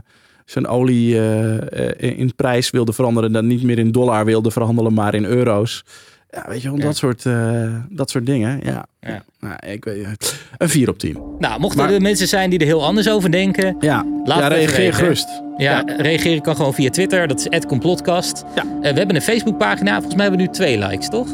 zijn 0.52 0.68
olie 0.68 1.16
eh, 1.16 1.56
eh, 1.90 2.20
in 2.20 2.36
prijs 2.36 2.70
wilde 2.70 2.94
veranderen. 2.94 3.28
En 3.30 3.34
dan 3.36 3.48
niet 3.48 3.64
meer 3.64 3.80
in 3.80 3.92
dollar 3.92 4.26
wilde 4.26 4.52
verhandelen, 4.52 4.94
maar 4.94 5.14
in 5.14 5.26
euro's. 5.26 5.84
Ja, 6.30 6.46
weet 6.48 6.62
je, 6.62 6.72
Ja. 6.72 6.78
dat, 6.78 6.98
soort, 6.98 7.26
eh, 7.26 7.74
dat 7.90 8.10
soort 8.10 8.26
dingen. 8.26 8.60
Ja. 8.64 8.86
Ja. 9.00 9.24
Nou, 9.40 9.56
ik 9.68 9.86
weet 9.86 10.06
het. 10.06 10.40
Een 10.58 10.70
4 10.70 10.90
op 10.90 11.00
10. 11.00 11.18
Nou, 11.40 11.60
mochten 11.60 11.82
Maar- 11.82 11.94
er 11.94 12.02
mensen 12.02 12.28
zijn 12.28 12.50
die 12.50 12.60
er 12.60 12.66
heel 12.66 12.84
anders 12.86 13.10
over 13.10 13.32
denken. 13.32 13.76
Ja, 13.80 14.06
Laat 14.24 14.40
ja 14.40 14.48
reageer 14.48 14.94
gerust. 14.94 15.28
Ja, 15.58 15.84
reageren 15.98 16.42
kan 16.42 16.56
gewoon 16.56 16.74
via 16.74 16.90
Twitter. 16.90 17.28
Dat 17.28 17.48
is 17.50 17.66
@complotcast. 17.66 18.44
Ja. 18.56 18.64
We 18.82 18.88
hebben 18.88 19.16
een 19.16 19.22
Facebookpagina. 19.22 19.92
Volgens 19.94 20.16
mij 20.16 20.24
hebben 20.26 20.42
we 20.42 20.48
nu 20.48 20.54
twee 20.54 20.78
likes, 20.78 21.10
toch? 21.10 21.28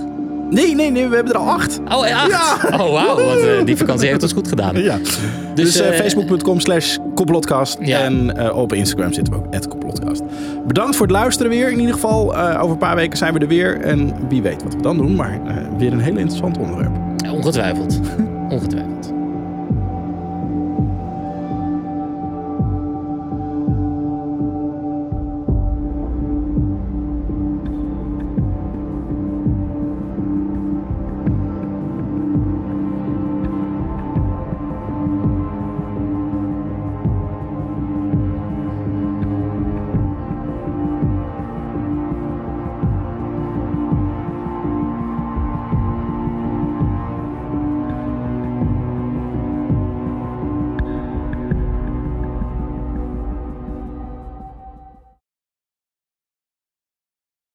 Nee, 0.54 0.76
nee, 0.76 0.91
nee, 0.91 1.08
we 1.08 1.16
hebben 1.16 1.34
er 1.34 1.39
al 1.39 1.49
acht. 1.49 1.80
Oh, 1.86 2.24
acht. 2.32 2.64
Oh, 2.72 2.91
wauw. 2.91 3.26
wat, 3.26 3.38
eh, 3.38 3.66
die 3.66 3.78
vakantie 3.78 4.08
heeft 4.08 4.24
ons 4.24 4.34
goed 4.34 4.47
gedaan. 4.47 4.82
Ja. 4.82 4.97
Dus, 5.56 5.80
eh, 5.80 5.88
eh, 5.88 5.95
facebook.com 5.95 6.60
slash 6.60 6.97
complotcast. 7.16 7.78
Ja. 7.82 7.99
En 7.99 8.51
op 8.54 8.74
Instagram 8.74 9.14
zitten 9.14 9.34
we 9.34 9.39
ook, 9.39 9.56
at 9.56 9.68
complotcast. 9.68 10.22
Bedankt 10.68 10.95
voor 10.95 11.06
het 11.06 11.16
luisteren 11.16 11.51
weer. 11.51 11.72
In 11.72 11.80
ieder 11.80 11.93
geval, 11.93 12.36
over 12.38 12.72
een 12.72 12.78
paar 12.78 12.95
weken 12.95 13.18
zijn 13.18 13.34
we 13.34 13.39
er 13.39 13.47
weer. 13.47 13.82
En 13.82 14.14
wie 14.30 14.41
weet 14.41 14.64
wat 14.64 14.76
we 14.76 14.82
dan 14.82 14.97
doen. 14.97 15.16
Maar 15.16 15.39
weer 15.78 15.91
een 15.91 15.99
heel 15.99 16.18
interessant 16.18 16.58
onderwerp. 16.58 16.91
Ongetwijfeld. 17.32 17.99
Ongetwijfeld. 18.49 19.03